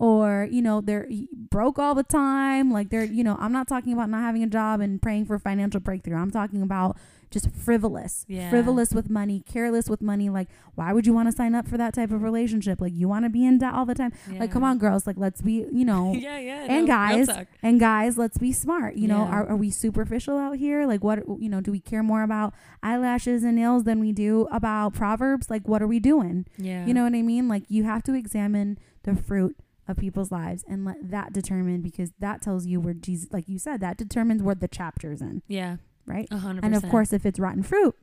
or, 0.05 0.49
you 0.51 0.61
know, 0.61 0.81
they're 0.81 1.09
broke 1.51 1.79
all 1.79 1.95
the 1.95 2.03
time, 2.03 2.71
like 2.71 2.91
they're, 2.91 3.05
you 3.05 3.25
know, 3.25 3.37
I'm 3.41 3.53
not 3.53 3.67
talking 3.69 3.93
about 3.93 4.11
not 4.11 4.21
having 4.23 4.43
a 4.43 4.47
job 4.59 4.81
and 4.81 5.01
praying 5.01 5.25
for 5.27 5.39
financial 5.39 5.81
breakthrough. 5.81 6.17
I'm 6.17 6.31
talking 6.31 6.63
about 6.63 6.97
just 7.31 7.51
frivolous, 7.51 8.25
Yeah. 8.29 8.49
frivolous 8.51 8.93
with 8.93 9.09
money, 9.11 9.43
careless 9.55 9.89
with 9.91 10.01
money. 10.01 10.29
Like, 10.31 10.49
why 10.77 10.93
would 10.93 11.05
you 11.07 11.13
want 11.13 11.29
to 11.29 11.33
sign 11.33 11.55
up 11.55 11.67
for 11.67 11.77
that 11.79 11.93
type 11.95 12.13
of 12.13 12.23
relationship? 12.23 12.81
Like, 12.81 12.93
you 12.95 13.09
want 13.09 13.25
to 13.25 13.29
be 13.31 13.45
in 13.45 13.59
debt 13.59 13.75
all 13.75 13.87
the 13.87 13.95
time. 13.95 14.13
Like, 14.39 14.53
come 14.53 14.63
on, 14.63 14.79
girls. 14.79 15.05
Like, 15.07 15.17
let's 15.19 15.41
be, 15.43 15.67
you 15.73 15.85
know, 15.85 16.13
yeah, 16.27 16.39
yeah. 16.39 16.67
and 16.69 16.87
no, 16.87 16.95
guys 16.95 17.29
and 17.63 17.81
guys 17.81 18.17
let's 18.19 18.39
be 18.39 18.53
smart 18.53 18.95
you 18.97 19.09
know 19.09 19.23
are, 19.35 19.47
are 19.49 19.57
we 19.57 19.71
superficial 19.71 20.37
out 20.39 20.57
here 20.57 20.87
like 20.87 21.03
what 21.03 21.19
you 21.45 21.49
know 21.49 21.61
do 21.61 21.71
we 21.73 21.81
care 21.81 22.03
more 22.03 22.23
about 22.23 22.53
eyelashes 22.83 23.43
and 23.43 23.57
nails 23.57 23.85
than 23.85 23.99
we 24.01 24.13
do 24.13 24.47
about 24.53 24.93
proverbs 24.95 25.49
like 25.51 25.67
what 25.67 25.83
are 25.83 25.87
we 25.87 25.99
doing 25.99 26.45
Yeah. 26.59 26.85
you 26.87 26.93
know 26.95 27.05
what 27.05 27.15
i 27.15 27.23
mean 27.23 27.49
like 27.49 27.65
you 27.69 27.85
have 27.85 28.03
to 28.05 28.15
examine 28.15 28.79
the 29.05 29.15
fruit 29.17 29.57
of 29.89 29.97
people's 29.97 30.31
lives 30.33 30.65
and 30.69 30.85
let 30.85 30.97
that 31.11 31.33
determine 31.33 31.81
because 31.83 32.11
that 32.19 32.41
tells 32.43 32.67
you 32.67 32.81
where 32.81 32.95
jesus 32.95 33.29
like 33.33 33.49
you 33.49 33.59
said 33.59 33.81
that 33.81 33.97
determines 33.97 34.43
where 34.43 34.55
the 34.55 34.69
chapter's 34.69 35.21
in 35.21 35.43
Yeah. 35.49 35.77
right 36.07 36.27
A 36.31 36.39
hundred 36.39 36.65
and 36.65 36.75
of 36.75 36.89
course 36.89 37.13
if 37.13 37.25
it's 37.27 37.39
rotten 37.39 37.63
fruit 37.63 37.95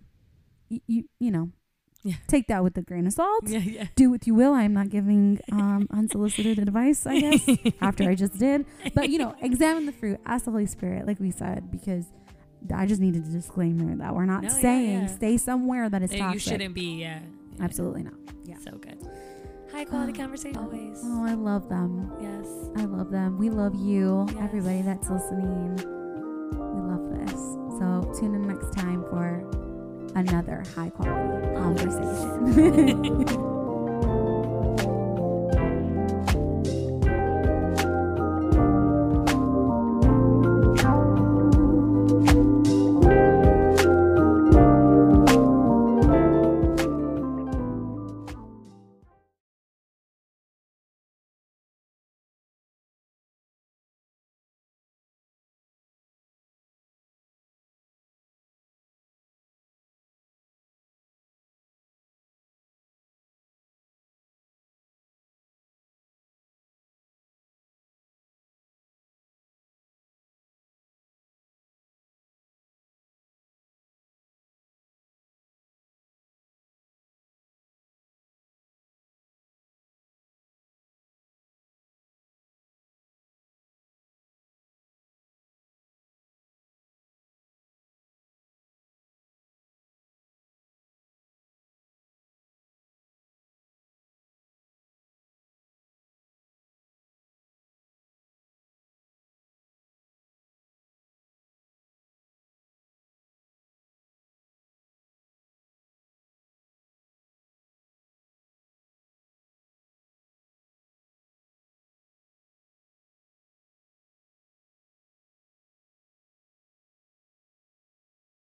you 0.69 0.79
you, 0.87 1.03
you 1.19 1.31
know 1.31 1.49
Yeah. 2.03 2.15
take 2.27 2.47
that 2.47 2.63
with 2.63 2.77
a 2.77 2.81
grain 2.81 3.07
of 3.07 3.13
salt 3.13 3.47
Yeah, 3.47 3.59
yeah. 3.59 3.87
do 3.95 4.09
what 4.11 4.25
you 4.27 4.33
will 4.35 4.53
i'm 4.53 4.73
not 4.73 4.89
giving 4.89 5.39
um 5.51 5.87
unsolicited 5.91 6.59
advice 6.59 7.05
i 7.07 7.19
guess 7.19 7.47
after 7.81 8.03
I 8.09 8.15
just 8.15 8.37
did. 8.37 8.65
But 8.95 9.09
you 9.09 9.17
know, 9.19 9.35
examine 9.41 9.85
the 9.85 9.91
fruit, 9.91 10.19
ask 10.25 10.45
the 10.45 10.51
Holy 10.51 10.65
Spirit, 10.67 11.05
like 11.07 11.19
we 11.19 11.31
said, 11.31 11.71
because 11.71 12.05
I 12.73 12.85
just 12.85 13.01
needed 13.01 13.25
a 13.25 13.29
disclaimer 13.29 13.95
that 13.97 14.13
we're 14.15 14.25
not 14.25 14.43
No, 14.43 14.49
saying 14.49 15.01
yeah. 15.01 15.05
stay 15.07 15.37
somewhere 15.37 15.89
that 15.89 16.01
is 16.03 16.11
you 16.13 16.19
toxic. 16.19 16.41
shouldn't 16.41 16.75
be. 16.75 17.01
Yeah. 17.01 17.19
Yeah. 17.57 17.63
Absolutely 17.65 18.03
not. 18.03 18.13
Yeah. 18.45 18.57
So 18.63 18.77
good. 18.77 18.97
High 19.71 19.85
quality 19.85 20.13
conversation 20.13 20.57
always. 20.57 20.99
Oh, 21.03 21.25
I 21.25 21.33
love 21.33 21.69
them. 21.69 22.11
Yes. 22.19 22.45
I 22.75 22.85
love 22.85 23.09
them. 23.09 23.37
We 23.37 23.49
love 23.49 23.73
you, 23.75 24.25
Yes. 24.29 24.37
everybody 24.41 24.81
that's 24.81 25.09
listening. 25.09 25.75
We 25.77 26.81
love 26.81 27.09
this. 27.25 27.39
So 27.79 28.11
tune 28.19 28.35
in 28.35 28.47
next 28.47 28.73
time 28.73 29.03
for 29.09 29.49
another 30.15 30.63
high 30.75 30.89
quality 30.89 31.47
oh. 31.47 31.61
conversation. 31.61 33.47